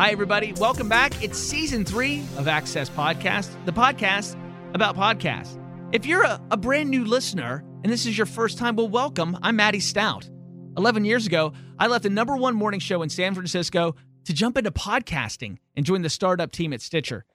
Hi, 0.00 0.12
everybody. 0.12 0.54
Welcome 0.54 0.88
back. 0.88 1.22
It's 1.22 1.36
season 1.36 1.84
three 1.84 2.20
of 2.38 2.48
Access 2.48 2.88
Podcast, 2.88 3.54
the 3.66 3.72
podcast 3.72 4.34
about 4.72 4.96
podcasts. 4.96 5.60
If 5.92 6.06
you're 6.06 6.22
a, 6.22 6.40
a, 6.50 6.56
brand 6.56 6.88
new 6.88 7.04
listener 7.04 7.62
and 7.84 7.92
this 7.92 8.06
is 8.06 8.16
your 8.16 8.24
first 8.24 8.56
time, 8.56 8.76
well, 8.76 8.88
welcome. 8.88 9.36
I'm 9.42 9.56
Matty 9.56 9.78
Staudt. 9.78 10.30
11 10.78 11.04
years 11.04 11.26
ago, 11.26 11.52
I 11.78 11.88
left 11.88 12.04
the 12.04 12.08
number 12.08 12.34
one 12.34 12.54
morning 12.54 12.80
show 12.80 13.02
in 13.02 13.10
San 13.10 13.34
Francisco 13.34 13.94
to 14.24 14.32
jump 14.32 14.56
into 14.56 14.70
podcasting 14.70 15.58
and 15.76 15.84
join 15.84 16.00
the 16.00 16.08
startup 16.08 16.50
team 16.50 16.72
at 16.72 16.80
Stitcher. 16.80 17.26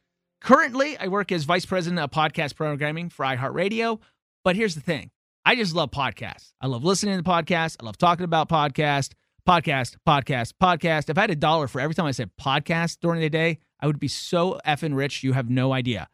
Currently, 0.41 0.97
I 0.97 1.09
work 1.09 1.31
as 1.31 1.43
vice 1.43 1.67
president 1.67 1.99
of 1.99 2.09
podcast 2.09 2.55
programming 2.55 3.09
for 3.09 3.25
iHeartRadio. 3.25 3.99
But 4.43 4.55
here's 4.55 4.73
the 4.73 4.81
thing 4.81 5.11
I 5.45 5.55
just 5.55 5.75
love 5.75 5.91
podcasts. 5.91 6.53
I 6.59 6.65
love 6.65 6.83
listening 6.83 7.15
to 7.15 7.23
podcasts. 7.23 7.77
I 7.79 7.85
love 7.85 7.99
talking 7.99 8.23
about 8.23 8.49
podcasts 8.49 9.11
podcast, 9.47 9.95
podcast, 10.07 10.53
podcast. 10.61 11.09
If 11.09 11.17
I 11.17 11.21
had 11.21 11.29
a 11.29 11.35
dollar 11.35 11.67
for 11.67 11.79
every 11.79 11.93
time 11.93 12.07
I 12.07 12.11
said 12.11 12.31
podcast 12.39 12.97
during 12.99 13.21
the 13.21 13.29
day, 13.29 13.59
I 13.79 13.87
would 13.87 13.99
be 13.99 14.07
so 14.07 14.59
effing 14.65 14.95
rich, 14.95 15.23
you 15.23 15.33
have 15.33 15.49
no 15.49 15.71
idea. 15.71 16.09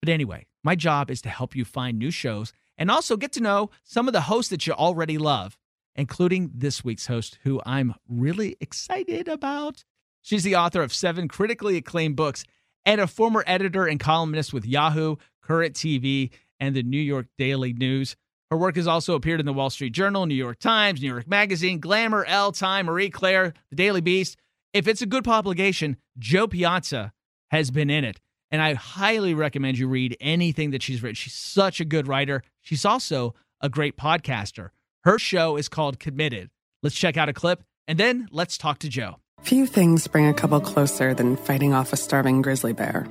But 0.00 0.10
anyway, 0.10 0.46
my 0.62 0.76
job 0.76 1.10
is 1.10 1.20
to 1.22 1.28
help 1.28 1.56
you 1.56 1.64
find 1.64 1.98
new 1.98 2.12
shows 2.12 2.52
and 2.76 2.90
also 2.90 3.16
get 3.16 3.32
to 3.32 3.40
know 3.40 3.70
some 3.82 4.06
of 4.06 4.12
the 4.12 4.22
hosts 4.22 4.50
that 4.50 4.66
you 4.66 4.74
already 4.74 5.18
love, 5.18 5.58
including 5.96 6.52
this 6.54 6.84
week's 6.84 7.06
host, 7.06 7.38
who 7.42 7.60
I'm 7.66 7.94
really 8.08 8.56
excited 8.60 9.26
about. 9.26 9.84
She's 10.22 10.44
the 10.44 10.54
author 10.54 10.82
of 10.82 10.94
seven 10.94 11.26
critically 11.26 11.76
acclaimed 11.76 12.14
books 12.14 12.44
and 12.86 13.00
a 13.00 13.08
former 13.08 13.42
editor 13.46 13.86
and 13.86 13.98
columnist 13.98 14.52
with 14.52 14.64
Yahoo, 14.64 15.16
Current 15.42 15.74
TV, 15.74 16.30
and 16.60 16.76
the 16.76 16.84
New 16.84 17.00
York 17.00 17.26
Daily 17.36 17.72
News. 17.72 18.14
Her 18.50 18.56
work 18.56 18.76
has 18.76 18.86
also 18.86 19.14
appeared 19.14 19.40
in 19.40 19.46
the 19.46 19.52
Wall 19.52 19.68
Street 19.68 19.92
Journal, 19.92 20.24
New 20.24 20.34
York 20.34 20.58
Times, 20.58 21.02
New 21.02 21.08
York 21.08 21.28
Magazine, 21.28 21.80
Glamour, 21.80 22.24
Elle, 22.24 22.52
Time, 22.52 22.86
Marie 22.86 23.10
Claire, 23.10 23.52
The 23.70 23.76
Daily 23.76 24.00
Beast. 24.00 24.38
If 24.72 24.88
it's 24.88 25.02
a 25.02 25.06
good 25.06 25.24
publication, 25.24 25.98
Jo 26.18 26.46
Piazza 26.46 27.12
has 27.50 27.70
been 27.70 27.90
in 27.90 28.04
it. 28.04 28.20
And 28.50 28.62
I 28.62 28.72
highly 28.74 29.34
recommend 29.34 29.76
you 29.76 29.86
read 29.86 30.16
anything 30.20 30.70
that 30.70 30.82
she's 30.82 31.02
written. 31.02 31.14
She's 31.14 31.34
such 31.34 31.80
a 31.80 31.84
good 31.84 32.08
writer. 32.08 32.42
She's 32.62 32.86
also 32.86 33.34
a 33.60 33.68
great 33.68 33.98
podcaster. 33.98 34.70
Her 35.04 35.18
show 35.18 35.56
is 35.56 35.68
called 35.68 35.98
Committed. 35.98 36.48
Let's 36.82 36.96
check 36.96 37.18
out 37.18 37.28
a 37.28 37.34
clip 37.34 37.62
and 37.86 37.98
then 37.98 38.28
let's 38.30 38.56
talk 38.56 38.78
to 38.80 38.88
Jo. 38.88 39.16
Few 39.42 39.66
things 39.66 40.06
bring 40.06 40.26
a 40.26 40.34
couple 40.34 40.60
closer 40.60 41.12
than 41.12 41.36
fighting 41.36 41.74
off 41.74 41.92
a 41.92 41.96
starving 41.96 42.42
grizzly 42.42 42.72
bear. 42.72 43.06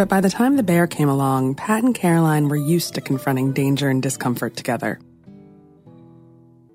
But 0.00 0.08
by 0.08 0.22
the 0.22 0.30
time 0.30 0.56
the 0.56 0.62
bear 0.62 0.86
came 0.86 1.10
along, 1.10 1.56
Pat 1.56 1.84
and 1.84 1.94
Caroline 1.94 2.48
were 2.48 2.56
used 2.56 2.94
to 2.94 3.02
confronting 3.02 3.52
danger 3.52 3.90
and 3.90 4.02
discomfort 4.02 4.56
together. 4.56 4.98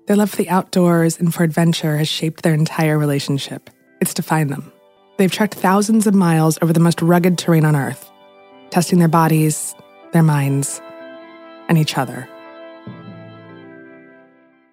Their 0.06 0.14
love 0.14 0.30
for 0.30 0.36
the 0.36 0.48
outdoors 0.48 1.18
and 1.18 1.34
for 1.34 1.42
adventure 1.42 1.96
has 1.96 2.06
shaped 2.06 2.44
their 2.44 2.54
entire 2.54 2.96
relationship. 2.96 3.68
It's 4.00 4.14
defined 4.14 4.50
them. 4.50 4.70
They've 5.16 5.32
trekked 5.32 5.54
thousands 5.54 6.06
of 6.06 6.14
miles 6.14 6.56
over 6.62 6.72
the 6.72 6.78
most 6.78 7.02
rugged 7.02 7.36
terrain 7.36 7.64
on 7.64 7.74
Earth, 7.74 8.08
testing 8.70 9.00
their 9.00 9.08
bodies, 9.08 9.74
their 10.12 10.22
minds, 10.22 10.80
and 11.68 11.76
each 11.78 11.98
other. 11.98 12.28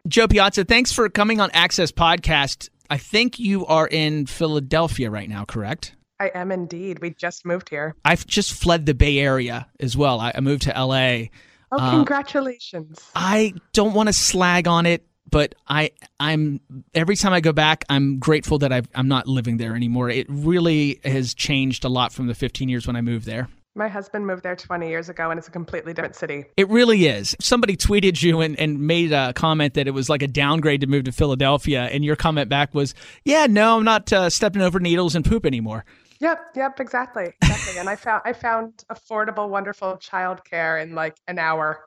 Jo 0.08 0.28
Piazza, 0.28 0.64
thanks 0.66 0.94
for 0.94 1.10
coming 1.10 1.42
on 1.42 1.50
Access 1.54 1.92
Podcast. 1.92 2.70
I 2.88 2.98
think 3.00 3.40
you 3.40 3.66
are 3.66 3.88
in 3.88 4.28
Philadelphia 4.28 5.10
right 5.10 5.28
now, 5.28 5.44
correct? 5.44 5.96
I 6.24 6.32
am 6.40 6.54
indeed. 6.54 7.00
We 7.00 7.10
just 7.10 7.46
moved 7.46 7.68
here. 7.68 7.96
I've 8.06 8.26
just 8.26 8.54
fled 8.54 8.86
the 8.86 8.94
Bay 8.94 9.20
Area 9.20 9.68
as 9.80 9.98
well. 9.98 10.22
I, 10.22 10.32
I 10.36 10.40
moved 10.40 10.62
to 10.64 10.70
LA. 10.70 11.28
Oh, 11.70 11.78
uh, 11.78 11.92
congratulations. 11.92 13.00
I 13.14 13.54
don't 13.74 13.94
want 13.94 14.08
to 14.08 14.14
slag 14.14 14.66
on 14.68 14.86
it, 14.86 15.06
but 15.30 15.54
I 15.68 15.92
I'm 16.22 16.62
every 16.94 17.18
time 17.18 17.34
I 17.34 17.42
go 17.42 17.52
back, 17.52 17.84
I'm 17.90 18.20
grateful 18.20 18.60
that 18.60 18.72
i 18.72 18.84
am 18.96 19.10
not 19.10 19.28
living 19.28 19.58
there 19.58 19.76
anymore. 19.76 20.10
It 20.10 20.28
really 20.30 21.02
has 21.04 21.34
changed 21.34 21.84
a 21.84 21.90
lot 21.90 22.14
from 22.14 22.28
the 22.28 22.36
15 22.36 22.70
years 22.70 22.88
when 22.88 22.96
I 22.96 23.02
moved 23.02 23.26
there. 23.26 23.50
My 23.76 23.88
husband 23.88 24.28
moved 24.28 24.44
there 24.44 24.56
20 24.56 24.88
years 24.88 25.10
ago, 25.10 25.32
and 25.32 25.40
it's 25.40 25.48
a 25.48 25.52
completely 25.52 25.94
different 25.94 26.16
city. 26.16 26.46
It 26.56 26.70
really 26.70 27.08
is. 27.08 27.36
Somebody 27.42 27.76
tweeted 27.76 28.22
you 28.22 28.40
and, 28.40 28.58
and 28.60 28.80
made 28.80 29.12
a 29.12 29.34
comment 29.34 29.74
that 29.74 29.88
it 29.88 29.92
was 29.92 30.10
like 30.10 30.22
a 30.22 30.28
downgrade 30.28 30.82
to 30.82 30.88
move 30.88 31.06
to 31.06 31.12
Philadelphia, 31.12 31.86
and 31.86 32.06
your 32.06 32.16
comment 32.16 32.50
back 32.50 32.76
was, 32.76 32.94
"Yeah, 33.26 33.48
no, 33.50 33.78
I'm 33.78 33.84
not 33.84 34.14
uh, 34.14 34.30
stepping 34.30 34.62
over 34.62 34.80
needles 34.80 35.16
and 35.16 35.26
poop 35.26 35.44
anymore." 35.44 35.86
Yep, 36.24 36.40
yep, 36.56 36.80
exactly, 36.80 37.34
exactly. 37.42 37.78
and 37.78 37.90
I 37.90 37.98
found 37.98 38.22
I 38.24 38.32
found 38.32 38.86
affordable, 38.90 39.50
wonderful 39.50 39.98
childcare 39.98 40.82
in 40.82 40.96
like 40.96 41.18
an 41.28 41.38
hour. 41.38 41.86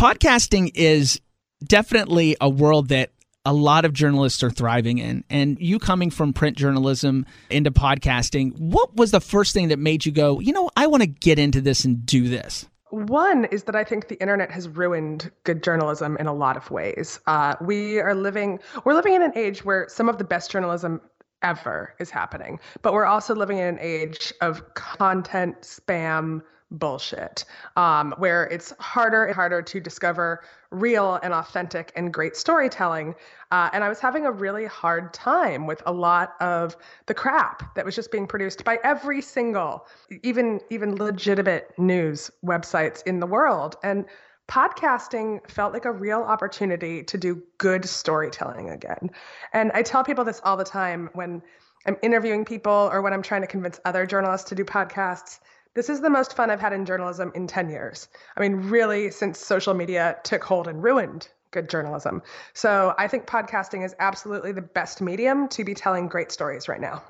Podcasting 0.00 0.70
is 0.76 1.20
definitely 1.66 2.36
a 2.40 2.48
world 2.48 2.90
that 2.90 3.10
a 3.44 3.52
lot 3.52 3.84
of 3.84 3.92
journalists 3.92 4.44
are 4.44 4.50
thriving 4.50 4.98
in. 4.98 5.24
And 5.28 5.58
you 5.58 5.80
coming 5.80 6.10
from 6.10 6.32
print 6.32 6.56
journalism 6.56 7.26
into 7.50 7.72
podcasting, 7.72 8.56
what 8.60 8.94
was 8.94 9.10
the 9.10 9.20
first 9.20 9.54
thing 9.54 9.68
that 9.68 9.78
made 9.80 10.06
you 10.06 10.12
go, 10.12 10.38
you 10.38 10.52
know, 10.52 10.70
I 10.76 10.86
want 10.86 11.02
to 11.02 11.08
get 11.08 11.40
into 11.40 11.60
this 11.60 11.84
and 11.84 12.06
do 12.06 12.28
this? 12.28 12.64
One 12.90 13.46
is 13.46 13.64
that 13.64 13.74
I 13.74 13.82
think 13.82 14.06
the 14.06 14.20
internet 14.20 14.52
has 14.52 14.68
ruined 14.68 15.32
good 15.42 15.64
journalism 15.64 16.16
in 16.18 16.28
a 16.28 16.32
lot 16.32 16.56
of 16.56 16.70
ways. 16.70 17.18
Uh, 17.26 17.56
we 17.60 17.98
are 17.98 18.14
living, 18.14 18.60
we're 18.84 18.94
living 18.94 19.14
in 19.14 19.22
an 19.22 19.32
age 19.34 19.64
where 19.64 19.86
some 19.88 20.08
of 20.08 20.18
the 20.18 20.24
best 20.24 20.50
journalism 20.52 21.00
ever 21.42 21.94
is 21.98 22.10
happening. 22.10 22.58
But 22.82 22.92
we're 22.92 23.04
also 23.04 23.34
living 23.34 23.58
in 23.58 23.66
an 23.66 23.78
age 23.80 24.32
of 24.40 24.74
content 24.74 25.60
spam 25.62 26.42
bullshit, 26.70 27.44
um, 27.76 28.14
where 28.18 28.44
it's 28.44 28.74
harder 28.78 29.24
and 29.24 29.34
harder 29.34 29.62
to 29.62 29.80
discover 29.80 30.42
real 30.70 31.18
and 31.22 31.32
authentic 31.32 31.92
and 31.96 32.12
great 32.12 32.36
storytelling. 32.36 33.14
Uh, 33.50 33.70
and 33.72 33.82
I 33.82 33.88
was 33.88 34.00
having 34.00 34.26
a 34.26 34.30
really 34.30 34.66
hard 34.66 35.14
time 35.14 35.66
with 35.66 35.82
a 35.86 35.92
lot 35.92 36.34
of 36.40 36.76
the 37.06 37.14
crap 37.14 37.74
that 37.74 37.86
was 37.86 37.94
just 37.94 38.12
being 38.12 38.26
produced 38.26 38.64
by 38.64 38.78
every 38.84 39.22
single, 39.22 39.86
even 40.22 40.60
even 40.68 40.96
legitimate 40.96 41.72
news 41.78 42.30
websites 42.44 43.02
in 43.06 43.20
the 43.20 43.26
world. 43.26 43.76
And 43.82 44.04
podcasting 44.48 45.48
felt 45.50 45.72
like 45.72 45.84
a 45.84 45.92
real 45.92 46.22
opportunity 46.22 47.02
to 47.04 47.18
do 47.18 47.42
good 47.58 47.84
storytelling 47.84 48.70
again. 48.70 49.10
And 49.52 49.70
I 49.72 49.82
tell 49.82 50.02
people 50.02 50.24
this 50.24 50.40
all 50.42 50.56
the 50.56 50.64
time 50.64 51.10
when 51.12 51.42
I'm 51.86 51.96
interviewing 52.02 52.44
people 52.44 52.88
or 52.92 53.02
when 53.02 53.12
I'm 53.12 53.22
trying 53.22 53.42
to 53.42 53.46
convince 53.46 53.78
other 53.84 54.06
journalists 54.06 54.48
to 54.48 54.54
do 54.54 54.64
podcasts. 54.64 55.38
This 55.74 55.90
is 55.90 56.00
the 56.00 56.10
most 56.10 56.34
fun 56.34 56.50
I've 56.50 56.60
had 56.60 56.72
in 56.72 56.86
journalism 56.86 57.30
in 57.34 57.46
10 57.46 57.68
years. 57.68 58.08
I 58.36 58.40
mean, 58.40 58.68
really, 58.68 59.10
since 59.10 59.38
social 59.38 59.74
media 59.74 60.16
took 60.24 60.42
hold 60.42 60.66
and 60.66 60.82
ruined 60.82 61.28
good 61.50 61.68
journalism. 61.68 62.22
So 62.52 62.94
I 62.98 63.08
think 63.08 63.26
podcasting 63.26 63.84
is 63.84 63.94
absolutely 63.98 64.52
the 64.52 64.62
best 64.62 65.00
medium 65.00 65.48
to 65.48 65.64
be 65.64 65.74
telling 65.74 66.08
great 66.08 66.32
stories 66.32 66.68
right 66.68 66.80
now. 66.80 67.02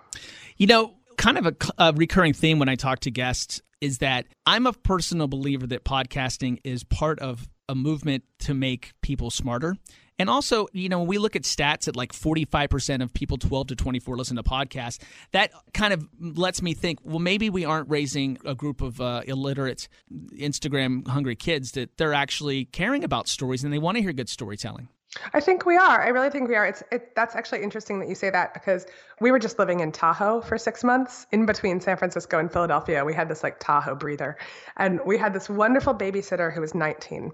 You 0.58 0.66
know, 0.66 0.94
kind 1.18 1.36
of 1.36 1.46
a, 1.46 1.54
a 1.76 1.92
recurring 1.92 2.32
theme 2.32 2.58
when 2.58 2.70
I 2.70 2.76
talk 2.76 3.00
to 3.00 3.10
guests 3.10 3.60
is 3.80 3.98
that 3.98 4.26
I'm 4.46 4.66
a 4.66 4.72
personal 4.72 5.28
believer 5.28 5.66
that 5.66 5.84
podcasting 5.84 6.58
is 6.64 6.84
part 6.84 7.18
of 7.18 7.48
a 7.68 7.74
movement 7.74 8.24
to 8.40 8.54
make 8.54 8.92
people 9.02 9.30
smarter. 9.30 9.76
And 10.20 10.28
also, 10.28 10.66
you 10.72 10.88
know, 10.88 10.98
when 10.98 11.06
we 11.06 11.18
look 11.18 11.36
at 11.36 11.42
stats 11.42 11.86
at 11.86 11.94
like 11.94 12.12
45% 12.12 13.02
of 13.02 13.12
people 13.12 13.36
12 13.36 13.68
to 13.68 13.76
24 13.76 14.16
listen 14.16 14.36
to 14.36 14.42
podcasts, 14.42 14.98
that 15.32 15.52
kind 15.74 15.92
of 15.92 16.08
lets 16.18 16.60
me 16.60 16.74
think, 16.74 16.98
well, 17.04 17.20
maybe 17.20 17.50
we 17.50 17.64
aren't 17.64 17.88
raising 17.88 18.38
a 18.44 18.54
group 18.54 18.80
of 18.80 19.00
uh, 19.00 19.22
illiterate, 19.26 19.88
Instagram 20.34 21.06
hungry 21.06 21.36
kids 21.36 21.72
that 21.72 21.96
they're 21.98 22.14
actually 22.14 22.64
caring 22.64 23.04
about 23.04 23.28
stories 23.28 23.62
and 23.62 23.72
they 23.72 23.78
want 23.78 23.96
to 23.96 24.02
hear 24.02 24.12
good 24.12 24.28
storytelling. 24.28 24.88
I 25.32 25.40
think 25.40 25.66
we 25.66 25.76
are. 25.76 26.00
I 26.00 26.08
really 26.08 26.30
think 26.30 26.48
we 26.48 26.54
are. 26.54 26.66
It's 26.66 26.82
it, 26.90 27.14
that's 27.14 27.34
actually 27.34 27.62
interesting 27.62 27.98
that 28.00 28.08
you 28.08 28.14
say 28.14 28.30
that 28.30 28.54
because 28.54 28.86
we 29.20 29.30
were 29.30 29.38
just 29.38 29.58
living 29.58 29.80
in 29.80 29.92
Tahoe 29.92 30.40
for 30.40 30.58
six 30.58 30.84
months 30.84 31.26
in 31.32 31.46
between 31.46 31.80
San 31.80 31.96
Francisco 31.96 32.38
and 32.38 32.52
Philadelphia. 32.52 33.04
We 33.04 33.14
had 33.14 33.28
this 33.28 33.42
like 33.42 33.58
Tahoe 33.60 33.94
breather, 33.94 34.36
and 34.76 35.00
we 35.04 35.18
had 35.18 35.32
this 35.32 35.48
wonderful 35.48 35.94
babysitter 35.94 36.52
who 36.52 36.60
was 36.60 36.74
19, 36.74 37.32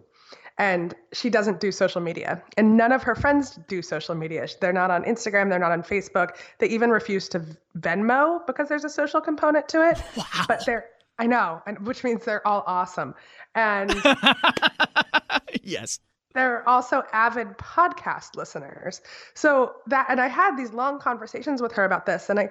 and 0.58 0.94
she 1.12 1.30
doesn't 1.30 1.60
do 1.60 1.72
social 1.72 2.00
media, 2.00 2.42
and 2.56 2.76
none 2.76 2.92
of 2.92 3.02
her 3.02 3.14
friends 3.14 3.58
do 3.68 3.82
social 3.82 4.14
media. 4.14 4.46
They're 4.60 4.72
not 4.72 4.90
on 4.90 5.04
Instagram. 5.04 5.50
They're 5.50 5.58
not 5.58 5.72
on 5.72 5.82
Facebook. 5.82 6.36
They 6.58 6.68
even 6.68 6.90
refuse 6.90 7.28
to 7.30 7.44
Venmo 7.78 8.46
because 8.46 8.68
there's 8.68 8.84
a 8.84 8.90
social 8.90 9.20
component 9.20 9.68
to 9.70 9.88
it. 9.90 10.02
Wow. 10.16 10.44
But 10.48 10.64
they're 10.66 10.86
I 11.18 11.26
know, 11.26 11.62
and 11.66 11.86
which 11.86 12.02
means 12.02 12.24
they're 12.24 12.46
all 12.46 12.64
awesome. 12.66 13.14
And 13.54 13.94
yes 15.62 16.00
they're 16.34 16.68
also 16.68 17.02
avid 17.12 17.56
podcast 17.58 18.36
listeners. 18.36 19.00
So 19.34 19.74
that 19.86 20.06
and 20.08 20.20
I 20.20 20.28
had 20.28 20.56
these 20.56 20.72
long 20.72 20.98
conversations 20.98 21.62
with 21.62 21.72
her 21.72 21.84
about 21.84 22.06
this 22.06 22.28
and 22.28 22.38
I 22.38 22.50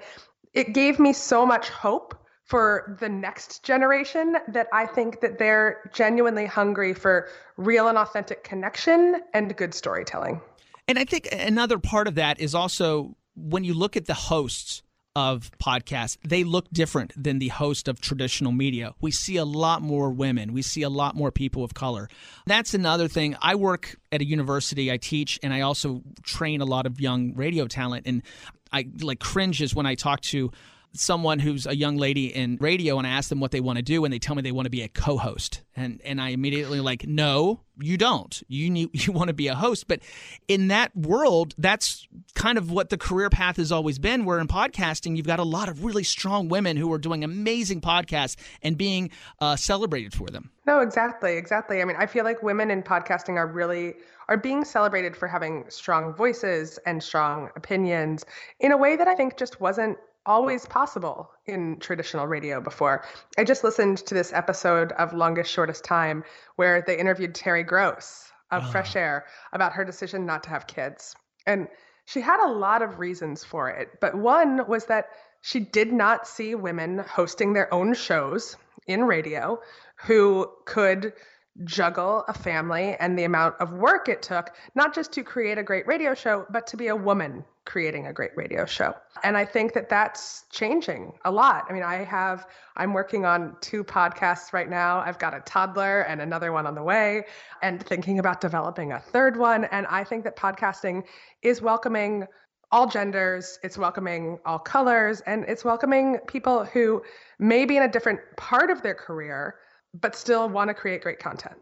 it 0.54 0.74
gave 0.74 1.00
me 1.00 1.14
so 1.14 1.46
much 1.46 1.70
hope 1.70 2.16
for 2.44 2.98
the 3.00 3.10
next 3.10 3.64
generation 3.64 4.36
that 4.50 4.68
I 4.74 4.86
think 4.86 5.22
that 5.22 5.40
they're 5.40 5.90
genuinely 5.94 6.46
hungry 6.46 6.94
for 6.94 7.30
real 7.58 7.88
and 7.88 7.98
authentic 7.98 8.44
connection 8.44 9.22
and 9.34 9.56
good 9.56 9.74
storytelling. 9.74 10.42
And 10.88 11.00
I 11.00 11.06
think 11.06 11.30
another 11.32 11.80
part 11.80 12.08
of 12.08 12.16
that 12.16 12.40
is 12.40 12.54
also 12.54 13.16
when 13.36 13.64
you 13.64 13.74
look 13.74 13.96
at 13.96 14.06
the 14.06 14.14
hosts 14.14 14.84
of 15.16 15.52
podcasts, 15.60 16.18
they 16.24 16.44
look 16.44 16.70
different 16.72 17.14
than 17.22 17.40
the 17.40 17.50
host 17.50 17.88
of 17.88 18.02
traditional 18.02 18.52
media. 18.52 18.94
We 19.00 19.12
see 19.12 19.38
a 19.38 19.46
lot 19.46 19.82
more 19.82 20.10
women, 20.10 20.54
we 20.54 20.62
see 20.62 20.82
a 20.82 20.90
lot 20.90 21.16
more 21.16 21.32
people 21.32 21.64
of 21.64 21.74
color. 21.74 22.10
That's 22.46 22.74
another 22.74 23.08
thing. 23.08 23.36
I 23.42 23.56
work 23.56 23.98
at 24.12 24.22
a 24.22 24.26
university, 24.26 24.92
I 24.92 24.98
teach, 24.98 25.40
and 25.44 25.54
I 25.54 25.62
also 25.62 26.02
train 26.24 26.62
a 26.62 26.66
lot 26.66 26.86
of 26.86 27.00
young 27.00 27.34
radio 27.36 27.68
talent. 27.68 28.08
And 28.08 28.24
I 28.72 28.88
like 29.02 29.20
cringes 29.20 29.76
when 29.76 29.86
I 29.86 29.96
talk 29.96 30.22
to 30.22 30.52
someone 30.94 31.40
who's 31.40 31.66
a 31.66 31.76
young 31.76 31.98
lady 31.98 32.34
in 32.34 32.58
radio 32.62 32.98
and 32.98 33.08
I 33.08 33.12
ask 33.12 33.30
them 33.30 33.40
what 33.40 33.52
they 33.52 33.60
want 33.60 33.78
to 33.78 33.84
do 33.84 34.06
and 34.06 34.14
they 34.14 34.20
tell 34.20 34.36
me 34.36 34.42
they 34.42 34.52
want 34.52 34.68
to 34.68 34.72
be 34.72 34.84
a 34.84 34.88
co-host. 34.88 35.62
And 35.76 36.00
and 36.06 36.22
I 36.22 36.30
immediately 36.30 36.80
like 36.80 37.08
no 37.08 37.62
you 37.82 37.98
don't. 37.98 38.44
You 38.48 38.70
need, 38.70 38.90
you 39.08 39.12
want 39.12 39.30
to 39.30 39.34
be 39.34 39.48
a 39.48 39.56
host. 39.56 39.88
But 39.88 40.02
in 40.48 40.68
that 40.68 40.96
world 40.96 41.56
that's 41.58 42.08
kind 42.36 42.58
of 42.58 42.72
what 42.72 42.90
the 42.90 42.98
career 42.98 43.30
path 43.30 43.58
has 43.58 43.72
always 43.72 43.98
been 43.98 44.26
where 44.26 44.40
in 44.40 44.48
podcasting 44.48 45.18
you've 45.18 45.26
got 45.26 45.40
a 45.40 45.44
lot 45.44 45.68
of 45.68 45.84
really 45.84 46.04
strong 46.04 46.48
women 46.48 46.78
who 46.78 46.92
are 46.94 47.00
doing 47.00 47.24
amazing 47.24 47.82
podcasts 47.82 48.36
and 48.62 48.78
being 48.78 49.10
uh, 49.40 49.56
celebrated 49.56 50.14
for 50.14 50.28
them. 50.28 50.52
No 50.68 50.80
exactly 50.80 51.38
exactly. 51.38 51.82
I 51.82 51.86
mean 51.86 51.98
I 51.98 52.06
feel 52.06 52.24
like 52.24 52.44
women 52.44 52.70
in 52.70 52.84
podcasting 52.84 53.36
are 53.36 53.48
really 53.48 53.96
are 54.30 54.38
being 54.38 54.64
celebrated 54.64 55.18
for 55.18 55.28
having 55.28 55.66
strong 55.70 56.14
voices 56.14 56.80
and 56.86 57.02
strong 57.04 57.50
opinions 57.56 58.26
in 58.60 58.72
a 58.72 58.78
way 58.78 58.96
that 58.96 59.08
I 59.08 59.16
think 59.16 59.38
just 59.38 59.60
wasn't 59.60 59.98
always 60.26 60.66
possible 60.66 61.30
in 61.46 61.78
traditional 61.80 62.28
radio 62.28 62.62
before. 62.62 63.04
I 63.38 63.44
just 63.44 63.64
listened 63.64 63.98
to 64.00 64.14
this 64.14 64.34
episode 64.34 64.92
of 64.94 65.14
Longest 65.14 65.52
Shortest 65.52 65.84
Time 65.84 66.24
where 66.56 66.82
they 66.82 66.98
interviewed 66.98 67.36
Terry 67.36 67.64
Gross 67.64 68.32
of 68.52 68.64
oh. 68.66 68.72
Fresh 68.72 68.96
Air 68.96 69.26
about 69.52 69.74
her 69.74 69.86
decision 69.86 70.26
not 70.26 70.44
to 70.44 70.50
have 70.50 70.68
kids. 70.68 71.16
And 71.46 71.68
she 72.06 72.22
had 72.22 72.46
a 72.46 72.52
lot 72.52 72.82
of 72.82 73.00
reasons 73.00 73.44
for 73.44 73.70
it, 73.70 74.00
but 74.02 74.16
one 74.16 74.68
was 74.68 74.86
that 74.86 75.10
she 75.42 75.60
did 75.60 75.92
not 75.92 76.28
see 76.28 76.56
women 76.56 77.00
hosting 77.00 77.54
their 77.54 77.74
own 77.74 77.94
shows 77.94 78.56
in 78.88 79.04
radio 79.04 79.60
who 80.06 80.50
could 80.66 81.14
juggle 81.64 82.26
a 82.28 82.34
family 82.34 82.96
and 83.00 83.18
the 83.18 83.24
amount 83.24 83.56
of 83.60 83.74
work 83.74 84.10
it 84.10 84.22
took, 84.22 84.52
not 84.76 84.94
just 84.94 85.12
to 85.14 85.24
create 85.24 85.58
a 85.58 85.64
great 85.64 85.86
radio 85.86 86.16
show, 86.16 86.46
but 86.50 86.66
to 86.68 86.78
be 86.78 86.88
a 86.88 86.96
woman 86.96 87.46
creating 87.66 88.08
a 88.08 88.14
great 88.14 88.32
radio 88.36 88.66
show. 88.66 88.94
And 89.24 89.38
I 89.38 89.46
think 89.46 89.74
that 89.74 89.88
that's 89.88 90.46
changing 90.52 91.14
a 91.26 91.32
lot. 91.32 91.66
I 91.70 91.74
mean, 91.74 91.84
I 91.84 92.04
have, 92.04 92.48
I'm 92.76 92.92
working 92.92 93.24
on 93.24 93.56
two 93.62 93.84
podcasts 93.84 94.52
right 94.52 94.70
now. 94.70 95.00
I've 95.00 95.20
got 95.20 95.34
a 95.34 95.40
toddler 95.42 96.02
and 96.02 96.22
another 96.22 96.52
one 96.52 96.66
on 96.66 96.76
the 96.76 96.84
way, 96.84 97.24
and 97.62 97.82
thinking 97.86 98.20
about 98.20 98.42
developing 98.42 98.92
a 98.92 99.00
third 99.00 99.38
one. 99.38 99.66
And 99.66 99.86
I 99.88 100.04
think 100.04 100.24
that 100.24 100.36
podcasting 100.36 101.04
is 101.42 101.62
welcoming 101.62 102.26
all 102.72 102.88
genders, 102.88 103.60
it's 103.62 103.78
welcoming 103.78 104.40
all 104.46 104.58
colors, 104.58 105.22
and 105.28 105.46
it's 105.48 105.64
welcoming 105.64 106.18
people 106.28 106.66
who 106.66 107.04
may 107.38 107.66
be 107.66 107.78
in 107.78 107.84
a 107.84 107.88
different 107.92 108.20
part 108.36 108.72
of 108.72 108.82
their 108.82 108.96
career 108.96 109.56
but 109.94 110.16
still 110.16 110.50
want 110.50 110.70
to 110.70 110.74
create 110.74 111.02
great 111.02 111.20
content. 111.20 111.56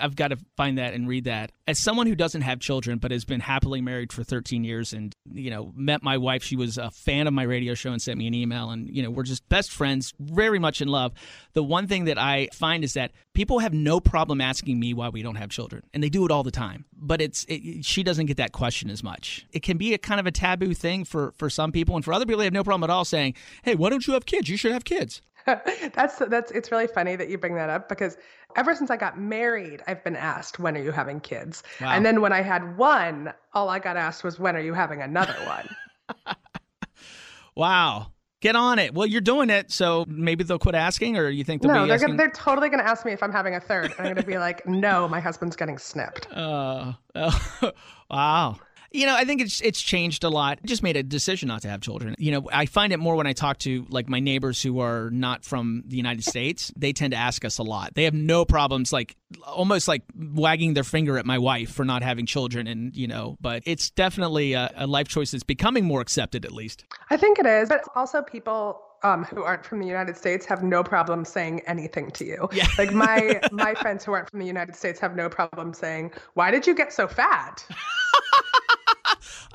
I've 0.00 0.16
got 0.16 0.28
to 0.28 0.38
find 0.56 0.78
that 0.78 0.94
and 0.94 1.08
read 1.08 1.24
that. 1.24 1.52
As 1.66 1.78
someone 1.78 2.06
who 2.06 2.14
doesn't 2.14 2.42
have 2.42 2.60
children 2.60 2.98
but 2.98 3.10
has 3.12 3.24
been 3.24 3.40
happily 3.40 3.80
married 3.80 4.12
for 4.12 4.24
13 4.24 4.64
years 4.64 4.92
and, 4.92 5.14
you 5.32 5.50
know, 5.50 5.72
met 5.74 6.02
my 6.02 6.18
wife, 6.18 6.42
she 6.42 6.56
was 6.56 6.76
a 6.76 6.90
fan 6.90 7.26
of 7.26 7.32
my 7.32 7.44
radio 7.44 7.74
show 7.74 7.92
and 7.92 8.02
sent 8.02 8.18
me 8.18 8.26
an 8.26 8.34
email 8.34 8.70
and, 8.70 8.94
you 8.94 9.02
know, 9.02 9.10
we're 9.10 9.22
just 9.22 9.48
best 9.48 9.70
friends, 9.70 10.12
very 10.18 10.58
much 10.58 10.80
in 10.80 10.88
love. 10.88 11.12
The 11.54 11.62
one 11.62 11.86
thing 11.86 12.04
that 12.06 12.18
I 12.18 12.48
find 12.52 12.84
is 12.84 12.94
that 12.94 13.12
people 13.34 13.60
have 13.60 13.72
no 13.72 14.00
problem 14.00 14.40
asking 14.40 14.78
me 14.78 14.92
why 14.92 15.08
we 15.08 15.22
don't 15.22 15.36
have 15.36 15.50
children 15.50 15.82
and 15.94 16.02
they 16.02 16.10
do 16.10 16.24
it 16.24 16.30
all 16.30 16.42
the 16.42 16.50
time. 16.50 16.84
But 16.98 17.20
it's 17.20 17.44
it, 17.48 17.84
she 17.84 18.02
doesn't 18.02 18.26
get 18.26 18.36
that 18.38 18.52
question 18.52 18.90
as 18.90 19.02
much. 19.02 19.46
It 19.52 19.62
can 19.62 19.76
be 19.76 19.94
a 19.94 19.98
kind 19.98 20.20
of 20.20 20.26
a 20.26 20.32
taboo 20.32 20.74
thing 20.74 21.04
for 21.04 21.32
for 21.36 21.48
some 21.48 21.72
people 21.72 21.96
and 21.96 22.04
for 22.04 22.12
other 22.12 22.26
people 22.26 22.38
they 22.38 22.44
have 22.44 22.52
no 22.52 22.64
problem 22.64 22.88
at 22.88 22.92
all 22.92 23.04
saying, 23.04 23.34
"Hey, 23.62 23.74
why 23.74 23.90
don't 23.90 24.06
you 24.06 24.14
have 24.14 24.26
kids? 24.26 24.48
You 24.48 24.56
should 24.56 24.72
have 24.72 24.84
kids." 24.84 25.20
that's 25.94 26.18
that's 26.18 26.50
it's 26.50 26.72
really 26.72 26.86
funny 26.86 27.16
that 27.16 27.28
you 27.28 27.38
bring 27.38 27.54
that 27.54 27.70
up 27.70 27.88
because 27.88 28.16
ever 28.56 28.74
since 28.74 28.90
I 28.90 28.96
got 28.96 29.18
married, 29.18 29.82
I've 29.86 30.02
been 30.02 30.16
asked 30.16 30.58
when 30.58 30.76
are 30.76 30.82
you 30.82 30.92
having 30.92 31.20
kids, 31.20 31.62
wow. 31.80 31.92
and 31.92 32.04
then 32.04 32.20
when 32.20 32.32
I 32.32 32.42
had 32.42 32.76
one, 32.76 33.32
all 33.54 33.68
I 33.68 33.78
got 33.78 33.96
asked 33.96 34.24
was 34.24 34.38
when 34.38 34.56
are 34.56 34.60
you 34.60 34.74
having 34.74 35.02
another 35.02 35.36
one. 35.46 36.36
wow. 37.56 38.12
Get 38.42 38.54
on 38.54 38.78
it. 38.78 38.92
Well, 38.92 39.06
you're 39.06 39.22
doing 39.22 39.48
it, 39.48 39.72
so 39.72 40.04
maybe 40.06 40.44
they'll 40.44 40.58
quit 40.58 40.74
asking, 40.74 41.16
or 41.16 41.30
you 41.30 41.42
think 41.42 41.62
they'll 41.62 41.72
no, 41.72 41.82
be 41.82 41.88
they're 41.88 41.94
asking... 41.94 42.08
gonna, 42.08 42.18
they're 42.18 42.30
totally 42.30 42.68
going 42.68 42.80
to 42.80 42.88
ask 42.88 43.06
me 43.06 43.12
if 43.12 43.22
I'm 43.22 43.32
having 43.32 43.54
a 43.54 43.60
third, 43.60 43.86
and 43.86 43.94
I'm 43.98 44.04
going 44.04 44.16
to 44.16 44.22
be 44.22 44.36
like, 44.36 44.66
no, 44.66 45.08
my 45.08 45.20
husband's 45.20 45.56
getting 45.56 45.78
snipped. 45.78 46.28
Uh, 46.36 46.92
uh, 47.14 47.70
wow. 48.10 48.56
You 48.96 49.06
know, 49.06 49.14
I 49.14 49.24
think 49.24 49.42
it's 49.42 49.60
it's 49.60 49.80
changed 49.80 50.24
a 50.24 50.30
lot. 50.30 50.58
I 50.62 50.66
just 50.66 50.82
made 50.82 50.96
a 50.96 51.02
decision 51.02 51.48
not 51.48 51.62
to 51.62 51.68
have 51.68 51.80
children. 51.80 52.14
You 52.18 52.32
know, 52.32 52.48
I 52.50 52.64
find 52.64 52.92
it 52.92 52.98
more 52.98 53.14
when 53.14 53.26
I 53.26 53.34
talk 53.34 53.58
to 53.58 53.86
like 53.90 54.08
my 54.08 54.20
neighbors 54.20 54.62
who 54.62 54.80
are 54.80 55.10
not 55.10 55.44
from 55.44 55.84
the 55.86 55.96
United 55.96 56.24
States. 56.32 56.72
They 56.76 56.92
tend 56.92 57.12
to 57.12 57.18
ask 57.18 57.44
us 57.44 57.58
a 57.58 57.62
lot. 57.62 57.94
They 57.94 58.04
have 58.04 58.14
no 58.14 58.44
problems 58.44 58.92
like 58.92 59.16
almost 59.44 59.86
like 59.86 60.02
wagging 60.14 60.74
their 60.74 60.84
finger 60.84 61.18
at 61.18 61.26
my 61.26 61.36
wife 61.36 61.70
for 61.70 61.84
not 61.84 62.02
having 62.02 62.24
children 62.24 62.66
and, 62.66 62.96
you 62.96 63.06
know, 63.06 63.36
but 63.40 63.62
it's 63.66 63.90
definitely 63.90 64.54
a, 64.54 64.72
a 64.76 64.86
life 64.86 65.08
choice 65.08 65.32
that's 65.32 65.44
becoming 65.44 65.84
more 65.84 66.00
accepted 66.00 66.44
at 66.44 66.52
least. 66.52 66.84
I 67.10 67.16
think 67.16 67.38
it 67.38 67.46
is, 67.46 67.68
but 67.68 67.82
also 67.94 68.22
people 68.22 68.80
um, 69.02 69.24
who 69.24 69.42
aren't 69.42 69.64
from 69.64 69.80
the 69.80 69.86
United 69.86 70.16
States 70.16 70.46
have 70.46 70.62
no 70.62 70.82
problem 70.82 71.24
saying 71.24 71.60
anything 71.66 72.10
to 72.12 72.24
you. 72.24 72.48
Yeah. 72.52 72.66
like 72.78 72.92
my 72.92 73.40
my 73.52 73.74
friends 73.74 74.04
who 74.04 74.12
aren't 74.12 74.30
from 74.30 74.40
the 74.40 74.46
United 74.46 74.74
States 74.74 74.98
have 75.00 75.14
no 75.14 75.28
problem 75.28 75.74
saying, 75.74 76.12
"Why 76.34 76.50
did 76.50 76.66
you 76.66 76.74
get 76.74 76.92
so 76.92 77.06
fat?" 77.06 77.64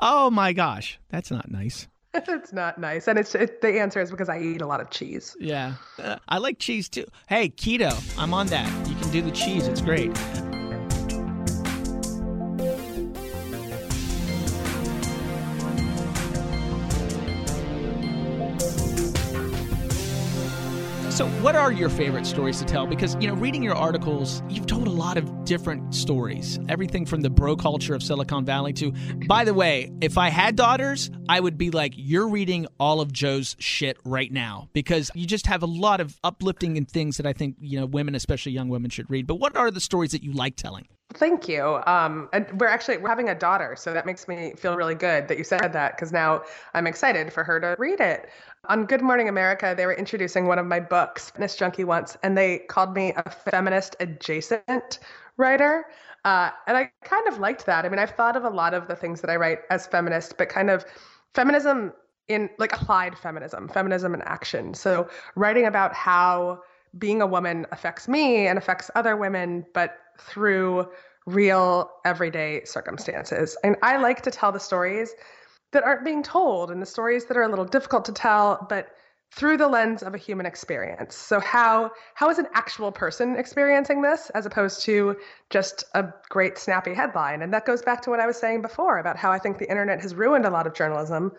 Oh 0.02 0.30
my 0.30 0.54
gosh, 0.54 1.00
that's 1.10 1.32
not 1.32 1.50
nice. 1.50 1.88
it's 2.14 2.52
not 2.52 2.78
nice, 2.78 3.08
and 3.08 3.18
it's 3.18 3.34
it, 3.36 3.62
the 3.62 3.80
answer 3.80 4.02
is 4.02 4.12
because 4.12 4.28
I 4.28 4.40
eat 4.40 4.62
a 4.62 4.68
lot 4.68 4.82
of 4.82 4.90
cheese. 4.90 5.36
Yeah, 5.40 5.76
uh, 5.98 6.18
I 6.28 6.40
like 6.40 6.60
cheese 6.60 6.90
too. 6.90 7.06
Hey, 7.28 7.50
keto, 7.50 7.94
I'm 8.18 8.34
on 8.34 8.48
that. 8.48 8.68
You 8.90 8.96
can 8.96 9.10
do 9.12 9.22
the 9.22 9.32
cheese; 9.32 9.68
it's 9.68 9.82
great. 9.82 10.12
So, 21.12 21.28
what 21.42 21.58
are 21.58 21.74
your 21.74 21.90
favorite 21.90 22.26
stories 22.26 22.60
to 22.60 22.66
tell? 22.66 22.88
Because, 22.88 23.18
you 23.20 23.28
know, 23.28 23.34
reading 23.34 23.62
your 23.62 23.76
articles, 23.76 24.42
you've 24.48 24.66
told 24.66 24.88
a 24.88 24.92
lot 24.92 25.18
of 25.18 25.44
different 25.44 25.94
stories. 25.94 26.58
Everything 26.70 27.06
from 27.06 27.20
the 27.20 27.30
bro 27.30 27.58
culture 27.58 27.94
of 27.94 28.02
Silicon 28.02 28.46
Valley 28.46 28.72
to, 28.74 28.94
by 29.28 29.44
the 29.44 29.54
way, 29.54 29.92
if 30.00 30.18
I 30.18 30.30
had 30.30 30.56
daughters, 30.56 31.12
I 31.28 31.42
would 31.42 31.58
be 31.58 31.70
like, 31.70 31.94
you're 31.98 32.30
reading 32.30 32.66
all 32.80 33.02
of 33.02 33.12
Jo's 33.12 33.58
shit 33.60 33.98
right 34.06 34.32
now 34.32 34.70
because 34.72 35.12
you 35.14 35.26
just 35.28 35.48
have 35.48 35.64
a 35.64 35.68
lot 35.68 36.00
of 36.00 36.18
uplifting 36.24 36.78
and 36.78 36.90
things 36.90 37.18
that 37.18 37.26
I 37.26 37.34
think, 37.34 37.58
you 37.60 37.78
know, 37.78 37.86
women, 37.86 38.16
especially 38.16 38.54
young 38.54 38.70
women, 38.70 38.90
should 38.90 39.10
read. 39.10 39.28
But 39.28 39.36
what 39.36 39.58
are 39.58 39.70
the 39.70 39.82
stories 39.82 40.12
that 40.12 40.24
you 40.24 40.32
like 40.32 40.56
telling? 40.56 40.88
Thank 41.14 41.48
you. 41.48 41.82
Um, 41.88 42.30
we're 42.54 42.68
actually 42.68 42.98
we're 42.98 43.10
having 43.10 43.30
a 43.30 43.36
daughter, 43.36 43.76
so 43.76 43.94
that 43.94 44.06
makes 44.06 44.28
me 44.28 44.54
feel 44.56 44.76
really 44.76 44.96
good 44.96 45.28
that 45.28 45.38
you 45.38 45.44
said 45.44 45.74
that 45.74 45.96
because 45.96 46.12
now 46.12 46.44
I'm 46.74 46.88
excited 46.88 47.34
for 47.34 47.44
her 47.44 47.60
to 47.60 47.76
read 47.78 48.00
it. 48.00 48.30
On 48.70 48.86
Good 48.86 49.02
Morning 49.02 49.28
America, 49.28 49.74
they 49.76 49.86
were 49.86 49.94
introducing 49.94 50.48
one 50.48 50.60
of 50.60 50.66
my 50.66 50.80
books, 50.80 51.32
Fitness 51.32 51.56
Junkie, 51.56 51.84
once, 51.84 52.18
and 52.24 52.38
they 52.38 52.60
called 52.60 52.94
me 52.94 53.14
a 53.18 53.30
feminist 53.30 53.96
adjacent 54.00 55.00
writer. 55.38 55.86
Uh, 56.24 56.52
and 56.68 56.78
I 56.78 56.92
kind 57.04 57.28
of 57.28 57.40
liked 57.40 57.66
that. 57.66 57.84
I 57.84 57.90
mean, 57.90 58.00
I've 58.00 58.12
thought 58.12 58.38
of 58.38 58.46
a 58.46 58.50
lot 58.50 58.74
of 58.74 58.88
the 58.88 58.96
things 58.96 59.22
that 59.22 59.30
I 59.30 59.36
write 59.36 59.60
as 59.70 59.88
feminist, 59.88 60.38
but 60.38 60.50
kind 60.50 60.70
of 60.70 60.86
feminism 61.34 61.94
in 62.28 62.50
like 62.60 62.74
applied 62.74 63.18
feminism, 63.18 63.68
feminism 63.68 64.14
in 64.14 64.22
action. 64.22 64.74
So 64.74 65.10
writing 65.36 65.66
about 65.66 65.94
how 65.94 66.62
being 66.98 67.22
a 67.22 67.28
woman 67.28 67.66
affects 67.72 68.08
me 68.08 68.48
and 68.48 68.58
affects 68.58 68.92
other 68.96 69.16
women, 69.16 69.66
but 69.74 69.98
through 70.20 70.90
real 71.26 71.92
everyday 72.06 72.64
circumstances. 72.66 73.58
And 73.64 73.76
I 73.82 73.98
like 73.98 74.22
to 74.24 74.32
tell 74.32 74.52
the 74.52 74.60
stories 74.60 75.14
that 75.72 75.84
aren't 75.84 76.04
being 76.04 76.24
told 76.24 76.72
and 76.72 76.82
the 76.82 76.86
stories 76.86 77.26
that 77.26 77.38
are 77.38 77.44
a 77.44 77.50
little 77.50 77.66
difficult 77.66 78.06
to 78.06 78.12
tell, 78.12 78.66
but 78.70 78.90
through 79.34 79.56
the 79.56 79.68
lens 79.68 80.04
of 80.04 80.14
a 80.14 80.18
human 80.18 80.46
experience. 80.46 81.16
So 81.16 81.40
how 81.40 81.92
how 82.16 82.30
is 82.30 82.38
an 82.38 82.48
actual 82.54 82.92
person 82.92 83.38
experiencing 83.38 84.02
this 84.02 84.30
as 84.32 84.46
opposed 84.46 84.82
to 84.84 85.16
just 85.50 85.86
a 85.94 86.06
great 86.30 86.58
snappy 86.58 86.94
headline? 86.94 87.42
And 87.42 87.54
that 87.54 87.66
goes 87.66 87.82
back 87.82 88.02
to 88.02 88.10
what 88.10 88.20
I 88.20 88.28
was 88.28 88.38
saying 88.38 88.62
before 88.62 88.98
about 89.00 89.16
how 89.16 89.32
I 89.32 89.40
think 89.40 89.58
the 89.58 89.70
internet 89.70 90.02
has 90.02 90.14
ruined 90.14 90.46
a 90.46 90.50
lot 90.50 90.68
of 90.68 90.74
journalism 90.74 91.32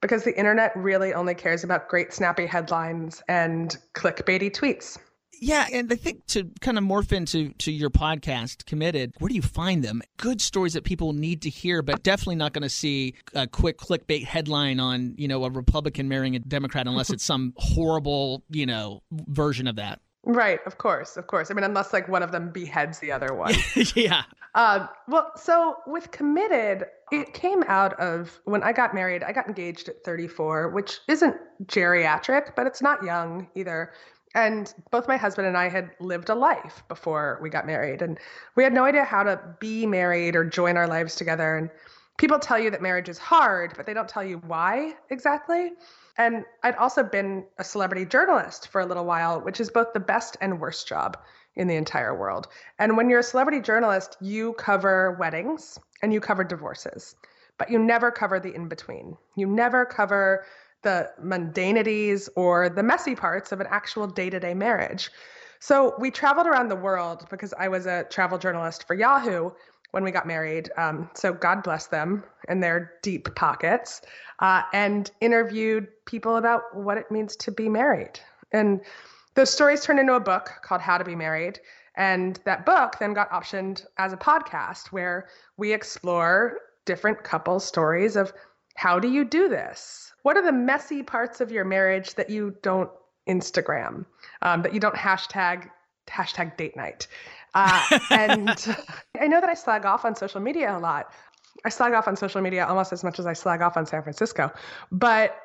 because 0.00 0.24
the 0.24 0.36
internet 0.36 0.72
really 0.76 1.14
only 1.14 1.34
cares 1.34 1.64
about 1.64 1.88
great 1.88 2.12
snappy 2.12 2.46
headlines 2.46 3.22
and 3.28 3.76
clickbaity 3.94 4.50
tweets. 4.50 4.98
Yeah, 5.40 5.66
and 5.72 5.92
I 5.92 5.96
think 5.96 6.26
to 6.28 6.50
kind 6.60 6.78
of 6.78 6.84
morph 6.84 7.12
into 7.12 7.50
to 7.58 7.72
your 7.72 7.90
podcast, 7.90 8.64
committed. 8.64 9.12
Where 9.18 9.28
do 9.28 9.34
you 9.34 9.42
find 9.42 9.84
them? 9.84 10.02
Good 10.16 10.40
stories 10.40 10.72
that 10.74 10.84
people 10.84 11.12
need 11.12 11.42
to 11.42 11.50
hear, 11.50 11.82
but 11.82 12.02
definitely 12.02 12.36
not 12.36 12.52
going 12.52 12.62
to 12.62 12.70
see 12.70 13.14
a 13.34 13.46
quick 13.46 13.78
clickbait 13.78 14.24
headline 14.24 14.80
on 14.80 15.14
you 15.18 15.28
know 15.28 15.44
a 15.44 15.50
Republican 15.50 16.08
marrying 16.08 16.36
a 16.36 16.38
Democrat 16.38 16.86
unless 16.86 17.10
it's 17.10 17.24
some 17.24 17.52
horrible 17.56 18.44
you 18.48 18.66
know 18.66 19.02
version 19.10 19.66
of 19.66 19.76
that. 19.76 20.00
Right, 20.26 20.58
of 20.66 20.76
course, 20.78 21.16
of 21.16 21.28
course. 21.28 21.52
I 21.52 21.54
mean, 21.54 21.62
unless 21.62 21.92
like 21.92 22.08
one 22.08 22.22
of 22.22 22.32
them 22.32 22.50
beheads 22.50 22.98
the 22.98 23.12
other 23.12 23.32
one. 23.32 23.54
yeah. 23.94 24.24
Um, 24.56 24.88
well, 25.06 25.30
so 25.36 25.76
with 25.86 26.10
committed, 26.10 26.86
it 27.12 27.32
came 27.32 27.62
out 27.68 27.92
of 28.00 28.40
when 28.44 28.60
I 28.64 28.72
got 28.72 28.92
married. 28.92 29.22
I 29.22 29.30
got 29.32 29.46
engaged 29.46 29.88
at 29.88 30.02
34, 30.02 30.70
which 30.70 30.98
isn't 31.06 31.36
geriatric, 31.66 32.56
but 32.56 32.66
it's 32.66 32.82
not 32.82 33.04
young 33.04 33.46
either. 33.54 33.92
And 34.34 34.74
both 34.90 35.06
my 35.06 35.16
husband 35.16 35.46
and 35.46 35.56
I 35.56 35.68
had 35.68 35.90
lived 36.00 36.28
a 36.28 36.34
life 36.34 36.82
before 36.88 37.38
we 37.40 37.48
got 37.48 37.64
married. 37.64 38.02
And 38.02 38.18
we 38.56 38.64
had 38.64 38.72
no 38.72 38.84
idea 38.84 39.04
how 39.04 39.22
to 39.22 39.40
be 39.60 39.86
married 39.86 40.34
or 40.34 40.44
join 40.44 40.76
our 40.76 40.88
lives 40.88 41.14
together. 41.14 41.56
And 41.56 41.70
people 42.18 42.38
tell 42.38 42.58
you 42.58 42.70
that 42.70 42.82
marriage 42.82 43.08
is 43.08 43.18
hard, 43.18 43.74
but 43.76 43.86
they 43.86 43.94
don't 43.94 44.08
tell 44.08 44.24
you 44.24 44.38
why 44.46 44.94
exactly. 45.10 45.72
And 46.18 46.44
I'd 46.62 46.76
also 46.76 47.02
been 47.02 47.44
a 47.58 47.64
celebrity 47.64 48.06
journalist 48.06 48.68
for 48.68 48.80
a 48.80 48.86
little 48.86 49.04
while, 49.04 49.40
which 49.40 49.60
is 49.60 49.70
both 49.70 49.92
the 49.92 50.00
best 50.00 50.36
and 50.40 50.60
worst 50.60 50.88
job 50.88 51.18
in 51.56 51.68
the 51.68 51.76
entire 51.76 52.14
world. 52.14 52.48
And 52.78 52.96
when 52.96 53.10
you're 53.10 53.20
a 53.20 53.24
celebrity 53.24 53.60
journalist, 53.60 54.16
you 54.20 54.54
cover 54.54 55.16
weddings 55.18 55.78
and 56.02 56.12
you 56.12 56.20
cover 56.20 56.44
divorces, 56.44 57.16
but 57.58 57.70
you 57.70 57.78
never 57.78 58.10
cover 58.10 58.40
the 58.40 58.54
in 58.54 58.68
between. 58.68 59.16
You 59.36 59.46
never 59.46 59.84
cover 59.84 60.44
the 60.82 61.10
mundanities 61.20 62.28
or 62.36 62.68
the 62.68 62.82
messy 62.82 63.14
parts 63.14 63.52
of 63.52 63.60
an 63.60 63.66
actual 63.70 64.06
day 64.06 64.30
to 64.30 64.38
day 64.38 64.54
marriage. 64.54 65.10
So 65.58 65.94
we 65.98 66.10
traveled 66.10 66.46
around 66.46 66.68
the 66.68 66.76
world 66.76 67.26
because 67.30 67.54
I 67.58 67.68
was 67.68 67.86
a 67.86 68.04
travel 68.04 68.38
journalist 68.38 68.86
for 68.86 68.94
Yahoo 68.94 69.50
when 69.90 70.04
we 70.04 70.10
got 70.10 70.26
married. 70.26 70.70
Um, 70.76 71.10
so 71.14 71.32
God 71.32 71.62
bless 71.62 71.86
them 71.86 72.24
and 72.48 72.62
their 72.62 72.92
deep 73.02 73.34
pockets, 73.34 74.02
uh, 74.40 74.62
and 74.72 75.10
interviewed 75.20 75.88
people 76.04 76.36
about 76.36 76.62
what 76.74 76.98
it 76.98 77.10
means 77.10 77.36
to 77.36 77.50
be 77.50 77.68
married. 77.68 78.20
And 78.52 78.80
those 79.34 79.50
stories 79.50 79.84
turned 79.84 79.98
into 79.98 80.14
a 80.14 80.20
book 80.20 80.50
called 80.62 80.80
How 80.80 80.98
to 80.98 81.04
Be 81.04 81.14
Married. 81.14 81.60
And 81.96 82.38
that 82.44 82.66
book 82.66 82.96
then 82.98 83.14
got 83.14 83.30
optioned 83.30 83.86
as 83.98 84.12
a 84.12 84.16
podcast 84.16 84.88
where 84.88 85.28
we 85.56 85.72
explore 85.72 86.58
different 86.84 87.22
couple 87.24 87.58
stories 87.58 88.16
of 88.16 88.32
how 88.76 88.98
do 88.98 89.08
you 89.08 89.24
do 89.24 89.48
this? 89.48 90.12
What 90.22 90.36
are 90.36 90.42
the 90.42 90.52
messy 90.52 91.02
parts 91.02 91.40
of 91.40 91.50
your 91.50 91.64
marriage 91.64 92.14
that 92.14 92.30
you 92.30 92.54
don't 92.62 92.90
Instagram, 93.28 94.04
um, 94.42 94.62
that 94.62 94.74
you 94.74 94.80
don't 94.80 94.94
hashtag 94.94 95.70
hashtag 96.06 96.56
date 96.56 96.76
night? 96.76 97.06
Uh, 97.56 97.98
and 98.10 98.76
I 99.20 99.26
know 99.26 99.40
that 99.40 99.48
I 99.48 99.54
slag 99.54 99.84
off 99.86 100.04
on 100.04 100.14
social 100.14 100.40
media 100.40 100.76
a 100.76 100.78
lot. 100.78 101.10
I 101.64 101.70
slag 101.70 101.94
off 101.94 102.06
on 102.06 102.16
social 102.16 102.42
media 102.42 102.66
almost 102.66 102.92
as 102.92 103.02
much 103.02 103.18
as 103.18 103.26
I 103.26 103.32
slag 103.32 103.62
off 103.62 103.76
on 103.76 103.86
San 103.86 104.02
Francisco. 104.02 104.52
But 104.92 105.36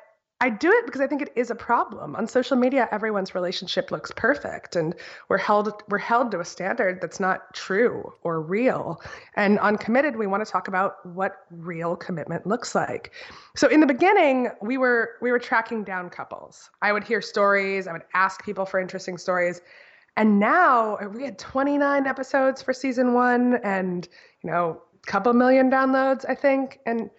I 0.42 0.50
do 0.50 0.72
it 0.72 0.86
because 0.86 1.00
I 1.00 1.06
think 1.06 1.22
it 1.22 1.32
is 1.36 1.52
a 1.52 1.54
problem. 1.54 2.16
On 2.16 2.26
social 2.26 2.56
media, 2.56 2.88
everyone's 2.90 3.32
relationship 3.32 3.92
looks 3.92 4.10
perfect 4.16 4.74
and 4.74 4.92
we're 5.28 5.38
held 5.38 5.84
we're 5.88 5.98
held 5.98 6.32
to 6.32 6.40
a 6.40 6.44
standard 6.44 7.00
that's 7.00 7.20
not 7.20 7.54
true 7.54 8.12
or 8.24 8.42
real. 8.42 9.00
And 9.36 9.60
on 9.60 9.78
committed, 9.78 10.16
we 10.16 10.26
want 10.26 10.44
to 10.44 10.50
talk 10.50 10.66
about 10.66 11.06
what 11.06 11.46
real 11.50 11.94
commitment 11.94 12.44
looks 12.44 12.74
like. 12.74 13.12
So 13.54 13.68
in 13.68 13.78
the 13.78 13.86
beginning, 13.86 14.48
we 14.60 14.78
were 14.78 15.10
we 15.22 15.30
were 15.30 15.38
tracking 15.38 15.84
down 15.84 16.10
couples. 16.10 16.70
I 16.82 16.92
would 16.92 17.04
hear 17.04 17.22
stories, 17.22 17.86
I 17.86 17.92
would 17.92 18.04
ask 18.12 18.44
people 18.44 18.66
for 18.66 18.80
interesting 18.80 19.18
stories, 19.18 19.60
and 20.16 20.38
now 20.38 20.96
uh, 20.96 21.08
we 21.08 21.24
had 21.24 21.38
29 21.38 22.06
episodes 22.06 22.62
for 22.62 22.72
season 22.72 23.14
one 23.14 23.58
and, 23.64 24.08
you 24.42 24.50
know, 24.50 24.82
a 25.02 25.06
couple 25.06 25.32
million 25.32 25.70
downloads, 25.70 26.24
I 26.28 26.34
think. 26.34 26.80
And 26.86 27.10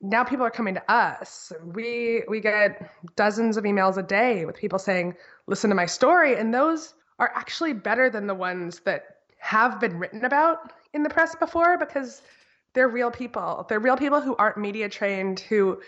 now 0.00 0.24
people 0.24 0.46
are 0.46 0.50
coming 0.50 0.74
to 0.74 0.90
us. 0.90 1.52
We 1.62 2.22
we 2.28 2.40
get 2.40 2.90
dozens 3.16 3.56
of 3.58 3.64
emails 3.64 3.98
a 3.98 4.02
day 4.02 4.46
with 4.46 4.56
people 4.56 4.78
saying, 4.78 5.14
listen 5.46 5.68
to 5.70 5.76
my 5.76 5.86
story. 5.86 6.36
And 6.36 6.54
those 6.54 6.94
are 7.18 7.30
actually 7.34 7.74
better 7.74 8.08
than 8.08 8.26
the 8.26 8.34
ones 8.34 8.80
that 8.80 9.16
have 9.38 9.78
been 9.78 9.98
written 9.98 10.24
about 10.24 10.72
in 10.94 11.02
the 11.02 11.10
press 11.10 11.34
before 11.34 11.76
because 11.76 12.22
they're 12.72 12.88
real 12.88 13.10
people. 13.10 13.66
They're 13.68 13.80
real 13.80 13.96
people 13.96 14.20
who 14.20 14.34
aren't 14.36 14.56
media 14.56 14.88
trained, 14.88 15.40
who 15.40 15.80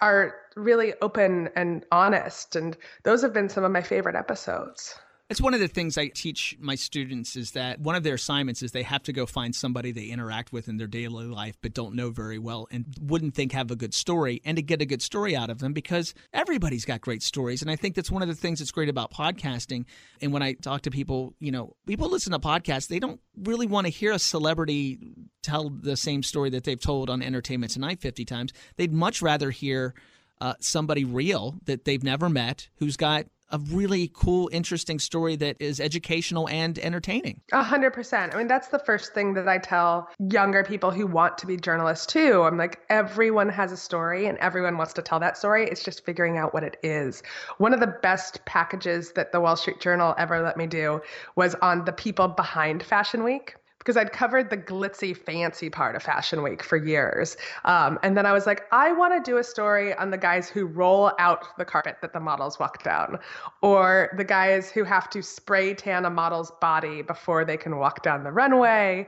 are 0.00 0.34
really 0.56 0.92
open 1.00 1.48
and 1.56 1.84
honest. 1.90 2.56
And 2.56 2.76
those 3.04 3.22
have 3.22 3.32
been 3.32 3.48
some 3.48 3.64
of 3.64 3.72
my 3.72 3.82
favorite 3.82 4.16
episodes. 4.16 4.98
It's 5.30 5.40
one 5.40 5.54
of 5.54 5.60
the 5.60 5.68
things 5.68 5.96
I 5.96 6.08
teach 6.08 6.54
my 6.60 6.74
students 6.74 7.34
is 7.34 7.52
that 7.52 7.80
one 7.80 7.94
of 7.94 8.02
their 8.02 8.14
assignments 8.14 8.62
is 8.62 8.72
they 8.72 8.82
have 8.82 9.02
to 9.04 9.12
go 9.12 9.24
find 9.24 9.54
somebody 9.54 9.90
they 9.90 10.04
interact 10.04 10.52
with 10.52 10.68
in 10.68 10.76
their 10.76 10.86
daily 10.86 11.24
life 11.24 11.56
but 11.62 11.72
don't 11.72 11.94
know 11.94 12.10
very 12.10 12.38
well 12.38 12.68
and 12.70 12.84
wouldn't 13.00 13.34
think 13.34 13.52
have 13.52 13.70
a 13.70 13.76
good 13.76 13.94
story 13.94 14.42
and 14.44 14.56
to 14.56 14.62
get 14.62 14.82
a 14.82 14.86
good 14.86 15.00
story 15.00 15.34
out 15.34 15.48
of 15.48 15.60
them 15.60 15.72
because 15.72 16.12
everybody's 16.34 16.84
got 16.84 17.00
great 17.00 17.22
stories 17.22 17.62
and 17.62 17.70
I 17.70 17.76
think 17.76 17.94
that's 17.94 18.10
one 18.10 18.20
of 18.20 18.28
the 18.28 18.34
things 18.34 18.58
that's 18.58 18.70
great 18.70 18.90
about 18.90 19.12
podcasting 19.12 19.86
and 20.20 20.30
when 20.30 20.42
I 20.42 20.52
talk 20.52 20.82
to 20.82 20.90
people, 20.90 21.34
you 21.40 21.50
know, 21.50 21.74
people 21.86 22.10
listen 22.10 22.32
to 22.32 22.38
podcasts, 22.38 22.88
they 22.88 22.98
don't 22.98 23.20
really 23.34 23.66
want 23.66 23.86
to 23.86 23.90
hear 23.90 24.12
a 24.12 24.18
celebrity 24.18 24.98
tell 25.42 25.70
the 25.70 25.96
same 25.96 26.22
story 26.22 26.50
that 26.50 26.64
they've 26.64 26.78
told 26.78 27.08
on 27.08 27.22
Entertainment 27.22 27.72
Tonight 27.72 27.98
50 28.00 28.26
times. 28.26 28.52
They'd 28.76 28.92
much 28.92 29.22
rather 29.22 29.50
hear 29.50 29.94
uh, 30.42 30.54
somebody 30.60 31.04
real 31.04 31.54
that 31.64 31.86
they've 31.86 32.02
never 32.02 32.28
met 32.28 32.68
who's 32.76 32.98
got 32.98 33.24
a 33.50 33.58
really 33.70 34.10
cool, 34.14 34.48
interesting 34.52 34.98
story 34.98 35.36
that 35.36 35.56
is 35.60 35.80
educational 35.80 36.48
and 36.48 36.78
entertaining. 36.78 37.40
A 37.52 37.62
hundred 37.62 37.92
percent. 37.92 38.34
I 38.34 38.38
mean, 38.38 38.46
that's 38.46 38.68
the 38.68 38.78
first 38.78 39.14
thing 39.14 39.34
that 39.34 39.48
I 39.48 39.58
tell 39.58 40.08
younger 40.18 40.64
people 40.64 40.90
who 40.90 41.06
want 41.06 41.38
to 41.38 41.46
be 41.46 41.56
journalists 41.56 42.06
too. 42.06 42.42
I'm 42.42 42.56
like, 42.56 42.80
everyone 42.88 43.48
has 43.50 43.72
a 43.72 43.76
story 43.76 44.26
and 44.26 44.38
everyone 44.38 44.76
wants 44.78 44.92
to 44.94 45.02
tell 45.02 45.20
that 45.20 45.36
story. 45.36 45.68
It's 45.68 45.84
just 45.84 46.04
figuring 46.04 46.38
out 46.38 46.54
what 46.54 46.64
it 46.64 46.76
is. 46.82 47.22
One 47.58 47.72
of 47.72 47.80
the 47.80 47.94
best 48.02 48.44
packages 48.44 49.12
that 49.12 49.32
the 49.32 49.40
Wall 49.40 49.56
Street 49.56 49.80
Journal 49.80 50.14
ever 50.18 50.42
let 50.42 50.56
me 50.56 50.66
do 50.66 51.00
was 51.36 51.54
on 51.56 51.84
the 51.84 51.92
people 51.92 52.28
behind 52.28 52.82
Fashion 52.82 53.24
Week 53.24 53.54
because 53.84 53.98
I'd 53.98 54.12
covered 54.12 54.48
the 54.48 54.56
glitzy, 54.56 55.14
fancy 55.14 55.68
part 55.68 55.94
of 55.94 56.02
Fashion 56.02 56.42
Week 56.42 56.62
for 56.62 56.78
years. 56.78 57.36
Um, 57.66 57.98
and 58.02 58.16
then 58.16 58.24
I 58.24 58.32
was 58.32 58.46
like, 58.46 58.62
I 58.72 58.92
want 58.92 59.12
to 59.12 59.30
do 59.30 59.36
a 59.36 59.44
story 59.44 59.94
on 59.94 60.10
the 60.10 60.16
guys 60.16 60.48
who 60.48 60.64
roll 60.64 61.12
out 61.18 61.56
the 61.58 61.66
carpet 61.66 61.98
that 62.00 62.14
the 62.14 62.20
models 62.20 62.58
walk 62.58 62.82
down, 62.82 63.18
or 63.60 64.10
the 64.16 64.24
guys 64.24 64.70
who 64.70 64.84
have 64.84 65.10
to 65.10 65.22
spray 65.22 65.74
tan 65.74 66.06
a 66.06 66.10
model's 66.10 66.50
body 66.62 67.02
before 67.02 67.44
they 67.44 67.58
can 67.58 67.76
walk 67.76 68.02
down 68.02 68.24
the 68.24 68.32
runway 68.32 69.06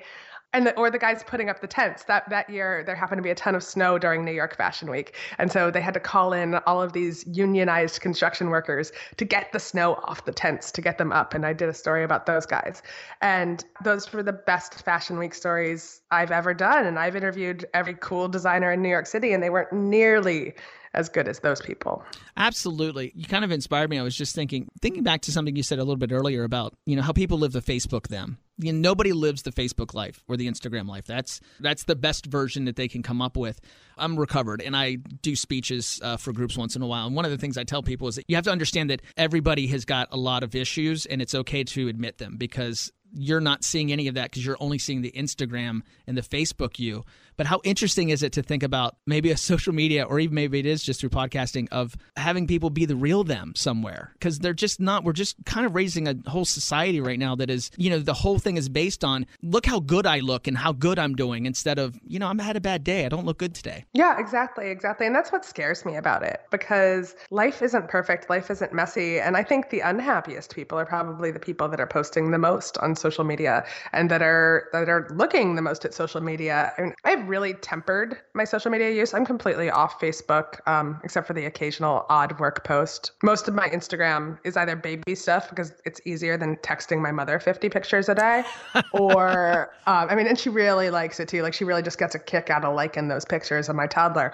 and 0.57 0.67
the, 0.67 0.75
or 0.77 0.91
the 0.91 0.99
guys 0.99 1.23
putting 1.23 1.51
up 1.51 1.61
the 1.61 1.67
tents. 1.67 2.05
That 2.05 2.29
that 2.31 2.49
year 2.49 2.83
there 2.85 2.97
happened 2.97 3.19
to 3.19 3.23
be 3.23 3.31
a 3.31 3.35
ton 3.35 3.55
of 3.55 3.63
snow 3.63 3.99
during 3.99 4.25
New 4.25 4.33
York 4.33 4.57
Fashion 4.57 4.91
Week, 4.91 5.15
and 5.39 5.53
so 5.53 5.71
they 5.71 5.83
had 5.83 5.93
to 5.95 6.01
call 6.01 6.33
in 6.33 6.55
all 6.67 6.81
of 6.81 6.95
these 6.95 7.25
unionized 7.31 8.01
construction 8.01 8.49
workers 8.49 8.91
to 9.19 9.25
get 9.27 9.53
the 9.53 9.61
snow 9.61 9.95
off 10.05 10.25
the 10.25 10.33
tents 10.33 10.73
to 10.73 10.81
get 10.81 10.97
them 10.97 11.13
up. 11.13 11.35
And 11.35 11.45
I 11.45 11.53
did 11.53 11.69
a 11.69 11.75
story 11.75 12.03
about 12.03 12.25
those 12.25 12.47
guys, 12.47 12.83
and 13.21 13.65
those 13.85 14.11
were 14.13 14.23
the 14.23 14.33
best 14.33 14.83
Fashion 14.83 15.19
Week 15.19 15.35
stories 15.35 16.01
I've 16.11 16.31
ever 16.31 16.55
done. 16.55 16.87
And 16.87 16.99
I've 16.99 17.17
interviewed 17.17 17.67
every 17.75 17.95
cool 18.01 18.27
designer 18.27 18.73
in 18.73 18.81
New 18.81 18.89
York 18.89 19.07
City, 19.07 19.35
and 19.35 19.43
they 19.43 19.51
weren't 19.51 19.73
nearly 19.73 20.55
as 20.95 21.11
good 21.11 21.29
as 21.29 21.41
those 21.41 21.61
people. 21.61 22.03
Absolutely. 22.39 23.13
You 23.15 23.27
kind 23.27 23.45
of 23.45 23.51
inspired 23.51 23.91
me. 23.91 23.99
I 23.99 24.03
was 24.03 24.17
just 24.17 24.35
thinking 24.35 24.69
thinking 24.81 25.03
back 25.03 25.21
to 25.23 25.33
something 25.33 25.55
you 25.55 25.63
said 25.63 25.79
a 25.79 25.83
little 25.83 25.97
bit 25.97 26.11
earlier 26.11 26.45
about, 26.45 26.73
you 26.87 26.97
know, 26.97 27.03
how 27.03 27.13
people 27.13 27.37
live 27.37 27.53
the 27.53 27.61
Facebook 27.61 28.09
them. 28.09 28.39
You 28.59 28.73
know, 28.73 28.79
nobody 28.79 29.13
lives 29.13 29.43
the 29.43 29.53
Facebook 29.53 29.93
life 29.95 30.23
or 30.29 30.37
the 30.37 30.49
Instagram 30.49 30.89
life. 30.89 31.05
That's 31.05 31.41
that's 31.61 31.85
the 31.85 31.97
best 31.97 32.27
version 32.27 32.65
that 32.65 32.77
they 32.77 32.89
can 32.89 33.03
come 33.03 33.21
up 33.21 33.37
with. 33.37 33.61
I'm 33.99 34.19
recovered 34.19 34.63
and 34.63 34.77
I 34.77 34.95
do 34.95 35.37
speeches 35.37 36.01
uh, 36.03 36.17
for 36.17 36.33
groups 36.33 36.57
once 36.57 36.77
in 36.77 36.83
a 36.83 36.87
while. 36.87 37.07
And 37.07 37.15
one 37.15 37.25
of 37.25 37.31
the 37.31 37.39
things 37.39 37.59
I 37.59 37.65
tell 37.65 37.83
people 37.83 38.09
is 38.09 38.17
that 38.17 38.25
you 38.29 38.37
have 38.37 38.45
to 38.45 38.53
understand 38.53 38.91
that 38.91 39.03
everybody 39.17 39.67
has 39.69 39.85
got 39.85 40.09
a 40.11 40.17
lot 40.17 40.43
of 40.43 40.55
issues 40.55 41.07
and 41.07 41.21
it's 41.21 41.35
okay 41.35 41.65
to 41.65 41.89
admit 41.89 42.19
them 42.19 42.37
because 42.37 42.93
you're 43.13 43.41
not 43.41 43.65
seeing 43.65 43.93
any 43.93 44.09
of 44.09 44.15
that 44.15 44.31
because 44.31 44.45
you're 44.45 44.57
only 44.61 44.79
seeing 44.79 45.03
the 45.03 45.13
Instagram 45.13 45.81
and 46.07 46.17
the 46.17 46.23
Facebook 46.23 46.79
you. 46.79 47.05
But 47.37 47.47
how 47.47 47.61
interesting 47.65 48.11
is 48.11 48.23
it 48.23 48.33
to 48.33 48.43
think 48.43 48.63
about 48.63 48.97
maybe 49.07 49.31
a 49.31 49.37
social 49.47 49.73
media 49.73 50.05
or 50.05 50.19
even 50.21 50.35
maybe 50.35 50.59
it 50.59 50.67
is 50.67 50.83
just 50.83 51.01
through 51.01 51.11
podcasting 51.11 51.69
of 51.71 51.97
having 52.17 52.47
people 52.47 52.71
be 52.71 52.85
the 52.85 52.97
real 52.97 53.25
them 53.25 53.53
somewhere 53.55 54.13
because 54.15 54.39
they're 54.39 54.55
just 54.55 54.81
not, 54.81 55.05
we're 55.05 55.13
just 55.13 55.37
kind 55.45 55.67
of 55.67 55.75
raising 55.75 56.09
a 56.09 56.15
whole 56.27 56.45
society 56.45 57.01
right 57.01 57.19
now 57.19 57.35
that 57.35 57.51
is, 57.51 57.71
you 57.77 57.91
know, 57.91 57.99
the 57.99 58.15
whole 58.15 58.39
thing 58.39 58.57
is 58.57 58.69
based 58.69 59.05
on 59.05 59.27
look 59.43 59.67
how 59.67 59.81
good 59.81 60.07
I 60.07 60.21
look 60.21 60.47
and 60.47 60.57
how 60.57 60.73
good 60.73 60.99
I'm 60.99 61.15
doing 61.15 61.47
instead 61.47 61.79
of, 61.79 61.99
you 62.07 62.19
know, 62.19 62.27
I'm 62.27 62.39
had 62.39 62.57
a 62.57 62.61
bad 62.61 62.85
day. 62.85 63.05
I 63.05 63.09
don't 63.09 63.27
look 63.27 63.39
good 63.39 63.55
today. 63.55 63.85
Yeah, 63.93 64.19
exactly. 64.19 64.69
Exactly. 64.69 65.07
And 65.07 65.15
that's 65.15 65.33
what 65.33 65.45
scares 65.45 65.85
me 65.85 65.97
about 65.97 66.23
it 66.23 66.43
because 66.51 67.15
life 67.31 67.63
isn't 67.63 67.89
perfect. 67.89 68.31
Life 68.31 68.51
isn't 68.51 68.73
messy. 68.73 69.21
And 69.21 69.37
I 69.37 69.43
think 69.43 69.71
the 69.71 69.81
unhappiest 69.81 70.55
people 70.55 70.79
are 70.79 70.87
probably 70.87 71.31
the 71.31 71.41
people 71.41 71.69
that 71.69 71.81
are 71.81 71.87
posting 71.87 72.31
the 72.31 72.39
most 72.39 72.79
on 72.79 72.95
social 72.95 73.25
media 73.25 73.65
and 73.93 74.11
that 74.11 74.23
are, 74.23 74.69
that 74.73 74.89
are 74.89 75.09
looking 75.15 75.57
the 75.57 75.63
most 75.63 75.85
at 75.85 75.93
social 75.93 76.21
media. 76.21 76.73
I 76.79 76.83
mean, 76.83 76.95
I've 77.05 77.26
really 77.27 77.55
tempered 77.55 78.17
my 78.35 78.45
social 78.45 78.71
media 78.71 78.91
use. 78.91 79.15
I'm 79.15 79.27
completely 79.27 79.71
off 79.71 80.01
Facebook, 80.01 80.67
um, 80.67 81.01
except 81.05 81.27
for 81.27 81.33
the 81.33 81.47
occasional 81.47 82.07
odd 82.09 82.39
work 82.39 82.65
post. 82.65 83.13
Most 83.23 83.49
of 83.49 83.55
my 83.55 83.69
Instagram 83.69 84.39
is 84.45 84.57
either 84.57 84.77
baby 84.77 85.15
stuff 85.15 85.49
because 85.51 85.73
it's 85.85 86.01
easier 86.05 86.37
than 86.37 86.57
texting 86.57 87.01
my 87.01 87.13
mother 87.13 87.39
50 87.39 87.69
pictures 87.69 88.09
a 88.09 88.15
day, 88.15 88.45
or 88.93 89.71
um, 89.87 90.09
I 90.09 90.15
mean, 90.15 90.27
and 90.27 90.39
she 90.39 90.49
really 90.49 90.91
likes 90.91 91.21
it 91.21 91.29
too. 91.29 91.43
Like 91.43 91.55
she 91.55 91.65
really 91.65 91.83
just 91.83 91.99
gets 91.99 92.15
a 92.15 92.19
kick 92.19 92.51
out 92.51 92.65
of 92.65 92.75
liking 92.75 93.09
those 93.09 93.25
pictures 93.25 93.69
of 93.69 93.77
my 93.77 93.87
toddler. 93.87 94.33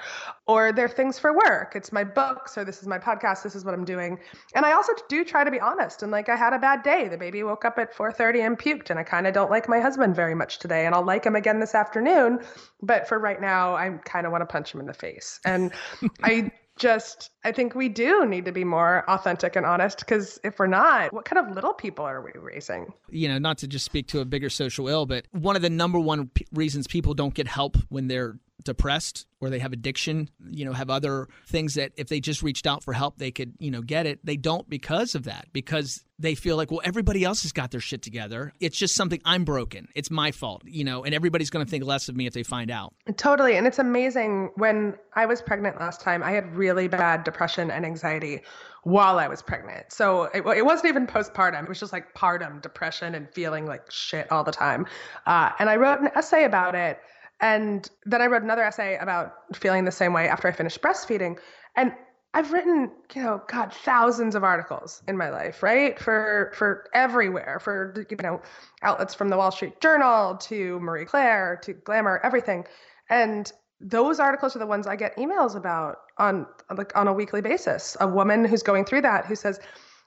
Or 0.49 0.73
they're 0.73 0.89
things 0.89 1.21
for 1.21 1.33
work. 1.33 1.75
It's 1.77 1.93
my 1.93 2.03
books, 2.03 2.59
or 2.59 2.65
this 2.65 2.83
is 2.83 2.89
my 2.89 2.99
podcast. 2.99 3.45
This 3.45 3.55
is 3.55 3.65
what 3.65 3.75
I'm 3.75 3.85
doing. 3.85 4.19
And 4.57 4.67
I 4.67 4.73
also 4.73 4.93
do 5.09 5.25
try 5.25 5.45
to 5.45 5.51
be 5.53 5.61
honest. 5.61 6.03
And 6.03 6.11
like 6.11 6.29
I 6.29 6.35
had 6.35 6.53
a 6.53 6.59
bad 6.59 6.83
day. 6.83 7.07
The 7.07 7.17
baby 7.17 7.45
woke 7.45 7.65
up 7.65 7.79
at 7.79 7.95
4:30 7.95 8.47
and 8.47 8.59
puked, 8.59 8.91
and 8.91 8.99
I 8.99 9.05
kind 9.05 9.29
of 9.29 9.35
don't 9.35 9.51
like 9.51 9.69
my 9.69 9.79
husband 9.79 10.17
very 10.17 10.35
much 10.35 10.59
today. 10.59 10.85
And 10.85 10.95
I'll 10.97 11.05
like 11.05 11.25
him 11.25 11.37
again 11.37 11.61
this 11.61 11.77
afternoon. 11.77 12.41
But 12.83 13.07
for 13.07 13.21
right 13.21 13.41
now, 13.41 13.77
I 13.77 13.91
kind 14.05 14.27
of 14.27 14.33
want 14.33 14.43
to 14.43 14.47
punch 14.47 14.75
him 14.75 14.81
in 14.81 14.87
the 14.87 14.95
face. 14.95 15.39
And 15.45 15.73
I 16.25 16.51
just 16.79 17.31
I 17.45 17.53
think 17.53 17.75
we 17.75 17.89
do 17.89 18.25
need 18.27 18.45
to 18.47 18.53
be 18.53 18.65
more 18.65 19.09
authentic 19.09 19.57
and 19.57 19.67
honest 19.67 19.99
because 20.01 20.39
if 20.43 20.59
we're 20.59 20.67
not, 20.67 21.13
what 21.13 21.25
kind 21.25 21.47
of 21.47 21.55
little 21.55 21.75
people 21.75 22.05
are 22.05 22.23
we 22.23 22.33
raising? 22.41 22.93
You 23.09 23.29
know, 23.29 23.39
not 23.39 23.59
to 23.59 23.69
just 23.69 23.85
speak 23.85 24.09
to 24.09 24.21
a 24.21 24.25
bigger 24.25 24.51
social 24.51 24.89
ill, 24.89 25.07
but 25.07 25.27
one 25.33 25.57
of 25.57 25.63
the 25.63 25.71
number 25.71 26.01
one 26.01 26.29
p- 26.29 26.47
reasons 26.53 26.87
people 26.87 27.15
don't 27.15 27.35
get 27.35 27.47
help 27.47 27.77
when 27.89 28.09
they're 28.09 28.39
depressed 28.62 29.26
or 29.40 29.50
they 29.50 29.59
have 29.59 29.73
addiction, 29.73 30.28
you 30.50 30.64
know, 30.64 30.73
have 30.73 30.90
other 30.90 31.28
things 31.47 31.75
that 31.75 31.92
if 31.97 32.09
they 32.09 32.21
just 32.21 32.42
reached 32.42 32.66
out 32.66 32.83
for 32.85 32.92
help, 32.92 33.19
they 33.19 33.31
could, 33.31 33.54
you 33.59 33.71
know, 33.71 33.83
get 33.83 34.07
it. 34.07 34.25
They 34.25 34.37
don't 34.37 34.69
because 34.69 35.14
of 35.14 35.25
that, 35.25 35.49
because 35.52 36.04
they 36.19 36.35
feel 36.37 36.57
like, 36.57 36.71
well, 36.71 36.81
everybody 36.85 37.25
else 37.25 37.42
has 37.42 37.52
got 37.52 37.73
their 37.73 37.81
shit 37.81 38.02
together. 38.02 38.52
It's 38.61 38.78
just 38.78 38.95
something 38.95 39.21
I'm 39.25 39.45
broken. 39.45 39.88
It's 39.97 40.11
my 40.11 40.31
fault, 40.31 40.62
you 40.64 40.85
know, 40.85 41.04
and 41.04 41.14
everybody's 41.14 41.50
going 41.50 41.66
to 41.66 41.71
think 41.71 41.85
less 41.85 42.09
of 42.09 42.16
me 42.16 42.26
if 42.26 42.33
they 42.33 42.45
find 42.45 42.71
out. 42.71 42.95
Totally. 43.16 43.57
And 43.57 43.66
it's 43.66 43.81
amazing. 43.81 44.50
When 44.54 44.95
I 45.14 45.26
was 45.26 45.42
pregnant 45.42 45.81
last 45.81 46.00
time, 46.00 46.23
I 46.23 46.31
had 46.31 46.54
really 46.54 46.87
bad 46.87 47.25
depression 47.25 47.71
and 47.71 47.85
anxiety 47.85 48.42
while 48.85 49.19
I 49.19 49.28
was 49.28 49.42
pregnant. 49.42 49.92
So 49.92 50.25
it, 50.35 50.45
it 50.47 50.64
wasn't 50.64 50.88
even 50.88 51.07
postpartum. 51.07 51.62
It 51.62 51.69
was 51.69 51.81
just 51.81 51.92
like 51.92 52.14
partum 52.14 52.62
depression 52.62 53.14
and 53.14 53.28
feeling 53.33 53.66
like 53.66 53.90
shit 53.90 54.31
all 54.31 54.45
the 54.45 54.52
time. 54.52 54.87
Uh, 55.26 55.50
and 55.59 55.69
I 55.69 55.76
wrote 55.76 56.00
an 56.00 56.11
essay 56.14 56.45
about 56.45 56.75
it. 56.75 57.00
And 57.43 57.91
then 58.07 58.23
I 58.23 58.27
wrote 58.27 58.43
another 58.43 58.63
essay 58.63 58.97
about 58.97 59.35
feeling 59.55 59.85
the 59.85 59.93
same 59.93 60.13
way 60.13 60.29
after 60.29 60.49
I 60.49 60.53
finished 60.53 60.81
breastfeeding. 60.81 61.39
And 61.77 61.93
I've 62.35 62.53
written, 62.53 62.91
you 63.15 63.23
know, 63.23 63.43
God, 63.49 63.75
thousands 63.75 64.35
of 64.35 64.45
articles 64.45 65.03
in 65.07 65.19
my 65.19 65.29
life, 65.29 65.63
right? 65.63 65.99
For 65.99 66.53
for 66.55 66.87
everywhere, 66.95 67.59
for 67.61 68.07
you 68.09 68.17
know, 68.23 68.41
outlets 68.83 69.13
from 69.15 69.29
the 69.29 69.37
Wall 69.37 69.51
Street 69.51 69.81
Journal 69.81 70.37
to 70.37 70.81
Marie 70.81 71.05
Claire 71.05 71.59
to 71.65 71.75
Glamour, 71.75 72.21
everything. 72.23 72.65
And 73.11 73.53
those 73.81 74.21
articles 74.21 74.57
are 74.57 74.61
the 74.61 74.67
ones 74.67 74.87
I 74.87 74.97
get 74.97 75.17
emails 75.17 75.57
about 75.57 75.99
on 76.17 76.47
like 76.75 76.97
on 76.97 77.09
a 77.09 77.13
weekly 77.13 77.43
basis. 77.43 77.97
A 78.01 78.07
woman 78.07 78.45
who's 78.45 78.63
going 78.63 78.85
through 78.85 79.03
that 79.03 79.27
who 79.27 79.35
says, 79.35 79.61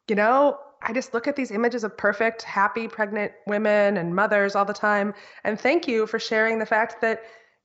you 0.07 0.15
know, 0.15 0.57
I 0.87 0.93
just 0.93 1.13
look 1.13 1.27
at 1.27 1.35
these 1.35 1.51
images 1.51 1.83
of 1.83 1.97
perfect, 1.97 2.43
happy, 2.43 2.87
pregnant 2.87 3.31
women 3.47 3.97
and 3.97 4.15
mothers 4.15 4.55
all 4.55 4.65
the 4.65 4.73
time. 4.73 5.13
And 5.43 5.59
thank 5.59 5.87
you 5.87 6.05
for 6.05 6.19
sharing 6.19 6.59
the 6.59 6.65
fact 6.65 7.01
that 7.01 7.23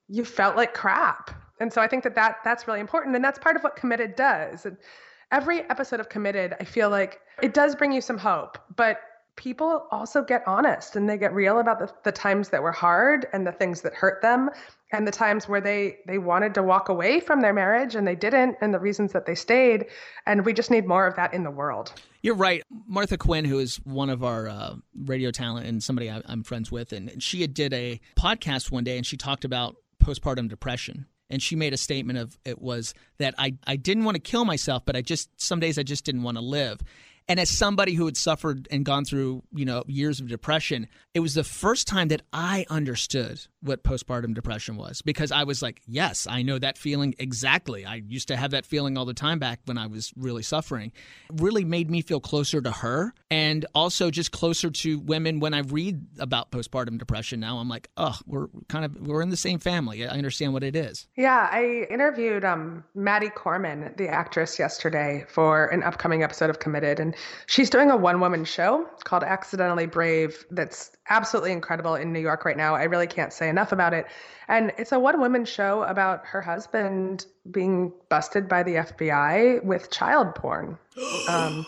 you 0.08 0.24
felt 0.24 0.56
like 0.56 0.72
crap. 0.72 1.30
And 1.60 1.70
so 1.70 1.82
I 1.82 1.86
think 1.86 2.02
that, 2.04 2.14
that 2.14 2.38
that's 2.42 2.66
really 2.66 2.80
important. 2.80 3.14
And 3.14 3.22
that's 3.22 3.38
part 3.38 3.56
of 3.56 3.62
what 3.62 3.76
Committed 3.76 4.16
does. 4.16 4.64
And 4.64 4.78
every 5.30 5.60
episode 5.68 6.00
of 6.00 6.08
Committed, 6.08 6.56
I 6.58 6.64
feel 6.64 6.88
like 6.88 7.20
it 7.42 7.52
does 7.52 7.74
bring 7.76 7.92
you 7.92 8.00
some 8.00 8.16
hope, 8.16 8.58
but 8.74 9.00
people 9.36 9.86
also 9.90 10.22
get 10.22 10.42
honest 10.46 10.96
and 10.96 11.08
they 11.08 11.16
get 11.16 11.32
real 11.34 11.58
about 11.58 11.78
the, 11.78 11.92
the 12.04 12.12
times 12.12 12.50
that 12.50 12.62
were 12.62 12.72
hard 12.72 13.26
and 13.32 13.46
the 13.46 13.52
things 13.52 13.80
that 13.82 13.94
hurt 13.94 14.20
them 14.22 14.50
and 14.92 15.06
the 15.06 15.12
times 15.12 15.48
where 15.48 15.60
they 15.60 15.98
they 16.06 16.18
wanted 16.18 16.54
to 16.54 16.62
walk 16.62 16.88
away 16.88 17.20
from 17.20 17.40
their 17.40 17.52
marriage 17.52 17.94
and 17.94 18.06
they 18.06 18.14
didn't 18.14 18.56
and 18.60 18.74
the 18.74 18.78
reasons 18.78 19.12
that 19.12 19.26
they 19.26 19.34
stayed. 19.34 19.86
And 20.26 20.44
we 20.44 20.52
just 20.52 20.70
need 20.70 20.86
more 20.86 21.06
of 21.06 21.16
that 21.16 21.32
in 21.32 21.44
the 21.44 21.50
world. 21.50 21.92
You're 22.22 22.34
right. 22.34 22.62
Martha 22.86 23.16
quinn 23.16 23.44
who 23.44 23.58
is 23.58 23.76
one 23.84 24.10
of 24.10 24.22
our 24.24 24.48
uh, 24.48 24.74
radio 25.04 25.30
talent 25.30 25.66
and 25.66 25.82
somebody 25.82 26.10
I, 26.10 26.22
i'm 26.26 26.42
friends 26.42 26.70
with. 26.70 26.92
And 26.92 27.22
she 27.22 27.40
had 27.40 27.54
did 27.54 27.72
a 27.72 28.00
podcast 28.18 28.70
one 28.70 28.84
day 28.84 28.96
and 28.96 29.06
she 29.06 29.16
talked 29.16 29.44
about 29.44 29.76
postpartum 30.02 30.48
depression. 30.48 31.06
And 31.32 31.40
she 31.40 31.54
made 31.54 31.72
a 31.72 31.76
statement 31.76 32.18
of 32.18 32.36
it 32.44 32.60
was 32.60 32.92
that 33.18 33.36
I, 33.38 33.54
I 33.64 33.76
didn't 33.76 34.04
want 34.04 34.16
to 34.16 34.20
kill 34.20 34.44
myself 34.44 34.82
but 34.84 34.96
i 34.96 35.00
just 35.00 35.30
some 35.40 35.60
days 35.60 35.78
i 35.78 35.84
just 35.84 36.04
didn't 36.04 36.24
want 36.24 36.36
to 36.36 36.42
live 36.42 36.80
and 37.28 37.38
as 37.38 37.50
somebody 37.50 37.94
who 37.94 38.06
had 38.06 38.16
suffered 38.16 38.66
and 38.70 38.84
gone 38.84 39.04
through, 39.04 39.42
you 39.54 39.64
know, 39.64 39.84
years 39.86 40.20
of 40.20 40.28
depression, 40.28 40.88
it 41.14 41.20
was 41.20 41.34
the 41.34 41.44
first 41.44 41.86
time 41.86 42.08
that 42.08 42.22
I 42.32 42.66
understood 42.68 43.40
what 43.62 43.84
postpartum 43.84 44.34
depression 44.34 44.76
was 44.76 45.02
because 45.02 45.30
I 45.32 45.44
was 45.44 45.62
like, 45.62 45.80
yes, 45.86 46.26
I 46.28 46.42
know 46.42 46.58
that 46.58 46.78
feeling 46.78 47.14
exactly. 47.18 47.84
I 47.84 47.96
used 48.06 48.28
to 48.28 48.36
have 48.36 48.52
that 48.52 48.66
feeling 48.66 48.96
all 48.96 49.04
the 49.04 49.14
time 49.14 49.38
back 49.38 49.60
when 49.66 49.78
I 49.78 49.86
was 49.86 50.12
really 50.16 50.42
suffering. 50.42 50.92
It 51.30 51.40
really 51.40 51.64
made 51.64 51.90
me 51.90 52.02
feel 52.02 52.20
closer 52.20 52.60
to 52.60 52.70
her 52.70 53.14
and 53.30 53.66
also 53.74 54.10
just 54.10 54.32
closer 54.32 54.70
to 54.70 54.98
women 54.98 55.40
when 55.40 55.54
I 55.54 55.60
read 55.60 56.00
about 56.18 56.50
postpartum 56.50 56.98
depression 56.98 57.40
now. 57.40 57.58
I'm 57.58 57.68
like, 57.68 57.88
oh, 57.96 58.18
we're 58.26 58.48
kind 58.68 58.84
of 58.84 58.96
we're 59.06 59.22
in 59.22 59.30
the 59.30 59.36
same 59.36 59.58
family. 59.58 60.06
I 60.06 60.10
understand 60.10 60.52
what 60.52 60.62
it 60.62 60.74
is. 60.74 61.06
Yeah, 61.16 61.48
I 61.50 61.86
interviewed 61.90 62.44
um, 62.44 62.84
Maddie 62.94 63.30
Corman, 63.30 63.94
the 63.96 64.08
actress, 64.08 64.58
yesterday 64.58 65.24
for 65.28 65.66
an 65.66 65.82
upcoming 65.82 66.22
episode 66.22 66.50
of 66.50 66.58
Committed, 66.58 66.98
and 66.98 67.14
She's 67.46 67.70
doing 67.70 67.90
a 67.90 67.96
one 67.96 68.20
woman 68.20 68.44
show 68.44 68.86
called 69.04 69.24
Accidentally 69.24 69.86
Brave 69.86 70.44
that's 70.50 70.92
absolutely 71.08 71.52
incredible 71.52 71.94
in 71.94 72.12
New 72.12 72.20
York 72.20 72.44
right 72.44 72.56
now. 72.56 72.74
I 72.74 72.84
really 72.84 73.06
can't 73.06 73.32
say 73.32 73.49
enough 73.50 73.72
about 73.72 73.92
it. 73.92 74.06
And 74.48 74.72
it's 74.78 74.92
a 74.92 74.98
one 74.98 75.20
woman 75.20 75.44
show 75.44 75.82
about 75.82 76.24
her 76.26 76.40
husband 76.40 77.26
being 77.50 77.92
busted 78.08 78.48
by 78.48 78.62
the 78.62 78.76
FBI 78.76 79.62
with 79.64 79.90
child 79.90 80.34
porn. 80.34 80.78
Um, 81.28 81.66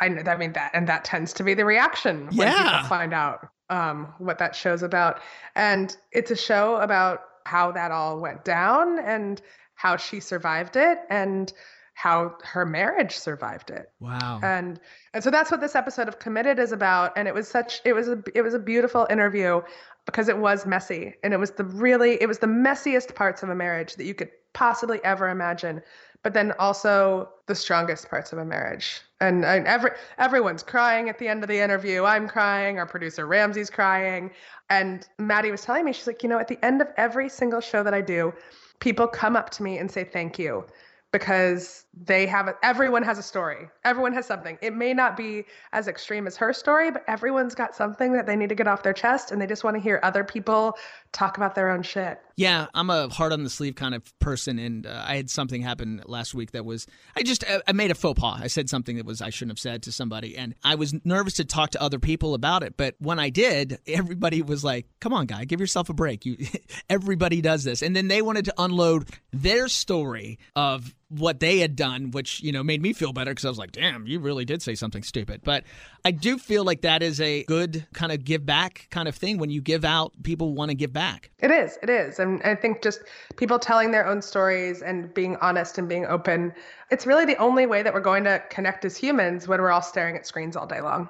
I, 0.00 0.06
I 0.06 0.36
mean 0.36 0.54
that, 0.54 0.70
and 0.72 0.88
that 0.88 1.04
tends 1.04 1.34
to 1.34 1.44
be 1.44 1.52
the 1.54 1.64
reaction 1.64 2.28
when 2.34 2.48
yeah. 2.48 2.62
people 2.62 2.88
find 2.88 3.12
out 3.12 3.48
um, 3.68 4.14
what 4.18 4.38
that 4.38 4.56
show's 4.56 4.82
about. 4.82 5.20
And 5.54 5.94
it's 6.12 6.30
a 6.30 6.36
show 6.36 6.76
about 6.76 7.20
how 7.44 7.72
that 7.72 7.90
all 7.90 8.20
went 8.20 8.44
down 8.44 8.98
and 8.98 9.40
how 9.74 9.96
she 9.96 10.20
survived 10.20 10.76
it 10.76 10.98
and 11.10 11.52
how 11.94 12.34
her 12.42 12.64
marriage 12.64 13.16
survived 13.16 13.70
it. 13.70 13.90
Wow. 14.00 14.40
And 14.42 14.80
and 15.14 15.22
so 15.22 15.30
that's 15.30 15.50
what 15.50 15.60
this 15.60 15.74
episode 15.74 16.08
of 16.08 16.18
Committed 16.18 16.58
is 16.58 16.72
about 16.72 17.12
and 17.16 17.28
it 17.28 17.34
was 17.34 17.48
such 17.48 17.80
it 17.84 17.92
was 17.92 18.08
a 18.08 18.22
it 18.34 18.42
was 18.42 18.54
a 18.54 18.58
beautiful 18.58 19.06
interview 19.10 19.60
because 20.06 20.28
it 20.28 20.38
was 20.38 20.66
messy 20.66 21.14
and 21.22 21.32
it 21.32 21.36
was 21.36 21.52
the 21.52 21.64
really 21.64 22.20
it 22.20 22.26
was 22.26 22.38
the 22.38 22.46
messiest 22.46 23.14
parts 23.14 23.42
of 23.42 23.48
a 23.48 23.54
marriage 23.54 23.94
that 23.96 24.04
you 24.04 24.14
could 24.14 24.30
possibly 24.52 25.00
ever 25.04 25.28
imagine 25.28 25.80
but 26.22 26.34
then 26.34 26.52
also 26.58 27.28
the 27.46 27.54
strongest 27.54 28.08
parts 28.08 28.32
of 28.32 28.38
a 28.38 28.44
marriage 28.44 29.00
and, 29.20 29.44
and 29.44 29.66
every 29.66 29.90
everyone's 30.18 30.62
crying 30.62 31.08
at 31.08 31.18
the 31.18 31.28
end 31.28 31.42
of 31.42 31.48
the 31.48 31.58
interview 31.58 32.04
i'm 32.04 32.28
crying 32.28 32.78
our 32.78 32.86
producer 32.86 33.26
ramsey's 33.26 33.70
crying 33.70 34.30
and 34.68 35.08
maddie 35.18 35.50
was 35.50 35.62
telling 35.62 35.84
me 35.84 35.92
she's 35.92 36.06
like 36.06 36.22
you 36.22 36.28
know 36.28 36.38
at 36.38 36.48
the 36.48 36.62
end 36.64 36.80
of 36.80 36.88
every 36.96 37.28
single 37.28 37.60
show 37.60 37.82
that 37.82 37.94
i 37.94 38.00
do 38.00 38.32
people 38.80 39.06
come 39.06 39.36
up 39.36 39.50
to 39.50 39.62
me 39.62 39.78
and 39.78 39.90
say 39.90 40.04
thank 40.04 40.38
you 40.38 40.64
because 41.12 41.84
they 41.94 42.26
have 42.26 42.54
everyone 42.62 43.02
has 43.02 43.18
a 43.18 43.22
story. 43.22 43.68
Everyone 43.84 44.12
has 44.14 44.26
something. 44.26 44.58
It 44.60 44.74
may 44.74 44.94
not 44.94 45.16
be 45.16 45.44
as 45.72 45.86
extreme 45.88 46.26
as 46.26 46.36
her 46.36 46.52
story 46.52 46.90
but 46.90 47.04
everyone's 47.06 47.54
got 47.54 47.74
something 47.74 48.12
that 48.14 48.26
they 48.26 48.36
need 48.36 48.48
to 48.48 48.54
get 48.54 48.66
off 48.66 48.82
their 48.82 48.92
chest 48.92 49.30
and 49.30 49.40
they 49.40 49.46
just 49.46 49.62
want 49.62 49.76
to 49.76 49.82
hear 49.82 50.00
other 50.02 50.24
people 50.24 50.76
talk 51.12 51.36
about 51.36 51.54
their 51.54 51.70
own 51.70 51.82
shit. 51.82 52.18
Yeah 52.36 52.66
i'm 52.74 52.88
a 52.90 53.08
hard 53.08 53.32
on 53.32 53.44
the 53.44 53.50
sleeve 53.50 53.74
kind 53.74 53.94
of 53.94 54.18
person 54.18 54.58
and 54.58 54.86
uh, 54.86 55.04
i 55.06 55.16
had 55.16 55.28
something 55.28 55.60
happen 55.60 56.02
last 56.06 56.34
week 56.34 56.52
that 56.52 56.64
was 56.64 56.86
i 57.14 57.22
just 57.22 57.44
i 57.68 57.72
made 57.72 57.90
a 57.90 57.94
faux 57.94 58.18
pas. 58.18 58.40
I 58.40 58.46
said 58.46 58.70
something 58.70 58.96
that 58.96 59.04
was 59.04 59.20
i 59.20 59.28
shouldn't 59.28 59.52
have 59.52 59.58
said 59.58 59.82
to 59.84 59.92
somebody 59.92 60.36
and 60.36 60.54
i 60.64 60.74
was 60.74 60.94
nervous 61.04 61.34
to 61.34 61.44
talk 61.44 61.70
to 61.72 61.82
other 61.82 61.98
people 61.98 62.32
about 62.32 62.62
it 62.62 62.76
but 62.78 62.94
when 62.98 63.18
i 63.18 63.28
did 63.28 63.78
everybody 63.86 64.40
was 64.40 64.64
like 64.64 64.86
come 64.98 65.12
on 65.12 65.26
guy 65.26 65.44
give 65.52 65.60
yourself 65.60 65.90
a 65.90 65.94
break. 65.94 66.24
You 66.24 66.36
everybody 66.90 67.40
does 67.40 67.62
this. 67.64 67.82
And 67.82 67.94
then 67.94 68.08
they 68.08 68.22
wanted 68.22 68.46
to 68.46 68.54
unload 68.58 69.08
their 69.32 69.68
story 69.68 70.38
of 70.56 70.94
what 71.18 71.40
they 71.40 71.58
had 71.58 71.76
done, 71.76 72.10
which 72.10 72.42
you 72.42 72.52
know 72.52 72.62
made 72.62 72.82
me 72.82 72.92
feel 72.92 73.12
better 73.12 73.30
because 73.30 73.44
I 73.44 73.48
was 73.48 73.58
like, 73.58 73.72
"Damn, 73.72 74.06
you 74.06 74.18
really 74.18 74.44
did 74.44 74.62
say 74.62 74.74
something 74.74 75.02
stupid." 75.02 75.42
But 75.44 75.64
I 76.04 76.10
do 76.10 76.38
feel 76.38 76.64
like 76.64 76.82
that 76.82 77.02
is 77.02 77.20
a 77.20 77.44
good 77.44 77.86
kind 77.92 78.12
of 78.12 78.24
give 78.24 78.44
back 78.46 78.88
kind 78.90 79.08
of 79.08 79.14
thing. 79.14 79.38
When 79.38 79.50
you 79.50 79.60
give 79.60 79.84
out, 79.84 80.12
people 80.22 80.54
want 80.54 80.70
to 80.70 80.74
give 80.74 80.92
back. 80.92 81.30
It 81.40 81.50
is. 81.50 81.78
It 81.82 81.90
is, 81.90 82.18
and 82.18 82.42
I 82.42 82.54
think 82.54 82.82
just 82.82 83.02
people 83.36 83.58
telling 83.58 83.90
their 83.90 84.06
own 84.06 84.22
stories 84.22 84.82
and 84.82 85.12
being 85.14 85.36
honest 85.36 85.78
and 85.78 85.88
being 85.88 86.06
open. 86.06 86.52
It's 86.90 87.06
really 87.06 87.24
the 87.24 87.36
only 87.36 87.66
way 87.66 87.82
that 87.82 87.94
we're 87.94 88.00
going 88.00 88.24
to 88.24 88.42
connect 88.50 88.84
as 88.84 88.96
humans 88.96 89.48
when 89.48 89.60
we're 89.60 89.70
all 89.70 89.82
staring 89.82 90.16
at 90.16 90.26
screens 90.26 90.56
all 90.56 90.66
day 90.66 90.80
long. 90.80 91.08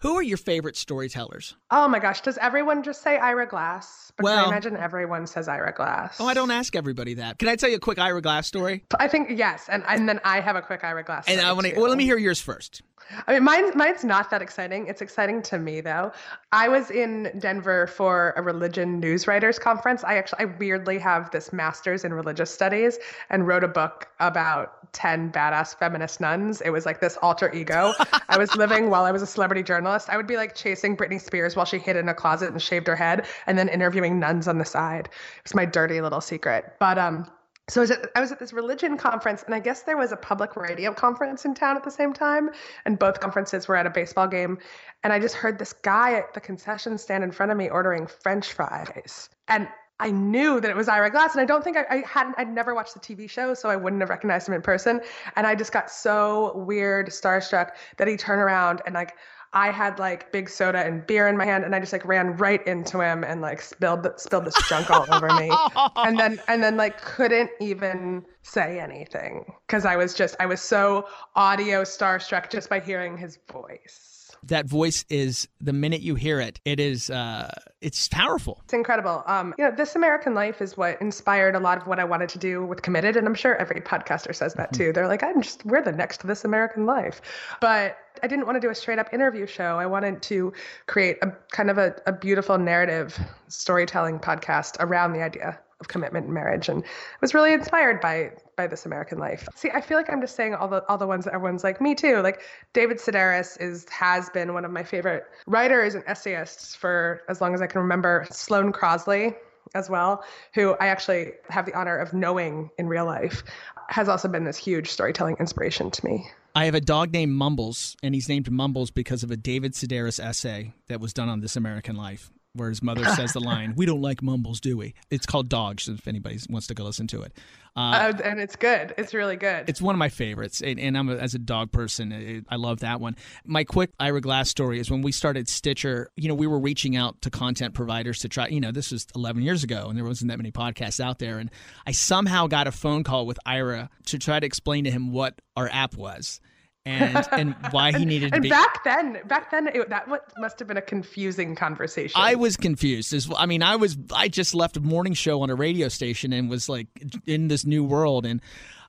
Who 0.00 0.16
are 0.16 0.22
your 0.22 0.38
favorite 0.38 0.76
storytellers? 0.76 1.56
Oh 1.70 1.86
my 1.86 1.98
gosh, 1.98 2.22
does 2.22 2.38
everyone 2.38 2.82
just 2.82 3.02
say 3.02 3.18
Ira 3.18 3.46
Glass? 3.46 4.10
Because 4.16 4.24
well, 4.24 4.46
I 4.46 4.48
imagine 4.48 4.74
everyone 4.74 5.26
says 5.26 5.46
Ira 5.46 5.74
Glass. 5.74 6.16
Oh, 6.18 6.26
I 6.26 6.32
don't 6.32 6.50
ask 6.50 6.74
everybody 6.74 7.14
that. 7.14 7.38
Can 7.38 7.48
I 7.48 7.56
tell 7.56 7.68
you 7.68 7.76
a 7.76 7.80
quick 7.80 7.98
Ira 7.98 8.22
Glass 8.22 8.46
story? 8.46 8.82
I 8.98 9.08
think 9.08 9.28
yes, 9.30 9.68
and 9.68 9.84
and 9.86 10.08
then 10.08 10.18
I 10.24 10.40
have 10.40 10.56
a 10.56 10.62
quick 10.62 10.84
Ira 10.84 11.04
Glass. 11.04 11.24
Story. 11.24 11.36
And 11.36 11.46
I 11.46 11.52
want 11.52 11.66
to. 11.66 11.78
Well, 11.78 11.90
let 11.90 11.98
me 11.98 12.04
hear 12.04 12.16
yours 12.16 12.40
first. 12.40 12.80
I 13.26 13.34
mean, 13.34 13.44
mine, 13.44 13.76
mine's 13.76 14.04
not 14.04 14.30
that 14.30 14.42
exciting. 14.42 14.86
It's 14.86 15.02
exciting 15.02 15.42
to 15.42 15.58
me 15.58 15.80
though. 15.80 16.12
I 16.52 16.68
was 16.68 16.90
in 16.90 17.30
Denver 17.38 17.86
for 17.86 18.32
a 18.36 18.42
religion 18.42 19.00
news 19.00 19.26
writers 19.26 19.58
conference. 19.58 20.04
I 20.04 20.16
actually, 20.16 20.40
I 20.40 20.44
weirdly 20.46 20.98
have 20.98 21.30
this 21.30 21.52
master's 21.52 22.04
in 22.04 22.14
religious 22.14 22.50
studies 22.50 22.98
and 23.28 23.46
wrote 23.46 23.64
a 23.64 23.68
book 23.68 24.08
about 24.20 24.92
10 24.92 25.32
badass 25.32 25.76
feminist 25.76 26.20
nuns. 26.20 26.60
It 26.60 26.70
was 26.70 26.86
like 26.86 27.00
this 27.00 27.16
alter 27.22 27.52
ego. 27.52 27.92
I 28.28 28.38
was 28.38 28.54
living 28.56 28.90
while 28.90 29.04
I 29.04 29.12
was 29.12 29.22
a 29.22 29.26
celebrity 29.26 29.62
journalist. 29.62 30.08
I 30.08 30.16
would 30.16 30.26
be 30.26 30.36
like 30.36 30.54
chasing 30.54 30.96
Britney 30.96 31.20
Spears 31.20 31.56
while 31.56 31.66
she 31.66 31.78
hid 31.78 31.96
in 31.96 32.08
a 32.08 32.14
closet 32.14 32.50
and 32.50 32.62
shaved 32.62 32.86
her 32.86 32.96
head 32.96 33.26
and 33.46 33.58
then 33.58 33.68
interviewing 33.68 34.18
nuns 34.18 34.48
on 34.48 34.58
the 34.58 34.64
side. 34.64 35.06
It 35.06 35.44
was 35.44 35.54
my 35.54 35.64
dirty 35.64 36.00
little 36.00 36.20
secret. 36.20 36.74
But, 36.78 36.98
um, 36.98 37.30
so 37.70 37.80
I 37.80 37.82
was, 37.82 37.90
at, 37.90 38.10
I 38.16 38.20
was 38.20 38.32
at 38.32 38.38
this 38.38 38.52
religion 38.52 38.96
conference, 38.96 39.42
and 39.44 39.54
I 39.54 39.60
guess 39.60 39.82
there 39.82 39.96
was 39.96 40.12
a 40.12 40.16
public 40.16 40.56
radio 40.56 40.92
conference 40.92 41.44
in 41.44 41.54
town 41.54 41.76
at 41.76 41.84
the 41.84 41.90
same 41.90 42.12
time, 42.12 42.50
and 42.84 42.98
both 42.98 43.20
conferences 43.20 43.68
were 43.68 43.76
at 43.76 43.86
a 43.86 43.90
baseball 43.90 44.26
game. 44.26 44.58
And 45.04 45.12
I 45.12 45.20
just 45.20 45.34
heard 45.34 45.58
this 45.58 45.72
guy 45.72 46.14
at 46.14 46.34
the 46.34 46.40
concession 46.40 46.98
stand 46.98 47.22
in 47.22 47.30
front 47.30 47.52
of 47.52 47.58
me 47.58 47.68
ordering 47.68 48.06
French 48.06 48.52
fries, 48.52 49.30
and 49.48 49.68
I 50.00 50.10
knew 50.10 50.60
that 50.60 50.70
it 50.70 50.76
was 50.76 50.88
Ira 50.88 51.10
Glass, 51.10 51.34
and 51.34 51.42
I 51.42 51.44
don't 51.44 51.62
think 51.62 51.76
I, 51.76 51.84
I, 51.90 52.02
hadn't. 52.06 52.34
I'd 52.38 52.52
never 52.52 52.74
watched 52.74 52.94
the 52.94 53.00
TV 53.00 53.28
show, 53.28 53.52
so 53.52 53.68
I 53.68 53.76
wouldn't 53.76 54.00
have 54.00 54.08
recognized 54.08 54.48
him 54.48 54.54
in 54.54 54.62
person. 54.62 55.02
And 55.36 55.46
I 55.46 55.54
just 55.54 55.72
got 55.72 55.90
so 55.90 56.56
weird, 56.56 57.08
starstruck 57.08 57.72
that 57.98 58.08
he 58.08 58.16
turned 58.16 58.40
around 58.40 58.80
and 58.86 58.94
like 58.94 59.14
I 59.52 59.70
had 59.70 59.98
like 59.98 60.30
big 60.30 60.48
soda 60.48 60.78
and 60.78 61.04
beer 61.06 61.26
in 61.26 61.36
my 61.36 61.44
hand, 61.44 61.64
and 61.64 61.74
I 61.74 61.80
just 61.80 61.92
like 61.92 62.04
ran 62.04 62.36
right 62.36 62.64
into 62.66 63.00
him 63.00 63.24
and 63.24 63.40
like 63.40 63.60
spilled 63.60 64.06
spilled 64.16 64.44
this 64.44 64.68
junk 64.68 64.90
all 64.90 65.06
over 65.12 65.28
me, 65.34 65.50
and 65.96 66.18
then 66.18 66.40
and 66.46 66.62
then 66.62 66.76
like 66.76 67.00
couldn't 67.00 67.50
even 67.60 68.24
say 68.42 68.78
anything 68.78 69.52
because 69.66 69.84
I 69.84 69.96
was 69.96 70.14
just 70.14 70.36
I 70.38 70.46
was 70.46 70.60
so 70.60 71.06
audio 71.34 71.82
starstruck 71.82 72.50
just 72.50 72.68
by 72.68 72.80
hearing 72.80 73.18
his 73.18 73.38
voice. 73.50 74.09
That 74.44 74.66
voice 74.66 75.04
is 75.08 75.48
the 75.60 75.72
minute 75.72 76.00
you 76.00 76.14
hear 76.14 76.40
it, 76.40 76.60
it 76.64 76.80
is 76.80 77.10
uh 77.10 77.50
it's 77.80 78.08
powerful. 78.08 78.60
It's 78.64 78.74
incredible. 78.74 79.22
Um, 79.26 79.54
you 79.58 79.64
know, 79.64 79.70
This 79.74 79.96
American 79.96 80.34
Life 80.34 80.60
is 80.60 80.76
what 80.76 81.00
inspired 81.00 81.54
a 81.54 81.60
lot 81.60 81.78
of 81.78 81.86
what 81.86 81.98
I 81.98 82.04
wanted 82.04 82.28
to 82.30 82.38
do 82.38 82.64
with 82.64 82.82
Committed, 82.82 83.16
and 83.16 83.26
I'm 83.26 83.34
sure 83.34 83.56
every 83.56 83.80
podcaster 83.80 84.34
says 84.34 84.54
that 84.54 84.72
mm-hmm. 84.72 84.82
too. 84.82 84.92
They're 84.92 85.08
like, 85.08 85.22
I'm 85.22 85.40
just 85.40 85.64
we're 85.64 85.82
the 85.82 85.92
next 85.92 86.18
to 86.18 86.26
This 86.26 86.44
American 86.44 86.86
Life. 86.86 87.20
But 87.60 87.96
I 88.22 88.26
didn't 88.26 88.46
want 88.46 88.56
to 88.56 88.60
do 88.60 88.70
a 88.70 88.74
straight 88.74 88.98
up 88.98 89.12
interview 89.14 89.46
show. 89.46 89.78
I 89.78 89.86
wanted 89.86 90.22
to 90.22 90.52
create 90.86 91.18
a 91.22 91.32
kind 91.52 91.70
of 91.70 91.78
a, 91.78 91.94
a 92.06 92.12
beautiful 92.12 92.58
narrative 92.58 93.18
storytelling 93.48 94.18
podcast 94.18 94.76
around 94.80 95.12
the 95.12 95.22
idea 95.22 95.58
of 95.80 95.88
commitment 95.88 96.26
and 96.26 96.34
marriage 96.34 96.68
and 96.68 96.84
was 97.20 97.34
really 97.34 97.52
inspired 97.52 98.00
by 98.00 98.30
by 98.56 98.66
this 98.66 98.84
American 98.84 99.18
life. 99.18 99.48
See, 99.54 99.70
I 99.70 99.80
feel 99.80 99.96
like 99.96 100.10
I'm 100.10 100.20
just 100.20 100.36
saying 100.36 100.54
all 100.54 100.68
the 100.68 100.84
all 100.88 100.98
the 100.98 101.06
ones 101.06 101.24
that 101.24 101.34
everyone's 101.34 101.64
like 101.64 101.80
me 101.80 101.94
too. 101.94 102.20
Like 102.20 102.42
David 102.72 102.98
Sedaris 102.98 103.60
is 103.60 103.86
has 103.88 104.28
been 104.30 104.54
one 104.54 104.64
of 104.64 104.70
my 104.70 104.82
favorite 104.82 105.24
writers 105.46 105.94
and 105.94 106.04
essayists 106.06 106.74
for 106.74 107.22
as 107.28 107.40
long 107.40 107.54
as 107.54 107.62
I 107.62 107.66
can 107.66 107.80
remember. 107.80 108.26
Sloane 108.30 108.72
Crosley 108.72 109.34
as 109.74 109.88
well, 109.88 110.24
who 110.54 110.74
I 110.80 110.88
actually 110.88 111.32
have 111.48 111.64
the 111.64 111.74
honor 111.74 111.96
of 111.96 112.12
knowing 112.12 112.70
in 112.78 112.88
real 112.88 113.04
life, 113.04 113.44
has 113.88 114.08
also 114.08 114.26
been 114.26 114.44
this 114.44 114.56
huge 114.56 114.90
storytelling 114.90 115.36
inspiration 115.38 115.90
to 115.92 116.04
me. 116.04 116.26
I 116.56 116.64
have 116.64 116.74
a 116.74 116.80
dog 116.80 117.12
named 117.12 117.32
Mumbles, 117.32 117.96
and 118.02 118.12
he's 118.12 118.28
named 118.28 118.50
Mumbles 118.50 118.90
because 118.90 119.22
of 119.22 119.30
a 119.30 119.36
David 119.36 119.74
Sedaris 119.74 120.18
essay 120.18 120.72
that 120.88 121.00
was 121.00 121.12
done 121.12 121.28
on 121.28 121.40
This 121.40 121.54
American 121.54 121.94
Life 121.94 122.32
where 122.54 122.68
his 122.68 122.82
mother 122.82 123.04
says 123.16 123.32
the 123.32 123.40
line, 123.40 123.74
"We 123.76 123.86
don't 123.86 124.02
like 124.02 124.22
mumbles, 124.22 124.60
do 124.60 124.76
we?" 124.76 124.94
It's 125.10 125.26
called 125.26 125.48
Dogs. 125.48 125.88
If 125.88 126.06
anybody 126.06 126.38
wants 126.48 126.66
to 126.68 126.74
go 126.74 126.84
listen 126.84 127.06
to 127.08 127.22
it, 127.22 127.32
uh, 127.76 128.12
uh, 128.18 128.22
and 128.24 128.40
it's 128.40 128.56
good. 128.56 128.94
It's 128.98 129.14
really 129.14 129.36
good. 129.36 129.68
It's 129.68 129.80
one 129.80 129.94
of 129.94 129.98
my 129.98 130.08
favorites, 130.08 130.60
and, 130.60 130.80
and 130.80 130.98
I'm 130.98 131.08
a, 131.08 131.16
as 131.16 131.34
a 131.34 131.38
dog 131.38 131.70
person, 131.70 132.12
it, 132.12 132.44
I 132.48 132.56
love 132.56 132.80
that 132.80 133.00
one. 133.00 133.16
My 133.44 133.64
quick 133.64 133.90
Ira 134.00 134.20
Glass 134.20 134.48
story 134.48 134.80
is 134.80 134.90
when 134.90 135.02
we 135.02 135.12
started 135.12 135.48
Stitcher. 135.48 136.10
You 136.16 136.28
know, 136.28 136.34
we 136.34 136.46
were 136.46 136.58
reaching 136.58 136.96
out 136.96 137.20
to 137.22 137.30
content 137.30 137.74
providers 137.74 138.18
to 138.20 138.28
try. 138.28 138.48
You 138.48 138.60
know, 138.60 138.72
this 138.72 138.90
was 138.90 139.06
11 139.14 139.42
years 139.42 139.62
ago, 139.62 139.86
and 139.88 139.96
there 139.96 140.04
wasn't 140.04 140.30
that 140.30 140.38
many 140.38 140.50
podcasts 140.50 141.00
out 141.00 141.18
there, 141.18 141.38
and 141.38 141.50
I 141.86 141.92
somehow 141.92 142.48
got 142.48 142.66
a 142.66 142.72
phone 142.72 143.04
call 143.04 143.26
with 143.26 143.38
Ira 143.46 143.88
to 144.06 144.18
try 144.18 144.40
to 144.40 144.46
explain 144.46 144.84
to 144.84 144.90
him 144.90 145.12
what 145.12 145.40
our 145.56 145.68
app 145.72 145.96
was 145.96 146.40
and 146.86 147.28
and 147.32 147.54
why 147.70 147.92
he 147.92 148.04
needed 148.06 148.32
and 148.32 148.36
to 148.36 148.40
be. 148.42 148.48
back 148.48 148.82
then, 148.84 149.20
back 149.26 149.50
then, 149.50 149.68
it, 149.68 149.88
that 149.90 150.08
must 150.38 150.58
have 150.58 150.68
been 150.68 150.76
a 150.76 150.82
confusing 150.82 151.54
conversation. 151.54 152.20
I 152.20 152.34
was 152.34 152.56
confused. 152.56 153.12
As 153.12 153.28
well 153.28 153.38
I 153.38 153.46
mean, 153.46 153.62
I 153.62 153.76
was 153.76 153.96
I 154.14 154.28
just 154.28 154.54
left 154.54 154.76
a 154.76 154.80
morning 154.80 155.14
show 155.14 155.42
on 155.42 155.50
a 155.50 155.54
radio 155.54 155.88
station 155.88 156.32
and 156.32 156.48
was 156.48 156.68
like 156.68 156.88
in 157.26 157.48
this 157.48 157.64
new 157.64 157.84
world 157.84 158.26
and. 158.26 158.40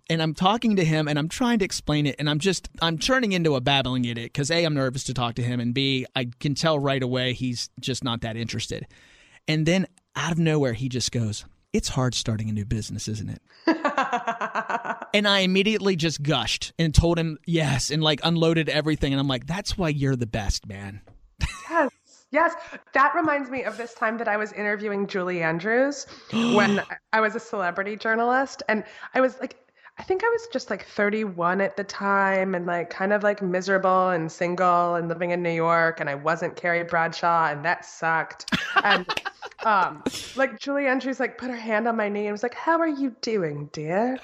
And 0.10 0.21
I'm 0.21 0.34
talking 0.34 0.75
to 0.75 0.84
him 0.84 1.08
and 1.08 1.17
I'm 1.17 1.30
trying 1.30 1.60
to 1.60 1.65
explain 1.65 2.06
it 2.06 2.15
and 2.19 2.30
I'm 2.30 2.39
just 2.39 2.67
I'm 2.82 2.97
turning 2.97 3.32
into 3.32 3.56
a 3.56 3.62
babbling 3.62 4.04
idiot 4.04 4.34
because 4.34 4.51
A, 4.51 4.65
I'm 4.65 4.73
nervous 4.73 5.06
to 5.06 5.13
talk 5.13 5.36
to 5.36 5.41
him 5.41 5.62
and 5.62 5.73
B, 5.73 6.06
I 6.15 6.27
can 6.39 6.54
tell 6.54 6.80
right 6.80 7.01
away 7.01 7.32
he's 7.32 7.69
just 7.80 8.04
not 8.04 8.19
that 8.21 8.36
interested. 8.36 8.88
And 9.47 9.65
then 9.65 9.88
out 10.15 10.34
of 10.34 10.39
nowhere 10.39 10.73
he 10.73 10.89
just 10.89 11.13
goes, 11.13 11.45
It's 11.74 11.90
hard 11.90 12.14
starting 12.16 12.50
a 12.50 12.54
new 12.54 12.66
business, 12.66 13.08
isn't 13.08 13.30
it? 13.30 13.42
and 15.14 15.28
I 15.28 15.40
immediately 15.40 15.96
just 15.96 16.22
gushed 16.22 16.74
and 16.78 16.94
told 16.94 17.18
him 17.18 17.38
yes 17.46 17.92
and 17.92 18.04
like 18.04 18.20
unloaded 18.24 18.68
everything. 18.68 19.14
And 19.14 19.20
I'm 19.20 19.28
like, 19.28 19.48
that's 19.48 19.78
why 19.78 19.90
you're 19.90 20.18
the 20.18 20.28
best, 20.28 20.68
man. 20.68 21.02
yes. 21.70 21.90
Yes, 22.32 22.54
that 22.94 23.14
reminds 23.14 23.50
me 23.50 23.64
of 23.64 23.76
this 23.76 23.94
time 23.94 24.18
that 24.18 24.30
I 24.30 24.38
was 24.38 24.54
interviewing 24.54 25.06
Julie 25.06 25.44
Andrews 25.44 26.08
when 26.32 26.82
I 27.12 27.20
was 27.20 27.36
a 27.36 27.42
celebrity 27.42 27.98
journalist. 27.98 28.64
And 28.70 28.86
I 29.14 29.20
was 29.20 29.38
like, 29.42 29.58
I 29.98 30.04
think 30.04 30.24
I 30.24 30.30
was 30.30 30.48
just 30.52 30.70
like 30.70 30.86
31 30.86 31.60
at 31.60 31.76
the 31.76 31.84
time 31.84 32.56
and 32.56 32.66
like 32.66 32.90
kind 32.90 33.12
of 33.12 33.22
like 33.22 33.42
miserable 33.42 34.10
and 34.10 34.32
single 34.32 34.96
and 34.96 35.10
living 35.10 35.32
in 35.32 35.44
New 35.44 35.52
York. 35.52 36.00
And 36.00 36.10
I 36.10 36.16
wasn't 36.16 36.56
Carrie 36.56 36.86
Bradshaw 36.86 37.50
and 37.52 37.66
that 37.66 37.84
sucked. 37.84 38.58
And 38.84 39.06
um, 39.65 40.04
like 40.36 40.60
Julie 40.60 40.88
Andrews 40.88 41.19
like 41.19 41.38
put 41.38 41.50
her 41.50 41.56
hand 41.56 41.88
on 41.88 41.95
my 41.95 42.10
knee 42.10 42.28
and 42.28 42.32
was 42.32 42.43
like, 42.43 42.54
"How 42.54 42.80
are 42.80 42.88
you 42.88 43.15
doing, 43.21 43.69
dear?" 43.71 44.17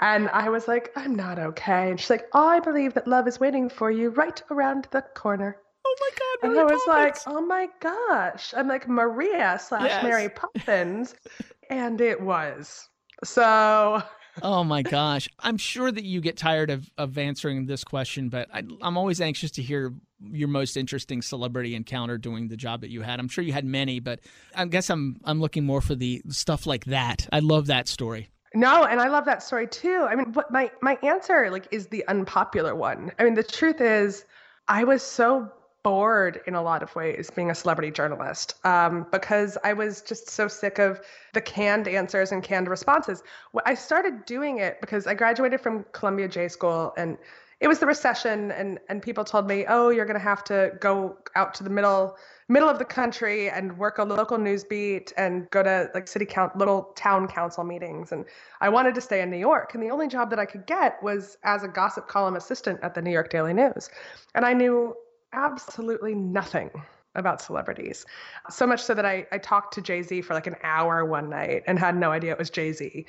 And 0.00 0.28
I 0.30 0.48
was 0.48 0.68
like, 0.68 0.92
"I'm 0.96 1.14
not 1.14 1.38
okay." 1.38 1.90
And 1.90 2.00
she's 2.00 2.10
like, 2.10 2.28
"I 2.34 2.60
believe 2.60 2.94
that 2.94 3.06
love 3.06 3.26
is 3.28 3.40
waiting 3.40 3.68
for 3.68 3.90
you 3.90 4.10
right 4.10 4.42
around 4.50 4.88
the 4.90 5.02
corner." 5.14 5.56
Oh 5.84 5.96
my 6.00 6.10
God! 6.10 6.48
Mary 6.48 6.60
and 6.60 6.70
I 6.70 6.72
was 6.72 6.82
Poppins. 6.84 7.26
like, 7.26 7.36
"Oh 7.36 7.40
my 7.46 7.68
gosh!" 7.80 8.54
I'm 8.56 8.68
like 8.68 8.88
Maria 8.88 9.58
slash 9.60 9.84
yes. 9.84 10.02
Mary 10.02 10.28
Poppins, 10.28 11.14
and 11.70 12.00
it 12.00 12.20
was 12.20 12.88
so 13.24 14.02
oh 14.40 14.64
my 14.64 14.82
gosh. 14.82 15.28
I'm 15.40 15.58
sure 15.58 15.90
that 15.90 16.04
you 16.04 16.20
get 16.20 16.36
tired 16.36 16.70
of, 16.70 16.88
of 16.96 17.18
answering 17.18 17.66
this 17.66 17.84
question, 17.84 18.28
but 18.28 18.48
I, 18.52 18.62
am 18.82 18.96
always 18.96 19.20
anxious 19.20 19.50
to 19.52 19.62
hear 19.62 19.92
your 20.30 20.48
most 20.48 20.76
interesting 20.76 21.22
celebrity 21.22 21.74
encounter 21.74 22.18
doing 22.18 22.48
the 22.48 22.56
job 22.56 22.80
that 22.82 22.90
you 22.90 23.02
had. 23.02 23.20
I'm 23.20 23.28
sure 23.28 23.42
you 23.42 23.52
had 23.52 23.64
many, 23.64 24.00
but 24.00 24.20
I 24.54 24.64
guess 24.66 24.90
I'm 24.90 25.20
I'm 25.24 25.40
looking 25.40 25.64
more 25.64 25.80
for 25.80 25.94
the 25.94 26.22
stuff 26.28 26.66
like 26.66 26.86
that. 26.86 27.28
I 27.32 27.40
love 27.40 27.66
that 27.66 27.88
story. 27.88 28.28
No, 28.54 28.84
and 28.84 29.00
I 29.00 29.08
love 29.08 29.24
that 29.24 29.42
story 29.42 29.66
too. 29.66 30.06
I 30.08 30.14
mean, 30.14 30.32
but 30.32 30.50
my 30.50 30.70
my 30.80 30.98
answer 31.02 31.50
like 31.50 31.68
is 31.70 31.88
the 31.88 32.06
unpopular 32.08 32.74
one. 32.74 33.10
I 33.18 33.24
mean, 33.24 33.34
the 33.34 33.42
truth 33.42 33.80
is 33.80 34.24
I 34.68 34.84
was 34.84 35.02
so 35.02 35.50
bored 35.82 36.40
in 36.46 36.54
a 36.54 36.62
lot 36.62 36.82
of 36.82 36.94
ways 36.94 37.28
being 37.34 37.50
a 37.50 37.54
celebrity 37.54 37.90
journalist 37.90 38.54
um, 38.64 39.06
because 39.10 39.58
I 39.64 39.72
was 39.72 40.00
just 40.00 40.30
so 40.30 40.46
sick 40.46 40.78
of 40.78 41.00
the 41.32 41.40
canned 41.40 41.88
answers 41.88 42.30
and 42.30 42.42
canned 42.42 42.68
responses. 42.68 43.22
I 43.66 43.74
started 43.74 44.24
doing 44.24 44.58
it 44.58 44.80
because 44.80 45.06
I 45.06 45.14
graduated 45.14 45.60
from 45.60 45.84
Columbia 45.92 46.28
J 46.28 46.48
School 46.48 46.92
and 46.96 47.18
it 47.62 47.68
was 47.68 47.78
the 47.78 47.86
recession 47.86 48.50
and 48.50 48.80
and 48.88 49.00
people 49.00 49.24
told 49.24 49.46
me, 49.46 49.64
"Oh, 49.68 49.90
you're 49.90 50.04
going 50.04 50.18
to 50.18 50.28
have 50.32 50.42
to 50.44 50.72
go 50.80 51.16
out 51.36 51.54
to 51.54 51.64
the 51.64 51.70
middle 51.70 52.16
middle 52.48 52.68
of 52.68 52.80
the 52.80 52.84
country 52.84 53.48
and 53.48 53.78
work 53.78 53.98
a 53.98 54.02
local 54.02 54.36
news 54.36 54.64
beat 54.64 55.12
and 55.16 55.48
go 55.50 55.62
to 55.62 55.88
like 55.94 56.08
city 56.08 56.26
count 56.26 56.56
little 56.56 56.92
town 56.96 57.28
council 57.28 57.62
meetings." 57.62 58.10
And 58.10 58.24
I 58.60 58.68
wanted 58.68 58.96
to 58.96 59.00
stay 59.00 59.22
in 59.22 59.30
New 59.30 59.38
York, 59.38 59.74
and 59.74 59.82
the 59.82 59.90
only 59.90 60.08
job 60.08 60.28
that 60.30 60.40
I 60.40 60.44
could 60.44 60.66
get 60.66 61.00
was 61.04 61.38
as 61.44 61.62
a 61.62 61.68
gossip 61.68 62.08
column 62.08 62.34
assistant 62.34 62.80
at 62.82 62.94
the 62.94 63.00
New 63.00 63.12
York 63.12 63.30
Daily 63.30 63.54
News. 63.54 63.88
And 64.34 64.44
I 64.44 64.54
knew 64.54 64.96
absolutely 65.32 66.16
nothing 66.16 66.70
about 67.14 67.40
celebrities. 67.42 68.06
So 68.50 68.66
much 68.66 68.82
so 68.82 68.94
that 68.94 69.04
I, 69.04 69.26
I 69.32 69.38
talked 69.38 69.74
to 69.74 69.82
Jay 69.82 70.02
Z 70.02 70.22
for 70.22 70.34
like 70.34 70.46
an 70.46 70.56
hour 70.62 71.04
one 71.04 71.28
night 71.28 71.62
and 71.66 71.78
had 71.78 71.96
no 71.96 72.10
idea 72.10 72.32
it 72.32 72.38
was 72.38 72.50
Jay 72.50 72.72
Z. 72.72 73.06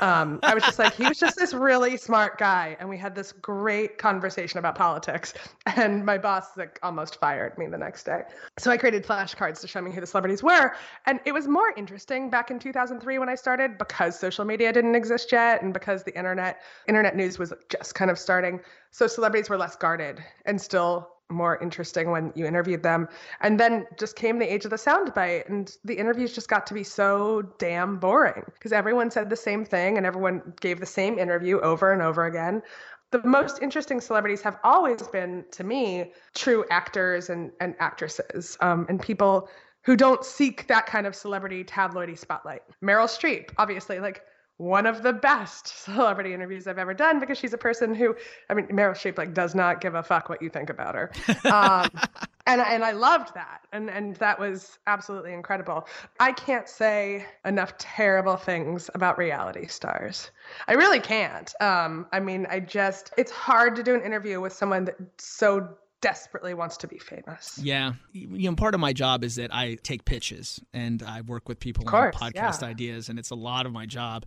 Um, 0.00 0.40
I 0.42 0.54
was 0.54 0.64
just 0.64 0.78
like, 0.78 0.94
he 0.94 1.06
was 1.06 1.18
just 1.18 1.36
this 1.36 1.54
really 1.54 1.96
smart 1.96 2.38
guy. 2.38 2.76
And 2.80 2.88
we 2.88 2.96
had 2.98 3.14
this 3.14 3.32
great 3.32 3.98
conversation 3.98 4.58
about 4.58 4.74
politics. 4.74 5.34
And 5.76 6.04
my 6.04 6.18
boss 6.18 6.56
like 6.56 6.78
almost 6.82 7.18
fired 7.18 7.56
me 7.58 7.66
the 7.66 7.78
next 7.78 8.04
day. 8.04 8.22
So 8.58 8.70
I 8.70 8.76
created 8.76 9.04
flashcards 9.04 9.60
to 9.62 9.68
show 9.68 9.80
me 9.80 9.90
who 9.90 10.00
the 10.00 10.06
celebrities 10.06 10.42
were. 10.42 10.74
And 11.06 11.20
it 11.24 11.32
was 11.32 11.48
more 11.48 11.72
interesting 11.76 12.30
back 12.30 12.50
in 12.50 12.58
2003 12.58 13.18
when 13.18 13.28
I 13.28 13.34
started 13.34 13.76
because 13.78 14.18
social 14.18 14.44
media 14.44 14.72
didn't 14.72 14.94
exist 14.94 15.32
yet 15.32 15.62
and 15.62 15.72
because 15.72 16.04
the 16.04 16.16
internet 16.16 16.60
internet 16.86 17.16
news 17.16 17.38
was 17.38 17.52
just 17.68 17.94
kind 17.94 18.10
of 18.10 18.18
starting. 18.18 18.60
So 18.90 19.06
celebrities 19.06 19.48
were 19.48 19.56
less 19.56 19.74
guarded 19.74 20.22
and 20.46 20.60
still 20.60 21.13
more 21.30 21.58
interesting 21.62 22.10
when 22.10 22.32
you 22.34 22.46
interviewed 22.46 22.82
them. 22.82 23.08
And 23.40 23.58
then 23.58 23.86
just 23.98 24.16
came 24.16 24.38
the 24.38 24.52
age 24.52 24.64
of 24.64 24.70
the 24.70 24.76
soundbite, 24.76 25.48
and 25.48 25.76
the 25.84 25.94
interviews 25.94 26.34
just 26.34 26.48
got 26.48 26.66
to 26.66 26.74
be 26.74 26.84
so 26.84 27.42
damn 27.58 27.98
boring 27.98 28.44
because 28.54 28.72
everyone 28.72 29.10
said 29.10 29.30
the 29.30 29.36
same 29.36 29.64
thing 29.64 29.96
and 29.96 30.06
everyone 30.06 30.54
gave 30.60 30.80
the 30.80 30.86
same 30.86 31.18
interview 31.18 31.60
over 31.60 31.92
and 31.92 32.02
over 32.02 32.26
again. 32.26 32.62
The 33.10 33.22
most 33.24 33.62
interesting 33.62 34.00
celebrities 34.00 34.42
have 34.42 34.58
always 34.64 35.02
been, 35.08 35.44
to 35.52 35.64
me, 35.64 36.12
true 36.34 36.64
actors 36.70 37.30
and, 37.30 37.52
and 37.60 37.74
actresses 37.78 38.56
um, 38.60 38.86
and 38.88 39.00
people 39.00 39.48
who 39.82 39.96
don't 39.96 40.24
seek 40.24 40.66
that 40.66 40.86
kind 40.86 41.06
of 41.06 41.14
celebrity 41.14 41.62
tabloidy 41.62 42.18
spotlight. 42.18 42.62
Meryl 42.82 43.06
Streep, 43.06 43.50
obviously, 43.58 44.00
like 44.00 44.22
one 44.56 44.86
of 44.86 45.02
the 45.02 45.12
best 45.12 45.66
celebrity 45.84 46.32
interviews 46.32 46.66
I've 46.66 46.78
ever 46.78 46.94
done 46.94 47.20
because 47.20 47.38
she's 47.38 47.52
a 47.52 47.58
person 47.58 47.94
who, 47.94 48.14
I 48.48 48.54
mean, 48.54 48.66
Meryl 48.68 48.92
Streep 48.92 49.18
like 49.18 49.34
does 49.34 49.54
not 49.54 49.80
give 49.80 49.94
a 49.94 50.02
fuck 50.02 50.28
what 50.28 50.40
you 50.42 50.48
think 50.48 50.70
about 50.70 50.94
her, 50.94 51.10
um, 51.50 51.90
and 52.46 52.60
and 52.60 52.84
I 52.84 52.92
loved 52.92 53.34
that, 53.34 53.62
and 53.72 53.90
and 53.90 54.16
that 54.16 54.38
was 54.38 54.78
absolutely 54.86 55.32
incredible. 55.32 55.88
I 56.20 56.32
can't 56.32 56.68
say 56.68 57.26
enough 57.44 57.76
terrible 57.78 58.36
things 58.36 58.90
about 58.94 59.18
reality 59.18 59.66
stars. 59.66 60.30
I 60.68 60.74
really 60.74 61.00
can't. 61.00 61.52
Um, 61.60 62.06
I 62.12 62.20
mean, 62.20 62.46
I 62.48 62.60
just 62.60 63.12
it's 63.16 63.32
hard 63.32 63.76
to 63.76 63.82
do 63.82 63.94
an 63.94 64.02
interview 64.02 64.40
with 64.40 64.52
someone 64.52 64.84
that 64.84 64.96
so 65.18 65.68
desperately 66.04 66.52
wants 66.52 66.76
to 66.76 66.86
be 66.86 66.98
famous. 66.98 67.58
Yeah. 67.62 67.94
You 68.12 68.50
know, 68.50 68.56
part 68.56 68.74
of 68.74 68.80
my 68.80 68.92
job 68.92 69.24
is 69.24 69.36
that 69.36 69.54
I 69.54 69.78
take 69.82 70.04
pitches 70.04 70.60
and 70.74 71.02
I 71.02 71.22
work 71.22 71.48
with 71.48 71.58
people 71.58 71.86
course, 71.86 72.14
on 72.20 72.30
podcast 72.30 72.60
yeah. 72.60 72.68
ideas, 72.68 73.08
and 73.08 73.18
it's 73.18 73.30
a 73.30 73.34
lot 73.34 73.64
of 73.64 73.72
my 73.72 73.86
job. 73.86 74.26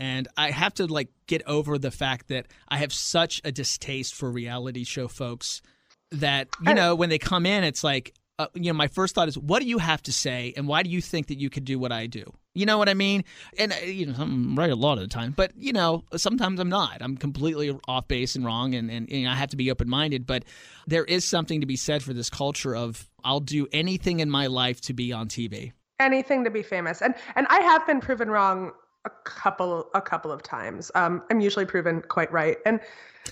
And 0.00 0.26
I 0.36 0.50
have 0.50 0.74
to 0.74 0.86
like 0.86 1.10
get 1.28 1.42
over 1.46 1.78
the 1.78 1.92
fact 1.92 2.26
that 2.28 2.48
I 2.68 2.78
have 2.78 2.92
such 2.92 3.40
a 3.44 3.52
distaste 3.52 4.16
for 4.16 4.32
reality 4.32 4.82
show 4.82 5.06
folks 5.06 5.62
that 6.10 6.48
you 6.60 6.74
know 6.74 6.96
when 6.96 7.08
they 7.08 7.18
come 7.18 7.46
in, 7.46 7.62
it's 7.62 7.84
like 7.84 8.12
uh, 8.40 8.48
you 8.54 8.72
know, 8.72 8.76
my 8.76 8.88
first 8.88 9.14
thought 9.14 9.28
is, 9.28 9.38
what 9.38 9.62
do 9.62 9.68
you 9.68 9.78
have 9.78 10.02
to 10.02 10.12
say, 10.12 10.52
and 10.56 10.66
why 10.66 10.82
do 10.82 10.90
you 10.90 11.00
think 11.00 11.28
that 11.28 11.38
you 11.38 11.50
could 11.50 11.64
do 11.64 11.78
what 11.78 11.92
I 11.92 12.08
do? 12.08 12.24
You 12.54 12.66
know 12.66 12.76
what 12.76 12.88
I 12.88 12.94
mean? 12.94 13.24
And 13.58 13.72
uh, 13.72 13.76
you 13.84 14.06
know, 14.06 14.14
I'm 14.18 14.56
right 14.56 14.70
a 14.70 14.76
lot 14.76 14.98
of 14.98 15.00
the 15.00 15.08
time, 15.08 15.32
but 15.34 15.52
you 15.56 15.72
know, 15.72 16.04
sometimes 16.16 16.60
I'm 16.60 16.68
not. 16.68 16.98
I'm 17.00 17.16
completely 17.16 17.78
off 17.88 18.08
base 18.08 18.34
and 18.36 18.44
wrong, 18.44 18.74
and 18.74 18.90
and 18.90 19.10
know, 19.10 19.30
I 19.30 19.34
have 19.34 19.50
to 19.50 19.56
be 19.56 19.70
open 19.70 19.88
minded. 19.88 20.26
But 20.26 20.44
there 20.86 21.04
is 21.04 21.24
something 21.24 21.60
to 21.60 21.66
be 21.66 21.76
said 21.76 22.02
for 22.02 22.12
this 22.12 22.28
culture 22.28 22.76
of 22.76 23.08
I'll 23.24 23.40
do 23.40 23.66
anything 23.72 24.20
in 24.20 24.28
my 24.28 24.48
life 24.48 24.80
to 24.82 24.92
be 24.92 25.12
on 25.12 25.28
TV. 25.28 25.72
Anything 25.98 26.44
to 26.44 26.50
be 26.50 26.62
famous, 26.62 27.00
and 27.00 27.14
and 27.36 27.46
I 27.48 27.60
have 27.60 27.86
been 27.86 28.00
proven 28.00 28.30
wrong 28.30 28.72
a 29.04 29.10
couple 29.24 29.88
a 29.94 30.00
couple 30.00 30.30
of 30.30 30.42
times. 30.42 30.90
Um, 30.94 31.22
I'm 31.30 31.40
usually 31.40 31.66
proven 31.66 32.02
quite 32.02 32.30
right, 32.32 32.58
and 32.66 32.80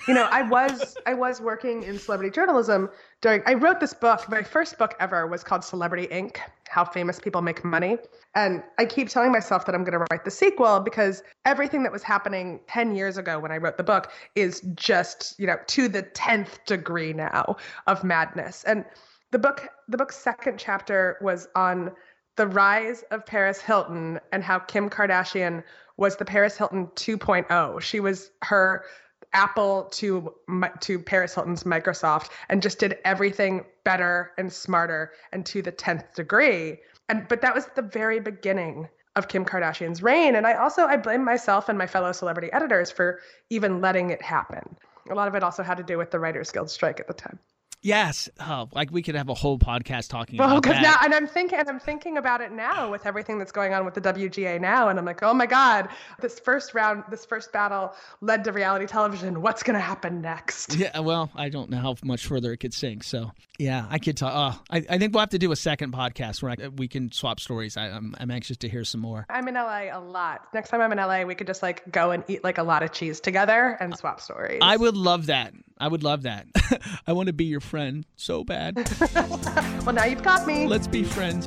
you 0.06 0.14
know, 0.14 0.28
I 0.30 0.42
was 0.42 0.96
I 1.06 1.14
was 1.14 1.40
working 1.40 1.82
in 1.82 1.98
celebrity 1.98 2.30
journalism 2.32 2.90
during 3.20 3.42
I 3.46 3.54
wrote 3.54 3.80
this 3.80 3.94
book. 3.94 4.28
My 4.28 4.42
first 4.42 4.78
book 4.78 4.94
ever 5.00 5.26
was 5.26 5.44
called 5.44 5.64
Celebrity 5.64 6.06
Inc. 6.08 6.36
How 6.68 6.84
Famous 6.84 7.18
People 7.18 7.42
Make 7.42 7.64
Money. 7.64 7.98
And 8.34 8.62
I 8.78 8.84
keep 8.84 9.08
telling 9.08 9.32
myself 9.32 9.66
that 9.66 9.74
I'm 9.74 9.82
going 9.82 9.98
to 9.98 10.06
write 10.10 10.24
the 10.24 10.30
sequel 10.30 10.78
because 10.78 11.24
everything 11.44 11.82
that 11.82 11.90
was 11.90 12.04
happening 12.04 12.60
10 12.68 12.94
years 12.94 13.16
ago 13.16 13.40
when 13.40 13.50
I 13.50 13.56
wrote 13.56 13.76
the 13.76 13.82
book 13.82 14.12
is 14.36 14.60
just, 14.76 15.34
you 15.40 15.48
know, 15.48 15.56
to 15.66 15.88
the 15.88 16.04
10th 16.04 16.64
degree 16.66 17.12
now 17.12 17.56
of 17.88 18.04
madness. 18.04 18.62
And 18.64 18.84
the 19.32 19.38
book 19.38 19.68
the 19.88 19.96
book's 19.96 20.16
second 20.16 20.58
chapter 20.58 21.18
was 21.20 21.48
on 21.54 21.92
the 22.40 22.46
rise 22.46 23.04
of 23.10 23.26
Paris 23.26 23.60
Hilton 23.60 24.18
and 24.32 24.42
how 24.42 24.58
Kim 24.58 24.88
Kardashian 24.88 25.62
was 25.98 26.16
the 26.16 26.24
Paris 26.24 26.56
Hilton 26.56 26.86
2.0. 26.96 27.82
She 27.82 28.00
was 28.00 28.30
her 28.40 28.86
Apple 29.34 29.90
to 29.92 30.32
to 30.80 30.98
Paris 30.98 31.34
Hilton's 31.34 31.64
Microsoft 31.64 32.30
and 32.48 32.62
just 32.62 32.78
did 32.78 32.96
everything 33.04 33.66
better 33.84 34.32
and 34.38 34.50
smarter 34.50 35.12
and 35.32 35.44
to 35.44 35.60
the 35.60 35.70
10th 35.70 36.14
degree. 36.14 36.80
And 37.10 37.28
but 37.28 37.42
that 37.42 37.54
was 37.54 37.66
the 37.74 37.82
very 37.82 38.20
beginning 38.20 38.88
of 39.16 39.28
Kim 39.28 39.44
Kardashian's 39.44 40.02
reign 40.02 40.34
and 40.34 40.46
I 40.46 40.54
also 40.54 40.86
I 40.86 40.96
blame 40.96 41.22
myself 41.22 41.68
and 41.68 41.76
my 41.76 41.86
fellow 41.86 42.10
celebrity 42.10 42.50
editors 42.54 42.90
for 42.90 43.20
even 43.50 43.82
letting 43.82 44.08
it 44.08 44.22
happen. 44.22 44.78
A 45.10 45.14
lot 45.14 45.28
of 45.28 45.34
it 45.34 45.42
also 45.42 45.62
had 45.62 45.76
to 45.76 45.82
do 45.82 45.98
with 45.98 46.10
the 46.10 46.18
Writers 46.18 46.50
Guild 46.50 46.70
strike 46.70 47.00
at 47.00 47.06
the 47.06 47.12
time. 47.12 47.38
Yes, 47.82 48.28
oh, 48.38 48.68
like 48.72 48.90
we 48.90 49.00
could 49.02 49.14
have 49.14 49.30
a 49.30 49.34
whole 49.34 49.58
podcast 49.58 50.08
talking 50.08 50.38
well, 50.38 50.58
about 50.58 50.64
that. 50.64 50.82
Now, 50.82 50.96
and 51.02 51.14
I'm 51.14 51.26
thinking, 51.26 51.58
and 51.58 51.68
I'm 51.68 51.80
thinking 51.80 52.18
about 52.18 52.42
it 52.42 52.52
now 52.52 52.90
with 52.90 53.06
everything 53.06 53.38
that's 53.38 53.52
going 53.52 53.72
on 53.72 53.86
with 53.86 53.94
the 53.94 54.02
WGA 54.02 54.60
now, 54.60 54.88
and 54.88 54.98
I'm 54.98 55.06
like, 55.06 55.22
oh 55.22 55.32
my 55.32 55.46
God, 55.46 55.88
this 56.20 56.38
first 56.38 56.74
round, 56.74 57.04
this 57.10 57.24
first 57.24 57.52
battle 57.52 57.94
led 58.20 58.44
to 58.44 58.52
reality 58.52 58.86
television. 58.86 59.40
What's 59.40 59.62
going 59.62 59.74
to 59.74 59.80
happen 59.80 60.20
next? 60.20 60.76
Yeah, 60.76 60.98
well, 61.00 61.30
I 61.34 61.48
don't 61.48 61.70
know 61.70 61.78
how 61.78 61.96
much 62.04 62.26
further 62.26 62.52
it 62.52 62.58
could 62.58 62.74
sink. 62.74 63.02
So, 63.02 63.32
yeah, 63.60 63.86
I 63.90 63.98
could 63.98 64.16
talk. 64.16 64.32
Oh, 64.34 64.62
I, 64.70 64.78
I 64.88 64.98
think 64.98 65.12
we'll 65.12 65.20
have 65.20 65.30
to 65.30 65.38
do 65.38 65.52
a 65.52 65.56
second 65.56 65.92
podcast 65.92 66.42
where 66.42 66.52
I, 66.52 66.68
we 66.68 66.88
can 66.88 67.12
swap 67.12 67.38
stories. 67.38 67.76
I, 67.76 67.88
I'm, 67.88 68.16
I'm 68.18 68.30
anxious 68.30 68.56
to 68.58 68.70
hear 68.70 68.84
some 68.84 69.02
more. 69.02 69.26
I'm 69.28 69.46
in 69.48 69.54
LA 69.54 69.88
a 69.92 70.00
lot. 70.00 70.46
Next 70.54 70.70
time 70.70 70.80
I'm 70.80 70.90
in 70.92 70.98
LA, 70.98 71.24
we 71.24 71.34
could 71.34 71.46
just 71.46 71.62
like 71.62 71.90
go 71.92 72.10
and 72.10 72.24
eat 72.26 72.42
like 72.42 72.56
a 72.56 72.62
lot 72.62 72.82
of 72.82 72.92
cheese 72.92 73.20
together 73.20 73.76
and 73.78 73.94
swap 73.94 74.20
stories. 74.20 74.60
I 74.62 74.78
would 74.78 74.96
love 74.96 75.26
that. 75.26 75.52
I 75.78 75.88
would 75.88 76.02
love 76.02 76.22
that. 76.22 76.46
I 77.06 77.12
want 77.12 77.26
to 77.26 77.34
be 77.34 77.44
your 77.44 77.60
friend 77.60 78.06
so 78.16 78.44
bad. 78.44 78.76
well, 79.14 79.92
now 79.92 80.04
you've 80.04 80.22
got 80.22 80.46
me. 80.46 80.66
Let's 80.66 80.86
be 80.86 81.04
friends. 81.04 81.46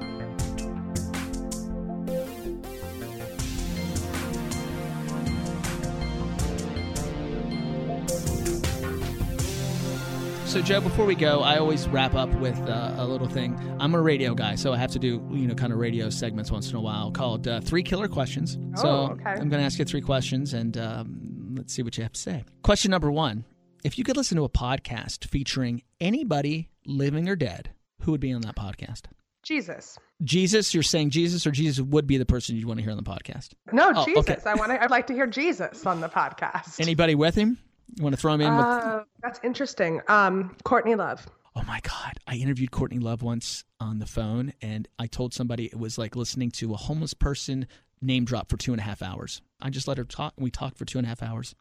So, 10.54 10.62
Jo, 10.62 10.82
before 10.82 11.06
we 11.08 11.16
go, 11.16 11.42
I 11.42 11.58
always 11.58 11.88
wrap 11.88 12.14
up 12.14 12.30
with 12.36 12.56
uh, 12.70 12.94
a 13.00 13.08
little 13.08 13.28
thing. 13.28 13.60
I'm 13.80 13.96
a 13.96 14.00
radio 14.00 14.36
guy, 14.36 14.54
so 14.54 14.72
I 14.72 14.78
have 14.78 14.92
to 14.92 15.00
do 15.00 15.28
you 15.32 15.48
know 15.48 15.56
kind 15.56 15.74
of 15.74 15.80
radio 15.80 16.12
segments 16.12 16.52
once 16.52 16.70
in 16.70 16.76
a 16.76 16.80
while 16.80 17.10
called 17.10 17.48
uh, 17.48 17.60
Three 17.60 17.82
Killer 17.82 18.08
Questions. 18.08 18.56
Oh, 18.78 18.82
so 18.84 18.90
okay. 19.14 19.32
I'm 19.32 19.50
going 19.50 19.62
to 19.62 19.64
ask 19.64 19.80
you 19.80 19.86
three 19.86 20.00
questions, 20.02 20.54
and 20.54 20.78
um, 20.78 21.56
let's 21.58 21.74
see 21.74 21.82
what 21.82 21.98
you 21.98 22.04
have 22.04 22.12
to 22.14 22.20
say. 22.22 22.44
Question 22.62 22.92
number 22.92 23.12
one: 23.12 23.46
If 23.84 23.98
you 23.98 24.04
could 24.04 24.16
listen 24.16 24.38
to 24.38 24.44
a 24.44 24.50
podcast 24.50 25.26
featuring 25.26 25.82
anybody 26.00 26.70
living 26.86 27.28
or 27.28 27.36
dead, 27.36 27.72
who 28.02 28.12
would 28.12 28.22
be 28.22 28.32
on 28.32 28.42
that 28.42 28.56
podcast? 28.56 29.06
Jesus. 29.42 29.98
Jesus, 30.24 30.72
you're 30.72 30.84
saying 30.84 31.10
Jesus, 31.10 31.48
or 31.48 31.52
Jesus 31.52 31.84
would 31.84 32.06
be 32.06 32.18
the 32.18 32.28
person 32.28 32.56
you'd 32.56 32.66
want 32.66 32.78
to 32.78 32.84
hear 32.84 32.92
on 32.92 32.98
the 32.98 33.04
podcast? 33.04 33.54
No, 33.72 33.92
Oh, 33.96 34.06
Jesus. 34.06 34.30
okay. 34.30 34.38
I 34.46 34.54
want 34.54 34.72
to. 34.72 34.84
I'd 34.84 34.92
like 34.92 35.08
to 35.08 35.14
hear 35.14 35.26
Jesus 35.26 35.84
on 35.88 36.00
the 36.00 36.10
podcast. 36.10 36.80
Anybody 36.80 37.16
with 37.16 37.34
him? 37.34 37.58
You 37.96 38.04
want 38.04 38.16
to 38.16 38.22
throw 38.22 38.34
him 38.34 38.42
in 38.42 38.56
with? 38.56 38.66
Uh, 38.66 39.04
that's 39.22 39.40
interesting. 39.44 40.02
Um, 40.08 40.56
Courtney 40.64 40.96
Love. 40.96 41.28
Oh 41.56 41.64
my 41.68 41.80
God. 41.82 42.14
I 42.26 42.36
interviewed 42.36 42.72
Courtney 42.72 43.00
Love 43.00 43.22
once 43.22 43.64
on 43.80 44.00
the 44.00 44.06
phone, 44.06 44.54
and 44.62 44.88
I 44.98 45.08
told 45.08 45.34
somebody 45.34 45.66
it 45.66 45.78
was 45.78 45.98
like 45.98 46.16
listening 46.16 46.50
to 46.52 46.74
a 46.74 46.78
homeless 46.78 47.14
person 47.14 47.68
name 48.02 48.26
drop 48.26 48.50
for 48.50 48.58
two 48.58 48.74
and 48.74 48.80
a 48.80 48.84
half 48.84 49.02
hours. 49.02 49.42
I 49.62 49.70
just 49.70 49.88
let 49.88 49.98
her 49.98 50.04
talk, 50.04 50.34
and 50.36 50.44
we 50.44 50.52
talked 50.52 50.78
for 50.78 50.86
two 50.86 50.98
and 50.98 51.06
a 51.06 51.10
half 51.10 51.22
hours. 51.22 51.56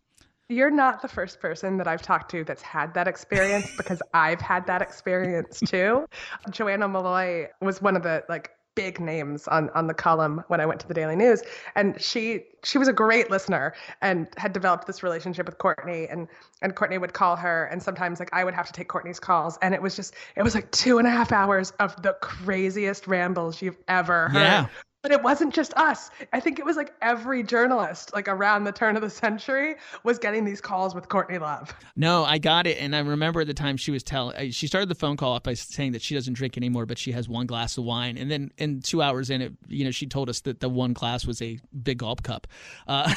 You're 0.49 0.71
not 0.71 1.03
the 1.03 1.09
first 1.09 1.41
person 1.41 1.77
that 1.79 1.87
I've 1.87 2.03
talked 2.03 2.31
to 2.33 2.45
that's 2.45 2.63
had 2.63 2.95
that 2.95 3.09
experience 3.09 3.75
because 3.77 4.03
I've 4.13 4.41
had 4.41 4.67
that 4.67 4.83
experience 4.83 5.61
too. 5.61 6.07
Joanna 6.51 6.89
Molloy 6.89 7.49
was 7.61 7.81
one 7.81 7.97
of 7.97 8.03
the 8.03 8.25
like 8.29 8.51
big 8.75 9.01
names 9.01 9.47
on 9.49 9.71
on 9.71 9.87
the 9.87 9.95
column 9.95 10.43
when 10.49 10.61
I 10.61 10.67
went 10.67 10.81
to 10.81 10.89
the 10.89 10.95
Daily 10.95 11.17
News 11.17 11.43
and 11.75 12.01
she 12.01 12.45
she 12.65 12.79
was 12.79 12.89
a 12.89 12.93
great 12.93 13.31
listener 13.31 13.75
and 14.01 14.29
had 14.37 14.53
developed 14.53 14.87
this 14.87 15.03
relationship 15.03 15.47
with 15.47 15.59
Courtney 15.59 16.07
and 16.09 16.29
and 16.63 16.75
Courtney 16.75 16.99
would 16.99 17.13
call 17.13 17.37
her 17.37 17.67
and 17.67 17.83
sometimes 17.83 18.19
like 18.19 18.31
I 18.33 18.45
would 18.45 18.55
have 18.55 18.67
to 18.67 18.73
take 18.73 18.89
Courtney's 18.89 19.21
calls 19.21 19.59
and 19.63 19.75
it 19.75 19.83
was 19.83 19.97
just 19.97 20.15
it 20.37 20.43
was 20.43 20.55
like 20.55 20.71
two 20.71 20.99
and 20.99 21.07
a 21.07 21.11
half 21.11 21.33
hours 21.33 21.73
of 21.81 22.01
the 22.03 22.15
craziest 22.23 23.07
rambles 23.07 23.61
you've 23.61 23.79
ever 23.89 24.29
heard. 24.29 24.41
Yeah. 24.41 24.67
But 25.03 25.11
it 25.11 25.21
wasn't 25.21 25.53
just 25.53 25.75
us. 25.75 26.11
I 26.33 26.39
think 26.39 26.61
it 26.61 26.65
was 26.65 26.77
like 26.77 26.95
every 27.03 27.43
journalist, 27.43 28.15
like 28.15 28.29
around 28.29 28.65
the 28.65 28.71
turn 28.71 28.95
of 28.95 29.03
the 29.03 29.11
century, 29.11 29.75
was 30.05 30.17
getting 30.17 30.45
these 30.45 30.61
calls 30.61 30.95
with 30.95 31.09
Courtney 31.09 31.39
Love. 31.39 31.75
No, 31.97 32.25
I 32.25 32.39
got 32.39 32.69
it, 32.69 32.79
and 32.79 32.95
I 32.95 33.01
remember 33.01 33.41
at 33.41 33.49
the 33.49 33.55
time 33.55 33.77
she 33.77 33.91
was 33.91 34.05
telling. 34.05 34.53
She 34.53 34.69
started 34.69 34.89
the 34.89 34.95
phone 34.95 35.17
call 35.17 35.33
off 35.33 35.43
by 35.43 35.55
saying 35.55 35.93
that 35.93 36.03
she 36.03 36.15
doesn't 36.15 36.35
drink 36.35 36.57
anymore, 36.57 36.87
but 36.87 36.99
she 36.99 37.11
has 37.13 37.29
one 37.29 37.47
glass 37.47 37.77
of 37.77 37.85
wine, 37.85 38.17
and 38.17 38.31
then 38.31 38.53
in 38.59 38.81
two 38.81 39.03
hours 39.03 39.29
in 39.29 39.43
it, 39.43 39.53
you 39.67 39.85
know, 39.85 39.91
she 39.91 40.07
told 40.07 40.29
us 40.29 40.41
that 40.43 40.61
the 40.61 40.69
one 40.69 40.93
glass 40.93 41.27
was 41.27 41.43
a 41.43 41.59
big 41.83 41.99
gulp 41.99 42.23
cup. 42.23 42.47
Uh, 42.87 43.13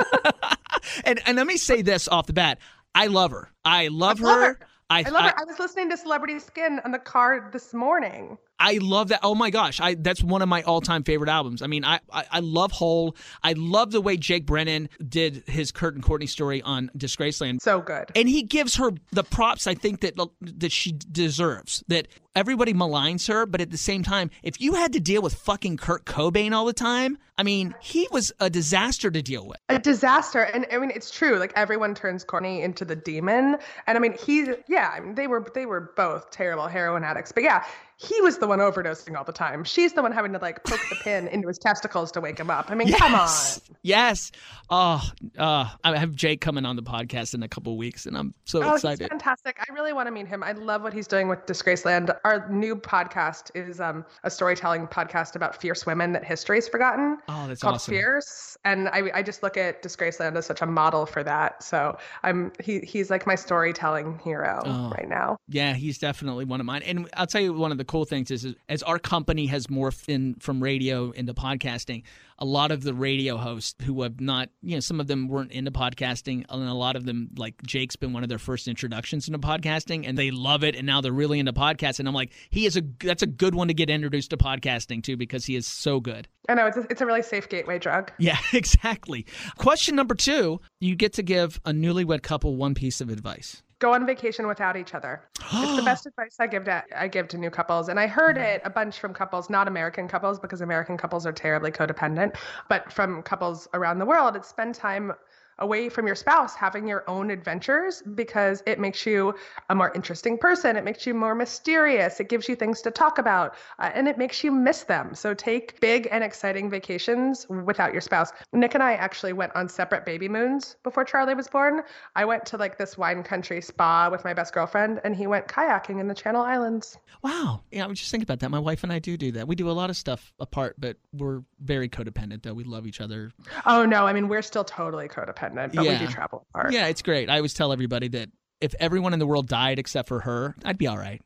and 1.04 1.20
and 1.26 1.36
let 1.36 1.46
me 1.46 1.56
say 1.58 1.82
this 1.82 2.08
off 2.08 2.26
the 2.26 2.32
bat: 2.32 2.58
I 2.92 3.06
love 3.06 3.30
her. 3.30 3.52
I 3.64 3.86
love 3.86 4.20
I 4.20 4.24
love 4.24 4.40
her. 4.40 4.46
her. 4.46 4.58
I 4.90 5.02
love 5.08 5.24
it. 5.24 5.34
I 5.38 5.44
was 5.44 5.58
listening 5.58 5.88
to 5.90 5.96
Celebrity 5.96 6.38
Skin 6.38 6.80
on 6.84 6.90
the 6.90 6.98
car 6.98 7.48
this 7.50 7.72
morning. 7.72 8.36
I 8.58 8.78
love 8.80 9.08
that. 9.08 9.20
Oh 9.22 9.34
my 9.34 9.50
gosh, 9.50 9.80
I 9.80 9.94
that's 9.94 10.22
one 10.22 10.40
of 10.40 10.48
my 10.48 10.62
all-time 10.62 11.02
favorite 11.02 11.30
albums. 11.30 11.62
I 11.62 11.66
mean, 11.66 11.84
I, 11.84 12.00
I 12.12 12.24
I 12.30 12.40
love 12.40 12.70
Hole. 12.70 13.16
I 13.42 13.54
love 13.54 13.90
the 13.90 14.00
way 14.00 14.16
Jake 14.16 14.46
Brennan 14.46 14.88
did 15.06 15.42
his 15.46 15.72
Kurt 15.72 15.94
and 15.94 16.02
Courtney 16.02 16.26
story 16.26 16.62
on 16.62 16.90
Disgraceland. 16.96 17.60
So 17.60 17.80
good. 17.80 18.12
And 18.14 18.28
he 18.28 18.42
gives 18.42 18.76
her 18.76 18.92
the 19.10 19.24
props 19.24 19.66
I 19.66 19.74
think 19.74 20.00
that 20.00 20.14
that 20.40 20.70
she 20.70 20.92
deserves. 20.92 21.82
That 21.88 22.06
everybody 22.34 22.72
maligns 22.72 23.28
her, 23.28 23.46
but 23.46 23.60
at 23.60 23.70
the 23.70 23.76
same 23.76 24.02
time, 24.02 24.30
if 24.42 24.60
you 24.60 24.74
had 24.74 24.92
to 24.92 25.00
deal 25.00 25.22
with 25.22 25.34
fucking 25.34 25.76
Kurt 25.76 26.04
Cobain 26.04 26.52
all 26.52 26.64
the 26.64 26.72
time, 26.72 27.18
I 27.36 27.42
mean, 27.42 27.74
he 27.80 28.08
was 28.10 28.32
a 28.40 28.48
disaster 28.48 29.10
to 29.10 29.22
deal 29.22 29.46
with. 29.46 29.58
A 29.68 29.78
disaster. 29.78 30.42
And 30.42 30.66
I 30.72 30.78
mean, 30.78 30.92
it's 30.94 31.10
true. 31.10 31.38
Like 31.38 31.52
everyone 31.56 31.94
turns 31.94 32.22
Courtney 32.22 32.62
into 32.62 32.84
the 32.84 32.96
demon. 32.96 33.56
And 33.86 33.98
I 33.98 34.00
mean, 34.00 34.16
he 34.16 34.46
yeah, 34.68 34.92
I 34.94 35.00
mean, 35.00 35.16
they 35.16 35.26
were 35.26 35.50
they 35.54 35.66
were 35.66 35.92
both 35.96 36.30
terrible 36.30 36.68
heroin 36.68 37.02
addicts. 37.02 37.32
But 37.32 37.42
yeah, 37.42 37.64
he 38.02 38.20
was 38.20 38.38
the 38.38 38.46
one 38.46 38.58
overdosing 38.58 39.16
all 39.16 39.24
the 39.24 39.32
time. 39.32 39.64
She's 39.64 39.92
the 39.92 40.02
one 40.02 40.12
having 40.12 40.32
to 40.32 40.38
like 40.38 40.64
poke 40.64 40.80
the 40.90 40.96
pin 40.96 41.28
into 41.28 41.48
his 41.48 41.58
testicles 41.58 42.10
to 42.12 42.20
wake 42.20 42.38
him 42.38 42.50
up. 42.50 42.70
I 42.70 42.74
mean, 42.74 42.88
yes. 42.88 42.98
come 42.98 43.14
on. 43.14 43.76
Yes. 43.82 44.32
Oh, 44.70 45.02
uh, 45.38 45.68
I 45.84 45.96
have 45.96 46.14
Jake 46.14 46.40
coming 46.40 46.64
on 46.64 46.76
the 46.76 46.82
podcast 46.82 47.34
in 47.34 47.42
a 47.42 47.48
couple 47.48 47.76
weeks, 47.76 48.06
and 48.06 48.16
I'm 48.16 48.34
so 48.44 48.62
oh, 48.62 48.74
excited. 48.74 49.00
He's 49.00 49.08
fantastic. 49.08 49.58
I 49.60 49.72
really 49.72 49.92
want 49.92 50.06
to 50.08 50.10
meet 50.10 50.26
him. 50.26 50.42
I 50.42 50.52
love 50.52 50.82
what 50.82 50.92
he's 50.92 51.06
doing 51.06 51.28
with 51.28 51.44
Disgraceland. 51.46 52.16
Our 52.24 52.48
new 52.48 52.74
podcast 52.74 53.50
is 53.54 53.80
um, 53.80 54.04
a 54.24 54.30
storytelling 54.30 54.86
podcast 54.88 55.36
about 55.36 55.60
fierce 55.60 55.86
women 55.86 56.12
that 56.12 56.24
history's 56.24 56.68
forgotten. 56.68 57.18
Oh, 57.28 57.46
that's 57.46 57.60
called 57.60 57.76
awesome. 57.76 57.94
Fierce. 57.94 58.56
And 58.64 58.88
I, 58.88 59.10
I 59.14 59.22
just 59.22 59.42
look 59.42 59.56
at 59.56 59.82
Disgraceland 59.82 60.36
as 60.36 60.46
such 60.46 60.62
a 60.62 60.66
model 60.66 61.06
for 61.06 61.22
that. 61.22 61.62
So 61.62 61.98
I'm 62.22 62.52
he 62.62 62.80
he's 62.80 63.10
like 63.10 63.26
my 63.26 63.34
storytelling 63.34 64.18
hero 64.24 64.60
Oh. 64.64 64.90
right 64.96 65.08
now. 65.08 65.36
Yeah, 65.48 65.74
he's 65.74 65.98
definitely 65.98 66.44
one 66.44 66.60
of 66.60 66.66
mine. 66.66 66.82
And 66.82 67.08
I'll 67.14 67.26
tell 67.26 67.40
you, 67.40 67.52
one 67.52 67.72
of 67.72 67.78
the 67.78 67.84
cool 67.92 68.06
things 68.06 68.30
is, 68.30 68.46
is 68.46 68.54
as 68.70 68.82
our 68.84 68.98
company 68.98 69.44
has 69.44 69.66
morphed 69.66 70.08
in 70.08 70.34
from 70.36 70.62
radio 70.62 71.10
into 71.10 71.34
podcasting, 71.34 72.02
a 72.38 72.44
lot 72.46 72.72
of 72.72 72.82
the 72.82 72.94
radio 72.94 73.36
hosts 73.36 73.74
who 73.84 74.00
have 74.00 74.18
not, 74.18 74.48
you 74.62 74.74
know, 74.74 74.80
some 74.80 74.98
of 74.98 75.08
them 75.08 75.28
weren't 75.28 75.52
into 75.52 75.70
podcasting, 75.70 76.46
and 76.48 76.68
a 76.68 76.72
lot 76.72 76.96
of 76.96 77.04
them, 77.04 77.28
like 77.36 77.62
Jake's 77.64 77.94
been 77.94 78.14
one 78.14 78.22
of 78.22 78.30
their 78.30 78.38
first 78.38 78.66
introductions 78.66 79.28
into 79.28 79.38
podcasting, 79.38 80.08
and 80.08 80.16
they 80.16 80.30
love 80.30 80.64
it, 80.64 80.74
and 80.74 80.86
now 80.86 81.02
they're 81.02 81.12
really 81.12 81.38
into 81.38 81.52
podcasting. 81.52 82.00
And 82.00 82.08
I'm 82.08 82.14
like, 82.14 82.32
he 82.48 82.64
is 82.64 82.78
a 82.78 82.82
that's 83.00 83.22
a 83.22 83.26
good 83.26 83.54
one 83.54 83.68
to 83.68 83.74
get 83.74 83.90
introduced 83.90 84.30
to 84.30 84.38
podcasting 84.38 85.02
too 85.02 85.18
because 85.18 85.44
he 85.44 85.54
is 85.54 85.66
so 85.66 86.00
good. 86.00 86.26
I 86.48 86.54
know 86.54 86.66
it's 86.66 86.78
a, 86.78 86.86
it's 86.88 87.02
a 87.02 87.06
really 87.06 87.22
safe 87.22 87.46
gateway 87.50 87.78
drug. 87.78 88.10
Yeah, 88.18 88.38
exactly. 88.54 89.26
Question 89.58 89.96
number 89.96 90.14
two 90.14 90.62
you 90.80 90.96
get 90.96 91.12
to 91.14 91.22
give 91.22 91.60
a 91.66 91.72
newlywed 91.72 92.22
couple 92.22 92.56
one 92.56 92.72
piece 92.72 93.02
of 93.02 93.10
advice. 93.10 93.62
Go 93.82 93.94
on 93.94 94.06
vacation 94.06 94.46
without 94.46 94.76
each 94.76 94.94
other. 94.94 95.22
it's 95.54 95.74
the 95.74 95.82
best 95.84 96.06
advice 96.06 96.36
I 96.38 96.46
give 96.46 96.62
to 96.66 96.84
I 96.96 97.08
give 97.08 97.26
to 97.28 97.36
new 97.36 97.50
couples, 97.50 97.88
and 97.88 97.98
I 97.98 98.06
heard 98.06 98.38
it 98.38 98.62
a 98.64 98.70
bunch 98.70 99.00
from 99.00 99.12
couples, 99.12 99.50
not 99.50 99.66
American 99.66 100.06
couples, 100.06 100.38
because 100.38 100.60
American 100.60 100.96
couples 100.96 101.26
are 101.26 101.32
terribly 101.32 101.72
codependent, 101.72 102.36
but 102.68 102.92
from 102.92 103.24
couples 103.24 103.66
around 103.74 103.98
the 103.98 104.06
world. 104.06 104.36
It's 104.36 104.46
spend 104.46 104.76
time 104.76 105.12
away 105.58 105.88
from 105.88 106.06
your 106.06 106.16
spouse, 106.16 106.54
having 106.54 106.86
your 106.86 107.08
own 107.08 107.30
adventures 107.30 108.02
because 108.14 108.62
it 108.66 108.78
makes 108.78 109.06
you 109.06 109.34
a 109.70 109.74
more 109.74 109.92
interesting 109.94 110.38
person. 110.38 110.76
It 110.76 110.84
makes 110.84 111.06
you 111.06 111.14
more 111.14 111.34
mysterious. 111.34 112.20
It 112.20 112.28
gives 112.28 112.48
you 112.48 112.56
things 112.56 112.80
to 112.82 112.90
talk 112.90 113.18
about 113.18 113.54
uh, 113.78 113.90
and 113.94 114.08
it 114.08 114.18
makes 114.18 114.42
you 114.42 114.50
miss 114.50 114.84
them. 114.84 115.14
So 115.14 115.34
take 115.34 115.80
big 115.80 116.08
and 116.10 116.24
exciting 116.24 116.70
vacations 116.70 117.46
without 117.48 117.92
your 117.92 118.00
spouse. 118.00 118.32
Nick 118.52 118.74
and 118.74 118.82
I 118.82 118.94
actually 118.94 119.32
went 119.32 119.54
on 119.54 119.68
separate 119.68 120.04
baby 120.04 120.28
moons 120.28 120.76
before 120.82 121.04
Charlie 121.04 121.34
was 121.34 121.48
born. 121.48 121.82
I 122.16 122.24
went 122.24 122.46
to 122.46 122.56
like 122.56 122.78
this 122.78 122.96
wine 122.96 123.22
country 123.22 123.60
spa 123.60 124.08
with 124.10 124.24
my 124.24 124.34
best 124.34 124.54
girlfriend 124.54 125.00
and 125.04 125.14
he 125.14 125.26
went 125.26 125.48
kayaking 125.48 126.00
in 126.00 126.08
the 126.08 126.14
Channel 126.14 126.42
Islands. 126.42 126.98
Wow. 127.22 127.62
Yeah, 127.70 127.84
I 127.84 127.86
was 127.86 127.98
just 127.98 128.10
thinking 128.10 128.24
about 128.24 128.40
that. 128.40 128.50
My 128.50 128.58
wife 128.58 128.82
and 128.82 128.92
I 128.92 128.98
do 128.98 129.16
do 129.16 129.32
that. 129.32 129.46
We 129.46 129.54
do 129.54 129.70
a 129.70 129.72
lot 129.72 129.90
of 129.90 129.96
stuff 129.96 130.32
apart, 130.40 130.76
but 130.78 130.96
we're 131.12 131.42
very 131.60 131.88
codependent 131.88 132.42
though. 132.42 132.54
We 132.54 132.64
love 132.64 132.86
each 132.86 133.00
other. 133.00 133.32
Oh 133.66 133.84
no, 133.84 134.06
I 134.06 134.12
mean 134.12 134.28
we're 134.28 134.42
still 134.42 134.64
totally 134.64 135.08
codependent, 135.08 135.41
but 135.50 135.74
Yeah. 135.74 135.98
we 135.98 136.06
do 136.06 136.12
travel 136.12 136.46
apart. 136.54 136.72
Yeah, 136.72 136.86
it's 136.86 137.02
great. 137.02 137.28
I 137.30 137.36
always 137.36 137.54
tell 137.54 137.72
everybody 137.72 138.08
that 138.08 138.28
if 138.60 138.74
everyone 138.78 139.12
in 139.12 139.18
the 139.18 139.26
world 139.26 139.48
died 139.48 139.78
except 139.78 140.08
for 140.08 140.20
her, 140.20 140.54
I'd 140.64 140.78
be 140.78 140.86
all 140.86 140.98
right. 140.98 141.20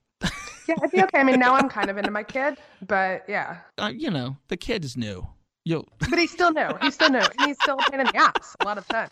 Yeah, 0.69 0.75
I'd 0.83 0.91
be 0.91 1.03
okay. 1.03 1.19
I 1.21 1.23
mean 1.25 1.39
now 1.39 1.55
I'm 1.55 1.69
kind 1.69 1.91
of 1.91 1.97
into 1.99 2.11
my 2.11 2.23
kid, 2.23 2.57
but 2.87 3.25
yeah. 3.29 3.59
Uh, 3.79 3.93
you 3.95 4.11
know, 4.11 4.37
the 4.49 4.57
kid 4.57 4.85
is 4.85 4.97
new. 4.97 5.27
You'll 5.65 5.87
But 6.11 6.19
he's 6.19 6.31
still 6.31 6.53
new. 6.53 6.69
He's 6.81 6.95
still 6.95 7.11
new. 7.11 7.19
And 7.19 7.47
he's 7.47 7.57
still 7.61 7.77
a 7.77 7.91
pain 7.91 8.01
in 8.01 8.07
the 8.07 8.17
ass 8.17 8.57
a 8.61 8.65
lot 8.65 8.79
of 8.79 8.87
times. 8.89 9.11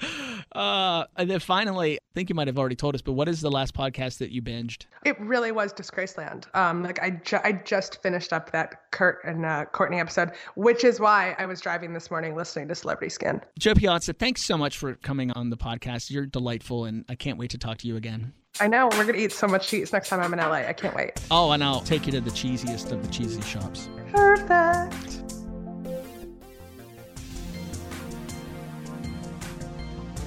Uh, 0.52 1.04
and 1.16 1.30
then 1.30 1.40
finally, 1.40 1.96
I 1.96 2.14
think 2.14 2.30
you 2.30 2.34
might 2.34 2.46
have 2.46 2.58
already 2.58 2.74
told 2.74 2.94
us, 2.94 3.02
but 3.02 3.12
what 3.12 3.28
is 3.28 3.42
the 3.42 3.50
last 3.50 3.74
podcast 3.74 4.18
that 4.18 4.30
you 4.30 4.40
binged? 4.40 4.86
It 5.04 5.20
really 5.20 5.52
was 5.52 5.74
Disgraceland. 5.74 6.44
Um, 6.54 6.82
like 6.82 7.00
I, 7.02 7.10
ju- 7.10 7.38
I 7.44 7.52
just 7.52 8.02
finished 8.02 8.32
up 8.32 8.50
that 8.52 8.90
Kurt 8.90 9.22
and 9.24 9.44
uh, 9.44 9.66
Courtney 9.66 10.00
episode, 10.00 10.32
which 10.56 10.84
is 10.84 11.00
why 11.00 11.36
I 11.38 11.44
was 11.46 11.60
driving 11.60 11.92
this 11.92 12.10
morning 12.10 12.34
listening 12.34 12.66
to 12.68 12.74
Celebrity 12.74 13.10
Skin. 13.10 13.40
Jo 13.58 13.74
Piazza, 13.74 14.14
thanks 14.14 14.42
so 14.42 14.56
much 14.56 14.78
for 14.78 14.94
coming 14.94 15.30
on 15.32 15.50
the 15.50 15.56
podcast. 15.56 16.10
You're 16.10 16.26
delightful, 16.26 16.86
and 16.86 17.04
I 17.08 17.14
can't 17.14 17.38
wait 17.38 17.50
to 17.50 17.58
talk 17.58 17.78
to 17.78 17.86
you 17.86 17.96
again. 17.96 18.32
I 18.60 18.66
know 18.66 18.88
we're 18.92 19.04
gonna 19.04 19.18
eat 19.18 19.32
so 19.32 19.46
much 19.46 19.68
cheese 19.68 19.92
next 19.92 20.08
time 20.08 20.20
I'm 20.20 20.32
in 20.32 20.38
LA. 20.40 20.66
I 20.66 20.72
can't 20.72 20.96
wait. 20.96 21.12
Oh, 21.30 21.52
and 21.52 21.62
I'll 21.62 21.82
take 21.82 22.06
you 22.06 22.12
to 22.12 22.20
the 22.20 22.30
cheesiest 22.30 22.90
of 22.90 23.06
the 23.06 23.12
cheesy 23.12 23.42
shops. 23.42 23.88
Perfect. 24.10 25.07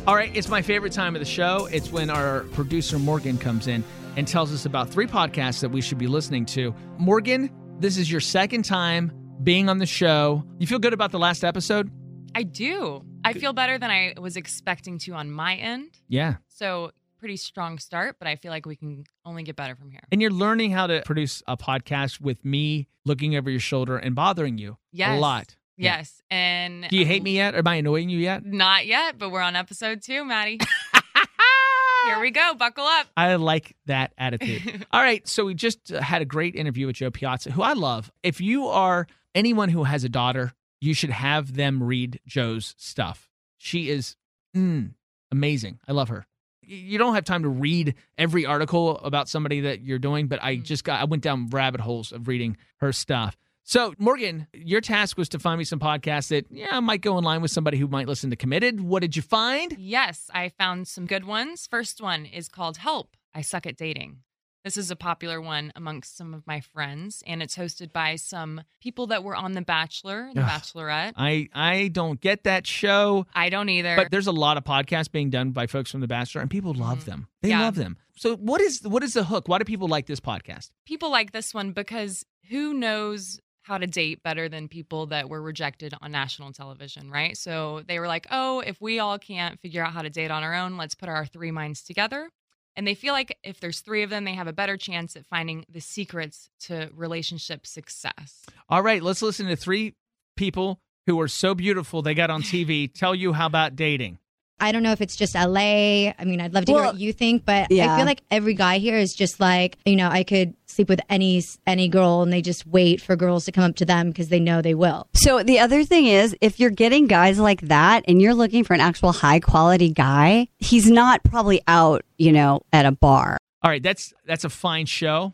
All 0.08 0.16
right, 0.16 0.36
it's 0.36 0.50
my 0.50 0.64
favorite 0.64 0.94
time 0.94 1.16
of 1.16 1.20
the 1.22 1.26
show. 1.28 1.68
It's 1.72 1.92
when 1.92 2.10
our 2.10 2.42
producer 2.54 2.98
Morgan 2.98 3.38
comes 3.38 3.68
in 3.68 3.84
and 4.18 4.28
tells 4.28 4.52
us 4.52 4.66
about 4.66 4.90
three 4.90 5.06
podcasts 5.06 5.62
that 5.62 5.70
we 5.70 5.80
should 5.80 6.00
be 6.00 6.08
listening 6.08 6.46
to. 6.48 6.74
Morgan, 6.98 7.52
this 7.80 7.98
is 7.98 8.12
your 8.12 8.20
second 8.20 8.66
time 8.66 9.12
being 9.44 9.70
on 9.70 9.78
the 9.78 9.86
show. 9.86 10.44
You 10.58 10.66
feel 10.66 10.80
good 10.80 10.94
about 10.94 11.12
the 11.12 11.20
last 11.20 11.44
episode? 11.44 11.92
I 12.34 12.44
do. 12.44 13.06
I 13.24 13.34
feel 13.34 13.54
better 13.54 13.78
than 13.78 13.92
I 13.92 14.16
was 14.20 14.38
expecting 14.38 14.98
to 15.00 15.14
on 15.14 15.30
my 15.32 15.56
end. 15.56 15.92
Yeah. 16.08 16.38
So, 16.48 16.92
pretty 17.20 17.38
strong 17.38 17.78
start, 17.78 18.16
but 18.18 18.28
I 18.28 18.36
feel 18.36 18.50
like 18.52 18.66
we 18.66 18.76
can 18.76 19.04
only 19.24 19.44
get 19.44 19.56
better 19.56 19.76
from 19.76 19.92
here. 19.92 20.02
And 20.12 20.20
you're 20.20 20.32
learning 20.32 20.72
how 20.72 20.88
to 20.88 21.04
produce 21.06 21.44
a 21.48 21.56
podcast 21.56 22.20
with 22.20 22.44
me 22.44 22.88
looking 23.06 23.36
over 23.36 23.52
your 23.52 23.60
shoulder 23.60 23.98
and 23.98 24.16
bothering 24.16 24.58
you 24.58 24.78
Yes. 24.92 25.18
a 25.18 25.20
lot. 25.22 25.56
Yes. 25.84 26.22
And 26.30 26.88
Do 26.89 26.98
you 26.98 27.06
hate 27.06 27.24
me 27.24 27.36
yet? 27.36 27.56
Am 27.56 27.67
I 27.67 27.76
annoying 27.76 28.10
you 28.10 28.20
yet? 28.20 28.46
Not 28.46 28.86
yet, 28.86 29.17
but 29.17 29.32
we're 29.32 29.41
on 29.41 29.56
episode 29.56 30.02
two, 30.02 30.24
Matty. 30.26 30.60
Here 32.06 32.20
we 32.20 32.32
go. 32.32 32.54
Buckle 32.58 32.84
up. 32.84 33.08
I 33.15 33.36
like 33.36 33.76
that 33.86 34.12
attitude. 34.17 34.86
All 34.91 35.02
right, 35.02 35.26
so 35.28 35.46
we 35.46 35.54
just 35.54 35.91
uh, 35.91 36.02
had 36.02 36.22
a 36.22 36.26
great 36.26 36.56
interview 36.56 36.88
with 36.88 36.96
Jo 36.96 37.12
Piazza, 37.12 37.52
who 37.52 37.62
I 37.62 37.74
love. 37.74 38.12
If 38.24 38.41
you 38.41 38.67
are 38.67 39.08
anyone 39.36 39.70
who 39.70 39.84
has 39.84 40.04
a 40.04 40.10
daughter, 40.10 40.52
you 40.80 40.94
should 40.96 41.12
have 41.12 41.54
them 41.54 41.82
read 41.84 42.20
Jo's 42.26 42.74
stuff. 42.78 43.30
She 43.60 43.89
is 43.89 44.15
mm, 44.58 44.91
amazing. 45.32 45.80
I 45.88 45.91
love 45.91 46.10
her. 46.10 46.26
You 46.63 46.98
don't 46.98 47.13
have 47.13 47.24
time 47.26 47.44
to 47.44 47.50
read 47.50 47.94
every 48.17 48.46
article 48.46 48.98
about 49.00 49.30
somebody 49.30 49.62
that 49.62 49.82
you're 49.82 50.00
doing, 50.00 50.28
but 50.28 50.41
I 50.41 50.58
Mm. 50.58 50.63
just 50.63 50.84
got 50.84 51.02
I 51.02 51.06
went 51.06 51.22
down 51.22 51.50
rabbit 51.50 51.82
holes 51.82 52.12
of 52.12 52.28
reading 52.28 52.58
her 52.78 52.91
stuff. 52.94 53.38
So, 53.63 53.93
Morgan, 53.97 54.47
your 54.54 54.82
task 54.82 55.17
was 55.17 55.30
to 55.30 55.39
find 55.39 55.58
me 55.58 55.63
some 55.63 55.80
podcasts 55.80 56.30
that 56.30 56.45
yeah 56.52 56.80
might 56.80 57.02
go 57.02 57.17
in 57.17 57.24
line 57.24 57.41
with 57.41 57.52
somebody 57.52 57.78
who 57.78 57.88
might 57.88 58.08
listen 58.08 58.30
to 58.32 58.36
Committed. 58.36 58.82
What 58.82 59.02
did 59.02 59.15
you 59.15 59.21
find? 59.21 59.76
Yes, 59.78 60.30
I 60.34 60.50
found 60.50 60.88
some 60.88 61.06
good 61.06 61.26
ones. 61.26 61.67
First 61.67 62.02
one 62.02 62.26
is 62.26 62.50
called 62.50 62.78
Help. 62.78 63.15
I 63.34 63.41
Suck 63.41 63.65
at 63.65 63.78
Dating. 63.78 64.19
This 64.63 64.78
is 64.78 64.91
a 64.91 64.95
popular 64.95 65.41
one 65.41 65.71
amongst 65.76 66.15
some 66.17 66.36
of 66.36 66.45
my 66.45 66.60
friends, 66.60 67.24
and 67.26 67.41
it's 67.41 67.56
hosted 67.58 67.91
by 67.91 68.15
some 68.15 68.62
people 68.80 69.08
that 69.08 69.24
were 69.24 69.36
on 69.36 69.54
The 69.54 69.62
Bachelor, 69.63 70.30
The 70.36 70.41
Ugh. 70.41 70.50
Bachelorette. 70.50 71.13
I 71.17 71.50
I 71.54 71.88
don't 71.88 72.19
get 72.21 72.43
that 72.43 72.67
show. 72.67 73.26
I 73.34 73.50
don't 73.50 73.69
either. 73.69 73.95
But 73.95 74.12
there's 74.12 74.28
a 74.28 74.32
lot 74.32 74.58
of 74.58 74.63
podcasts 74.63 75.12
being 75.12 75.30
done 75.32 75.50
by 75.52 75.65
folks 75.65 75.89
from 75.91 76.02
The 76.02 76.08
Bachelor, 76.08 76.41
and 76.41 76.50
people 76.50 76.74
love 76.76 77.02
Mhm. 77.02 77.06
them. 77.06 77.28
They 77.41 77.50
Yeah. 77.50 77.62
love 77.62 77.76
them. 77.76 77.97
So 78.17 78.36
what 78.36 78.62
is 78.62 78.82
what 78.84 79.02
is 79.04 79.13
the 79.13 79.24
hook? 79.24 79.47
Why 79.47 79.58
do 79.60 79.65
people 79.65 79.88
like 79.88 80.06
this 80.08 80.19
podcast? 80.19 80.69
people 80.86 81.10
like 81.10 81.32
this 81.32 81.54
one 81.56 81.71
because 81.71 82.24
who 82.50 82.74
knows 82.76 83.39
how 83.72 83.78
to 83.78 83.88
date 83.88 84.22
better 84.22 84.50
than 84.50 84.68
people 84.68 85.06
that 85.08 85.30
were 85.30 85.42
rejected 85.42 85.94
on 86.02 86.12
national 86.12 86.52
television, 86.52 87.10
right? 87.10 87.38
So 87.38 87.84
they 87.88 88.00
were 88.00 88.08
like, 88.08 88.28
oh, 88.30 88.60
if 88.60 88.82
we 88.82 89.00
all 89.00 89.18
can't 89.18 89.60
figure 89.62 89.82
out 89.82 89.94
how 89.94 90.02
to 90.02 90.10
date 90.10 90.30
on 90.30 90.44
our 90.44 90.54
own, 90.54 90.76
let's 90.76 90.94
put 90.94 91.08
our 91.08 91.26
three 91.26 91.52
minds 91.52 91.82
together. 91.82 92.30
And 92.76 92.86
they 92.86 92.96
feel 92.96 93.14
like 93.14 93.38
if 93.44 93.62
there's 93.62 93.80
three 93.80 94.04
of 94.04 94.10
them, 94.10 94.26
they 94.26 94.34
have 94.34 94.48
a 94.48 94.54
better 94.54 94.76
chance 94.76 95.16
at 95.16 95.26
finding 95.26 95.66
the 95.70 95.80
secrets 95.80 96.50
to 96.62 96.90
relationship 96.94 97.66
success. 97.66 98.46
All 98.68 98.82
right, 98.82 99.02
let's 99.02 99.22
listen 99.22 99.48
to 99.48 99.56
three 99.56 99.96
people 100.36 100.82
who 101.08 101.20
are 101.22 101.30
so 101.30 101.56
beautiful 101.56 102.02
they 102.02 102.14
got 102.14 102.30
on 102.30 102.42
TV 102.42 102.94
tell 102.94 103.16
you 103.16 103.32
how 103.32 103.46
about 103.46 103.78
dating. 103.78 104.20
I 104.62 104.71
don't 104.71 104.84
know 104.84 104.91
if 104.91 105.02
it's 105.02 105.15
just 105.15 105.34
LA. 105.34 106.12
I 106.12 106.24
mean, 106.24 106.39
I'd 106.39 106.54
love 106.54 106.65
to 106.65 106.71
hear 106.71 106.84
what 106.84 107.00
you 107.00 107.12
think, 107.12 107.43
but 107.45 107.71
I 107.71 107.97
feel 107.97 108.06
like 108.06 108.21
every 108.30 108.54
guy 108.54 108.78
here 108.78 108.97
is 108.97 109.13
just 109.13 109.39
like, 109.39 109.78
you 109.86 109.95
know, 109.95 110.08
I 110.08 110.24
could 110.24 110.54
sleep 110.67 110.88
with 110.88 111.02
any 111.10 111.43
any 111.65 111.89
girl, 111.89 112.21
and 112.21 112.32
they 112.32 112.41
just 112.41 112.65
wait 112.67 113.02
for 113.02 113.15
girls 113.15 113.45
to 113.45 113.52
come 113.52 113.63
up 113.63 113.76
to 113.78 113.86
them 113.86 114.10
because 114.10 114.30
they 114.30 114.39
know 114.39 114.62
they 114.62 114.76
will. 114.76 115.08
So 115.13 115.43
the 115.43 115.60
other 115.60 115.84
thing 115.84 116.06
is, 116.06 116.36
if 116.41 116.60
you're 116.60 116.69
getting 116.69 117.08
guys 117.08 117.39
like 117.39 117.62
that 117.62 118.06
and 118.08 118.21
you're 118.21 118.36
looking 118.36 118.63
for 118.63 118.74
an 118.74 118.82
actual 118.82 119.12
high 119.12 119.39
quality 119.39 119.89
guy, 119.89 120.47
he's 120.60 120.89
not 120.89 121.24
probably 121.24 121.62
out, 121.67 122.06
you 122.17 122.32
know, 122.32 122.62
at 122.71 122.86
a 122.86 122.91
bar. 122.91 123.38
All 123.63 123.71
right, 123.71 123.82
that's 123.82 124.13
that's 124.26 124.43
a 124.43 124.50
fine 124.50 124.86
show. 124.86 125.34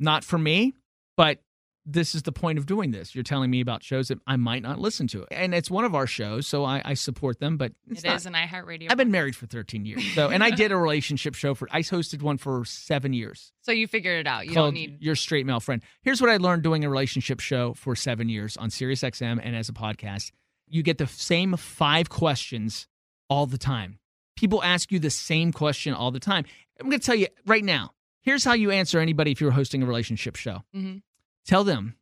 Not 0.00 0.24
for 0.24 0.38
me, 0.38 0.74
but 1.16 1.38
this 1.86 2.14
is 2.14 2.22
the 2.22 2.32
point 2.32 2.58
of 2.58 2.64
doing 2.66 2.92
this. 2.92 3.14
You're 3.14 3.24
telling 3.24 3.50
me 3.50 3.60
about 3.60 3.82
shows 3.82 4.08
that 4.08 4.18
I 4.26 4.36
might 4.36 4.62
not 4.62 4.78
listen 4.78 5.06
to. 5.08 5.26
And 5.30 5.54
it's 5.54 5.70
one 5.70 5.84
of 5.84 5.94
our 5.94 6.06
shows, 6.06 6.46
so 6.46 6.64
I, 6.64 6.80
I 6.84 6.94
support 6.94 7.40
them, 7.40 7.56
but 7.58 7.72
it's 7.90 8.02
It 8.02 8.06
not- 8.06 8.16
is 8.16 8.26
an 8.26 8.32
iHeartRadio. 8.32 8.86
I've 8.90 8.96
been 8.96 9.10
married 9.10 9.36
for 9.36 9.46
13 9.46 9.84
years. 9.84 10.02
So 10.14 10.30
and 10.30 10.42
I 10.42 10.50
did 10.50 10.72
a 10.72 10.76
relationship 10.76 11.34
show 11.34 11.54
for 11.54 11.68
I 11.70 11.80
hosted 11.82 12.22
one 12.22 12.38
for 12.38 12.64
7 12.64 13.12
years. 13.12 13.52
so 13.60 13.70
you 13.72 13.86
figured 13.86 14.20
it 14.20 14.26
out. 14.26 14.46
You 14.46 14.54
don't 14.54 14.72
need. 14.74 14.96
your 15.02 15.14
straight 15.16 15.44
male 15.46 15.60
friend. 15.60 15.82
Here's 16.02 16.20
what 16.20 16.30
I 16.30 16.38
learned 16.38 16.62
doing 16.62 16.84
a 16.84 16.88
relationship 16.88 17.40
show 17.40 17.74
for 17.74 17.94
seven 17.94 18.28
years 18.28 18.56
on 18.56 18.70
SiriusXM 18.70 19.40
and 19.42 19.54
as 19.54 19.68
a 19.68 19.72
podcast. 19.72 20.30
You 20.68 20.82
get 20.82 20.96
the 20.98 21.06
same 21.06 21.54
five 21.56 22.08
questions 22.08 22.86
all 23.28 23.44
the 23.46 23.58
time. 23.58 23.98
People 24.36 24.62
ask 24.62 24.90
you 24.90 24.98
the 24.98 25.10
same 25.10 25.52
question 25.52 25.92
all 25.92 26.10
the 26.10 26.18
time. 26.20 26.44
I'm 26.80 26.88
going 26.88 26.98
to 26.98 27.04
tell 27.04 27.14
you 27.14 27.26
right 27.46 27.62
now. 27.62 27.92
Here's 28.22 28.42
how 28.42 28.54
you 28.54 28.70
answer 28.70 28.98
anybody 29.00 29.32
if 29.32 29.40
you're 29.42 29.50
hosting 29.50 29.82
a 29.82 29.86
relationship 29.86 30.34
show. 30.36 30.62
Mhm. 30.74 31.02
Tell 31.46 31.64
them, 31.64 31.96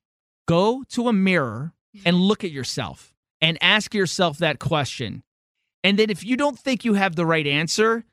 go 0.47 0.85
to 0.91 1.09
a 1.09 1.13
mirror 1.13 1.75
mm-hmm. 1.97 2.09
and 2.09 2.17
look 2.17 2.45
at 2.45 2.51
yourself 2.51 3.15
and 3.41 3.59
ask 3.61 3.95
yourself 3.95 4.39
that 4.39 4.59
question. 4.59 5.23
And 5.85 5.99
then 5.99 6.11
if 6.11 6.25
you 6.25 6.37
don't 6.37 6.59
think 6.59 6.85
you 6.85 6.95
have 6.95 7.17
the 7.17 7.27
right 7.27 7.47
answer, 7.47 8.05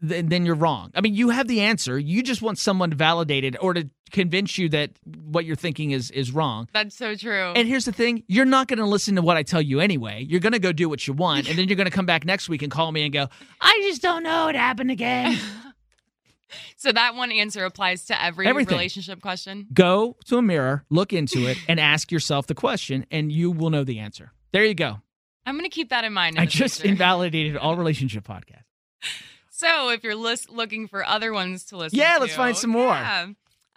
then, 0.00 0.28
then 0.28 0.46
you're 0.46 0.54
wrong. 0.54 0.90
I 0.94 1.00
mean, 1.00 1.14
you 1.14 1.30
have 1.30 1.48
the 1.48 1.60
answer. 1.60 1.98
You 1.98 2.22
just 2.22 2.42
want 2.42 2.58
someone 2.58 2.90
to 2.90 2.96
validate 2.96 3.44
it 3.44 3.56
or 3.60 3.74
to 3.74 3.88
convince 4.10 4.58
you 4.58 4.68
that 4.70 4.90
what 5.04 5.44
you're 5.44 5.56
thinking 5.56 5.90
is 5.90 6.10
is 6.10 6.32
wrong. 6.32 6.68
That's 6.72 6.96
so 6.96 7.14
true. 7.14 7.52
And 7.54 7.68
here's 7.68 7.84
the 7.84 7.92
thing: 7.92 8.24
you're 8.26 8.44
not 8.44 8.68
going 8.68 8.78
to 8.78 8.86
listen 8.86 9.16
to 9.16 9.22
what 9.22 9.36
I 9.36 9.42
tell 9.42 9.62
you 9.62 9.80
anyway. 9.80 10.24
You're 10.28 10.40
going 10.40 10.52
to 10.52 10.58
go 10.58 10.72
do 10.72 10.88
what 10.88 11.06
you 11.06 11.12
want, 11.12 11.48
and 11.48 11.58
then 11.58 11.68
you're 11.68 11.76
going 11.76 11.88
to 11.88 11.92
come 11.92 12.06
back 12.06 12.24
next 12.24 12.48
week 12.48 12.62
and 12.62 12.70
call 12.70 12.92
me 12.92 13.02
and 13.04 13.12
go, 13.12 13.28
"I 13.60 13.78
just 13.88 14.02
don't 14.02 14.22
know. 14.22 14.48
It 14.48 14.56
happened 14.56 14.90
again." 14.90 15.38
so 16.76 16.92
that 16.92 17.14
one 17.14 17.30
answer 17.32 17.64
applies 17.64 18.04
to 18.06 18.22
every 18.22 18.46
Everything. 18.46 18.72
relationship 18.76 19.20
question. 19.20 19.66
go 19.72 20.16
to 20.26 20.36
a 20.38 20.42
mirror, 20.42 20.84
look 20.90 21.12
into 21.12 21.46
it, 21.46 21.58
and 21.68 21.78
ask 21.80 22.10
yourself 22.12 22.46
the 22.46 22.54
question, 22.54 23.06
and 23.10 23.30
you 23.32 23.50
will 23.50 23.70
know 23.70 23.84
the 23.84 23.98
answer. 23.98 24.32
There 24.52 24.64
you 24.64 24.74
go. 24.74 25.00
I'm 25.46 25.54
going 25.56 25.68
to 25.68 25.74
keep 25.74 25.88
that 25.90 26.04
in 26.04 26.12
mind. 26.12 26.36
in 26.36 26.42
I 26.42 26.46
just 26.46 26.80
future. 26.80 26.90
invalidated 26.92 27.56
all 27.56 27.76
relationship 27.76 28.24
podcasts. 28.26 28.64
So 29.52 29.90
if 29.90 30.02
you're 30.02 30.14
lis- 30.14 30.48
looking 30.48 30.88
for 30.88 31.04
other 31.04 31.34
ones 31.34 31.64
to 31.66 31.76
listen 31.76 31.98
to 31.98 32.02
Yeah, 32.02 32.14
to, 32.14 32.20
let's 32.20 32.34
find 32.34 32.56
some 32.56 32.70
more. 32.70 32.94
yeah. 32.94 33.26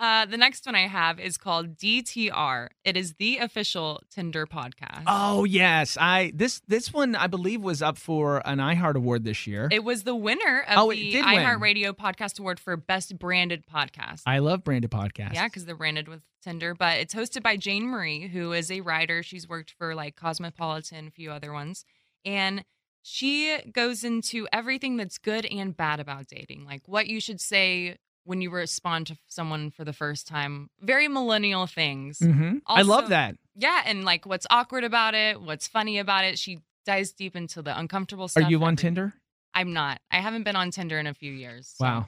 Uh, 0.04 0.26
the 0.26 0.36
next 0.36 0.66
one 0.66 0.76
I 0.76 0.86
have 0.88 1.18
is 1.18 1.38
called 1.38 1.78
DTR. 1.78 2.68
It 2.84 2.98
is 2.98 3.14
the 3.14 3.38
official 3.38 4.02
Tinder 4.10 4.46
podcast. 4.46 5.04
Oh 5.08 5.46
yes, 5.46 5.98
I 5.98 6.34
this 6.36 6.62
this 6.68 6.92
one 6.92 7.16
I 7.16 7.28
believe 7.28 7.62
was 7.62 7.82
up 7.82 7.98
for 7.98 8.46
an 8.46 8.58
iHeart 8.58 8.96
Award 8.96 9.24
this 9.24 9.48
year. 9.48 9.70
It 9.72 9.86
was 9.86 10.04
the 10.04 10.14
winner 10.14 10.66
of 10.68 10.78
Oh, 10.78 10.92
the 10.92 11.14
iHeartRadio 11.22 11.94
Podcast 11.94 12.38
Award 12.38 12.60
for 12.60 12.76
Best 12.76 13.18
Branded 13.18 13.64
Podcast. 13.66 14.24
I 14.26 14.40
love 14.40 14.66
branded 14.66 14.92
podcasts. 14.92 15.36
Yeah, 15.36 15.46
because 15.46 15.64
they're 15.64 15.78
branded 15.78 16.10
with 16.10 16.20
Tinder. 16.44 16.76
But 16.76 16.98
it's 16.98 17.16
hosted 17.16 17.42
by 17.42 17.56
Jane 17.56 17.88
Marie, 17.88 18.28
who 18.28 18.52
is 18.52 18.70
a 18.70 18.82
writer. 18.82 19.24
She's 19.24 19.48
worked 19.48 19.72
for 19.72 19.96
like 19.96 20.18
Cosmopolitan, 20.18 21.08
a 21.08 21.12
few 21.12 21.32
other 21.32 21.54
ones. 21.54 21.86
And 22.26 22.66
she 23.04 23.58
goes 23.72 24.04
into 24.04 24.50
everything 24.52 24.98
that's 24.98 25.18
good 25.18 25.46
and 25.46 25.78
bad 25.78 26.02
about 26.02 26.28
dating, 26.28 26.66
like 26.66 26.82
what 26.88 27.08
you 27.08 27.22
should 27.22 27.40
say 27.40 28.00
when 28.26 28.42
you 28.42 28.50
respond 28.50 29.08
to 29.08 29.18
someone 29.28 29.70
for 29.72 29.84
the 29.84 29.94
first 29.94 30.28
time. 30.28 30.70
Very 30.82 31.08
millennial 31.08 31.68
things. 31.68 32.20
hmm 32.20 32.58
I 32.68 32.82
love 32.84 33.10
that. 33.10 33.36
Yeah, 33.56 33.82
and 33.86 34.04
like 34.06 34.26
what's 34.26 34.48
awkward 34.50 34.84
about 34.84 35.14
it, 35.14 35.42
what's 35.42 35.68
funny 35.68 36.00
about 36.00 36.24
it. 36.26 36.40
She 36.40 36.60
dives 36.86 37.12
deep 37.12 37.36
into 37.36 37.62
the 37.62 37.78
uncomfortable 37.78 38.28
stuff. 38.28 38.44
Are 38.46 38.50
you 38.50 38.58
on 38.64 38.70
every- 38.74 38.76
Tinder? 38.78 39.14
I'm 39.54 39.74
not. 39.74 40.02
I 40.10 40.18
haven't 40.18 40.44
been 40.44 40.56
on 40.56 40.72
Tinder 40.72 40.98
in 41.00 41.06
a 41.08 41.14
few 41.14 41.32
years. 41.32 41.74
so- 41.78 41.86
Wow. 41.86 42.06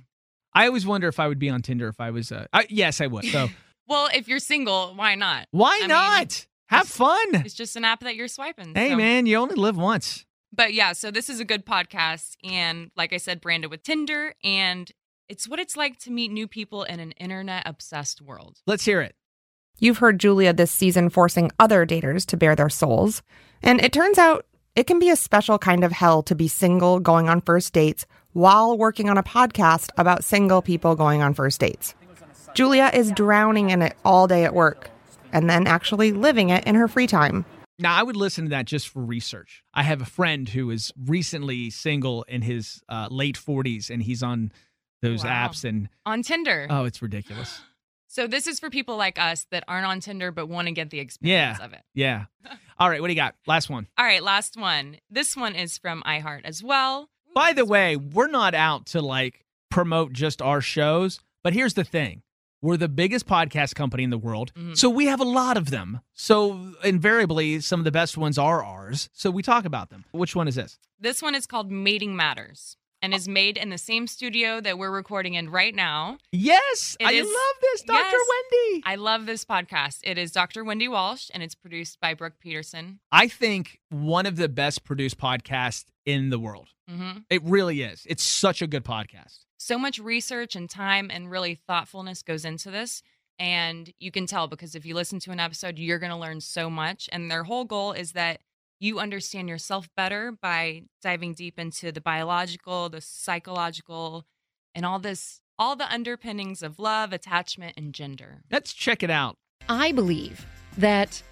I 0.53 0.67
always 0.67 0.85
wonder 0.85 1.07
if 1.09 1.19
I 1.19 1.27
would 1.27 1.37
be 1.39 1.49
on 1.49 1.61
Tinder 1.61 1.87
if 1.89 1.99
I 1.99 2.11
was. 2.11 2.31
Uh, 2.31 2.45
I, 2.53 2.65
yes, 2.69 3.01
I 3.01 3.07
would. 3.07 3.25
So 3.25 3.49
Well, 3.87 4.09
if 4.15 4.27
you're 4.27 4.39
single, 4.39 4.93
why 4.95 5.15
not? 5.15 5.47
why 5.51 5.75
I 5.75 5.79
mean, 5.81 5.89
not? 5.89 6.47
Have 6.69 6.87
fun. 6.87 7.35
It's 7.35 7.53
just 7.53 7.75
an 7.75 7.83
app 7.85 7.99
that 7.99 8.15
you're 8.15 8.27
swiping. 8.29 8.73
Hey 8.73 8.89
so- 8.91 8.95
man, 8.95 9.25
you 9.25 9.35
only 9.37 9.55
live 9.55 9.75
once. 9.77 10.25
But 10.53 10.73
yeah, 10.73 10.93
so 10.93 11.11
this 11.11 11.29
is 11.29 11.41
a 11.41 11.45
good 11.45 11.65
podcast. 11.65 12.37
And 12.43 12.89
like 12.95 13.11
I 13.11 13.17
said, 13.17 13.41
branded 13.41 13.69
with 13.69 13.83
Tinder. 13.83 14.33
And 14.43 14.89
it's 15.27 15.47
what 15.47 15.59
it's 15.59 15.75
like 15.75 15.97
to 15.99 16.11
meet 16.11 16.31
new 16.31 16.47
people 16.47 16.83
in 16.83 16.99
an 16.99 17.11
internet 17.13 17.63
obsessed 17.65 18.21
world. 18.21 18.59
Let's 18.67 18.85
hear 18.85 19.01
it. 19.01 19.15
You've 19.79 19.97
heard 19.97 20.19
Julia 20.19 20.53
this 20.53 20.71
season 20.71 21.09
forcing 21.09 21.51
other 21.59 21.85
daters 21.85 22.25
to 22.27 22.37
bare 22.37 22.55
their 22.55 22.69
souls. 22.69 23.21
And 23.61 23.81
it 23.81 23.91
turns 23.91 24.17
out 24.17 24.45
it 24.75 24.87
can 24.87 24.99
be 24.99 25.09
a 25.09 25.15
special 25.15 25.57
kind 25.57 25.83
of 25.83 25.91
hell 25.91 26.23
to 26.23 26.35
be 26.35 26.47
single 26.47 26.99
going 26.99 27.27
on 27.27 27.41
first 27.41 27.73
dates 27.73 28.05
while 28.33 28.77
working 28.77 29.09
on 29.09 29.17
a 29.17 29.23
podcast 29.23 29.89
about 29.97 30.23
single 30.23 30.61
people 30.61 30.95
going 30.95 31.21
on 31.21 31.33
first 31.33 31.59
dates. 31.59 31.95
Julia 32.53 32.89
is 32.93 33.11
drowning 33.11 33.69
in 33.69 33.81
it 33.81 33.97
all 34.05 34.27
day 34.27 34.45
at 34.45 34.53
work 34.53 34.89
and 35.33 35.49
then 35.49 35.67
actually 35.67 36.13
living 36.13 36.49
it 36.49 36.63
in 36.65 36.75
her 36.75 36.87
free 36.87 37.07
time. 37.07 37.45
Now, 37.77 37.93
I 37.93 38.03
would 38.03 38.15
listen 38.15 38.45
to 38.45 38.49
that 38.51 38.65
just 38.65 38.87
for 38.87 39.03
research. 39.03 39.61
I 39.73 39.83
have 39.83 40.01
a 40.01 40.05
friend 40.05 40.47
who 40.47 40.69
is 40.69 40.93
recently 41.05 41.69
single 41.69 42.23
in 42.23 42.41
his 42.41 42.81
uh, 42.87 43.09
late 43.11 43.37
40s, 43.37 43.89
and 43.89 44.01
he's 44.01 44.23
on 44.23 44.53
those 45.05 45.23
Wow. 45.23 45.47
apps, 45.49 45.63
and 45.63 45.89
On 46.05 46.21
Tinder. 46.21 46.67
oh, 46.69 46.85
it's 46.85 47.01
ridiculous. 47.01 47.61
So 48.07 48.27
this 48.27 48.47
is 48.47 48.61
for 48.61 48.69
people 48.69 48.95
like 48.95 49.19
us 49.19 49.45
that 49.51 49.65
aren't 49.67 49.85
on 49.87 49.99
Tinder 49.99 50.31
but 50.31 50.47
want 50.47 50.67
to 50.69 50.71
get 50.71 50.89
the 50.89 50.99
experience 51.01 51.57
Yeah. 51.59 51.65
of 51.65 51.73
it. 51.73 51.81
Yeah. 51.93 52.25
All 52.79 52.89
right, 52.89 53.01
what 53.01 53.07
do 53.07 53.13
you 53.13 53.19
got? 53.19 53.35
Last 53.45 53.69
one. 53.69 53.87
All 53.97 54.05
right, 54.05 54.23
last 54.23 54.55
one. 54.55 54.99
This 55.09 55.35
one 55.35 55.53
is 55.53 55.77
from 55.77 56.01
iHeart 56.03 56.45
as 56.45 56.63
well. 56.63 57.09
By 57.33 57.51
the 57.51 57.65
way, 57.65 57.97
we're 57.97 58.27
not 58.29 58.53
out 58.55 58.85
to 58.87 59.01
like 59.01 59.43
promote 59.69 60.13
just 60.13 60.41
our 60.41 60.61
shows, 60.61 61.19
but 61.43 61.51
here's 61.51 61.73
the 61.73 61.83
thing. 61.83 62.21
We're 62.61 62.77
the 62.77 62.87
biggest 62.87 63.27
podcast 63.27 63.75
company 63.75 64.03
in 64.05 64.11
the 64.11 64.17
world. 64.17 64.53
Mhm. 64.53 64.77
So 64.77 64.89
we 64.89 65.07
have 65.07 65.19
a 65.19 65.25
lot 65.25 65.57
of 65.57 65.69
them. 65.69 65.99
So 66.13 66.73
invariably, 66.85 67.59
some 67.59 67.81
of 67.81 67.83
the 67.83 67.91
best 67.91 68.17
ones 68.17 68.37
are 68.37 68.63
ours. 68.63 69.09
So 69.11 69.29
we 69.29 69.43
talk 69.43 69.65
about 69.65 69.89
them. 69.89 70.05
Which 70.11 70.37
one 70.37 70.47
is 70.47 70.55
this? 70.55 70.79
This 70.97 71.21
one 71.21 71.35
is 71.35 71.45
called 71.45 71.69
Mating 71.69 72.15
Matters 72.15 72.77
and 73.05 73.13
is 73.13 73.27
made 73.27 73.55
in 73.55 73.69
the 73.69 73.77
same 73.77 74.07
studio 74.07 74.59
that 74.59 74.77
we're 74.79 74.89
recording 74.91 75.35
in 75.35 75.49
right 75.49 75.75
now. 75.75 76.17
Yes, 76.31 76.97
It 76.99 77.05
I 77.05 77.11
is- 77.11 77.25
love 77.27 77.55
this, 77.61 77.81
Dr. 77.83 77.99
Yes. 78.11 78.27
Wendy. 78.51 78.83
I 78.85 78.95
love 78.95 79.25
this 79.27 79.45
podcast. 79.45 79.99
It 80.03 80.17
is 80.17 80.31
Dr. 80.31 80.63
Wendy 80.63 80.87
Walsh 80.87 81.29
and 81.33 81.43
it's 81.43 81.53
produced 81.55 81.99
by 81.99 82.15
Brooke 82.15 82.39
Peterson. 82.39 82.99
I 83.11 83.27
think 83.27 83.79
one 83.89 84.25
of 84.25 84.35
the 84.37 84.49
best 84.49 84.83
produced 84.83 85.17
podcasts 85.19 85.85
in 86.05 86.29
the 86.31 86.39
world. 86.39 86.69
hmm 86.89 87.19
It 87.29 87.43
really 87.43 87.81
is. 87.83 88.05
It's 88.09 88.23
such 88.23 88.61
a 88.61 88.67
good 88.67 88.83
podcast. 88.83 89.45
So 89.57 89.77
much 89.77 89.99
research 89.99 90.55
and 90.55 90.69
time 90.69 91.09
and 91.11 91.29
really 91.29 91.55
thoughtfulness 91.55 92.23
goes 92.23 92.43
into 92.43 92.71
this. 92.71 93.01
And 93.37 93.91
you 93.99 94.11
can 94.11 94.25
tell 94.27 94.47
because 94.47 94.75
if 94.75 94.85
you 94.85 94.95
listen 94.95 95.19
to 95.21 95.31
an 95.31 95.39
episode, 95.39 95.77
you're 95.77 95.99
going 95.99 96.11
to 96.11 96.17
learn 96.17 96.41
so 96.41 96.69
much. 96.69 97.09
And 97.11 97.29
their 97.29 97.43
whole 97.43 97.65
goal 97.65 97.91
is 97.91 98.13
that 98.13 98.41
you 98.79 98.99
understand 98.99 99.49
yourself 99.49 99.89
better 99.95 100.31
by 100.31 100.83
diving 101.01 101.33
deep 101.33 101.59
into 101.59 101.91
the 101.91 102.01
biological, 102.01 102.89
the 102.89 103.01
psychological, 103.01 104.25
and 104.73 104.85
all 104.85 104.99
this, 104.99 105.41
all 105.57 105.75
the 105.75 105.91
underpinnings 105.91 106.61
of 106.61 106.79
love, 106.79 107.13
attachment, 107.13 107.73
and 107.77 107.93
gender. 107.93 108.41
Let's 108.51 108.73
check 108.73 109.03
it 109.03 109.09
out. 109.09 109.37
I 109.69 109.91
believe 109.91 110.45
that 110.77 111.23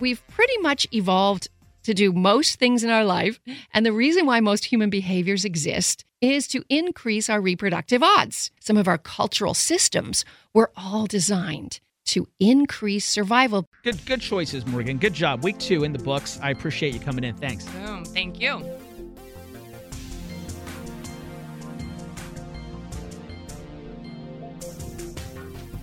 we've 0.00 0.26
pretty 0.28 0.58
much 0.58 0.86
evolved 0.92 1.48
to 1.84 1.94
do 1.94 2.12
most 2.12 2.58
things 2.58 2.84
in 2.84 2.90
our 2.90 3.04
life. 3.04 3.40
And 3.72 3.86
the 3.86 3.92
reason 3.92 4.26
why 4.26 4.40
most 4.40 4.66
human 4.66 4.90
behaviors 4.90 5.44
exist 5.44 6.04
is 6.20 6.46
to 6.48 6.64
increase 6.68 7.30
our 7.30 7.40
reproductive 7.40 8.02
odds. 8.02 8.50
Some 8.60 8.76
of 8.76 8.88
our 8.88 8.98
cultural 8.98 9.54
systems 9.54 10.24
were 10.52 10.70
all 10.76 11.06
designed 11.06 11.80
to 12.08 12.26
increase 12.40 13.04
survival. 13.04 13.68
Good 13.84 14.04
good 14.06 14.20
choices, 14.20 14.66
Morgan. 14.66 14.98
Good 14.98 15.14
job. 15.14 15.44
Week 15.44 15.58
two 15.58 15.84
in 15.84 15.92
the 15.92 15.98
books. 15.98 16.38
I 16.42 16.50
appreciate 16.50 16.94
you 16.94 17.00
coming 17.00 17.24
in. 17.24 17.36
Thanks. 17.36 17.64
Boom. 17.66 18.04
Thank 18.04 18.40
you. 18.40 18.62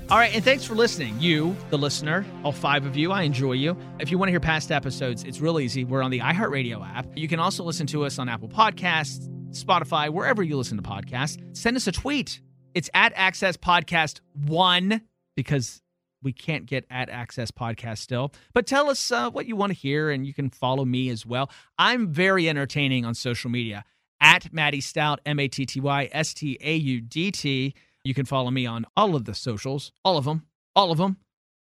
All 0.08 0.20
right, 0.20 0.36
and 0.36 0.44
thanks 0.44 0.64
for 0.64 0.76
listening. 0.76 1.20
You, 1.20 1.56
the 1.72 1.80
listener, 1.80 2.28
all 2.44 2.52
five 2.52 2.86
of 2.86 2.96
you, 2.96 3.12
I 3.12 3.24
enjoy 3.24 3.54
you. 3.54 3.76
If 4.00 4.12
you 4.12 4.20
want 4.20 4.28
to 4.28 4.32
hear 4.32 4.40
past 4.40 4.72
episodes, 4.72 5.24
it's 5.24 5.42
real 5.42 5.60
easy. 5.60 5.84
We're 5.84 6.04
on 6.04 6.12
the 6.12 6.20
iHeartRadio 6.20 6.88
app. 6.88 7.08
You 7.16 7.28
can 7.28 7.40
also 7.40 7.64
listen 7.64 7.88
to 7.88 8.06
us 8.06 8.20
on 8.20 8.30
Apple 8.30 8.48
Podcasts, 8.48 9.28
Spotify, 9.50 10.12
wherever 10.12 10.44
you 10.44 10.58
listen 10.58 10.78
to 10.78 10.84
podcasts. 10.84 11.58
Send 11.58 11.76
us 11.76 11.88
a 11.88 11.92
tweet. 11.92 12.40
It's 12.76 12.88
at 12.94 13.14
Access 13.16 13.58
Podcast 13.58 14.20
One 14.46 15.02
because 15.36 15.82
we 16.26 16.34
can't 16.34 16.66
get 16.66 16.86
at 16.90 17.10
Access 17.10 17.52
Podcast 17.52 18.00
still. 18.00 18.34
But 18.54 18.68
tell 18.68 18.90
us 18.90 19.12
uh, 19.12 19.30
what 19.30 19.46
you 19.46 19.56
want 19.56 19.72
to 19.72 19.78
hear, 19.78 20.10
and 20.10 20.28
you 20.28 20.34
can 20.34 20.50
follow 20.50 20.84
me 20.84 21.10
as 21.10 21.26
well. 21.26 21.50
I'm 21.78 22.10
very 22.12 22.50
entertaining 22.50 23.06
on 23.06 23.14
social 23.14 23.50
media 23.50 23.86
at 24.20 24.52
Matty 24.52 24.82
Staudt, 24.82 25.20
M 25.26 25.40
A 25.40 25.48
T 25.48 25.66
T 25.66 25.80
Y 25.80 26.10
S 26.12 26.34
T 26.34 26.58
A 26.60 26.76
U 26.76 27.00
D 27.00 27.32
T. 27.32 27.74
You 28.04 28.14
can 28.14 28.26
follow 28.26 28.52
me 28.52 28.66
on 28.66 28.86
all 28.98 29.16
of 29.16 29.26
the 29.26 29.34
socials, 29.34 29.92
all 30.04 30.18
of 30.18 30.26
them, 30.26 30.46
all 30.76 30.92
of 30.92 30.98
them. 30.98 31.18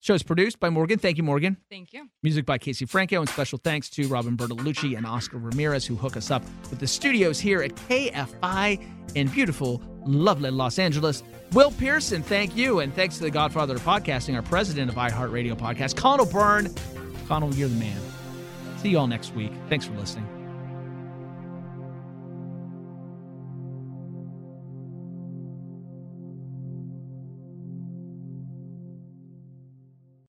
Show's 0.03 0.21
produced 0.21 0.59
by 0.59 0.69
Morgan. 0.69 0.99
Thank 0.99 1.15
you, 1.15 1.23
Morgan. 1.23 1.55
Thank 1.69 1.93
you. 1.93 2.09
Music 2.23 2.45
by 2.45 2.57
Casey 2.57 2.85
Franco, 2.85 3.21
and 3.21 3.29
special 3.29 3.57
thanks 3.57 3.89
to 3.91 4.05
Robin 4.09 4.35
Bertolucci 4.35 4.97
and 4.97 5.05
Oscar 5.05 5.37
Ramirez, 5.37 5.85
who 5.85 5.95
hook 5.95 6.17
us 6.17 6.29
up 6.29 6.43
with 6.69 6.79
the 6.79 6.87
studios 6.87 7.39
here 7.39 7.63
at 7.63 7.73
KFI 7.73 8.85
in 9.15 9.29
beautiful, 9.29 9.81
lovely 10.05 10.51
Los 10.51 10.77
Angeles. 10.77 11.23
Will 11.53 11.71
Pearson, 11.71 12.21
thank 12.21 12.53
you, 12.53 12.81
and 12.81 12.93
thanks 12.93 13.15
to 13.15 13.23
the 13.23 13.31
Godfather 13.31 13.75
of 13.75 13.81
Podcasting, 13.83 14.35
our 14.35 14.41
president 14.41 14.91
of 14.91 14.97
iHeartRadio 14.97 15.55
Podcast, 15.55 15.95
Conal 15.95 16.25
Byrne. 16.25 16.75
Conal, 17.29 17.55
you're 17.55 17.69
the 17.69 17.75
man. 17.75 18.01
See 18.79 18.89
you 18.89 18.99
all 18.99 19.07
next 19.07 19.33
week. 19.33 19.53
Thanks 19.69 19.85
for 19.85 19.93
listening. 19.93 20.32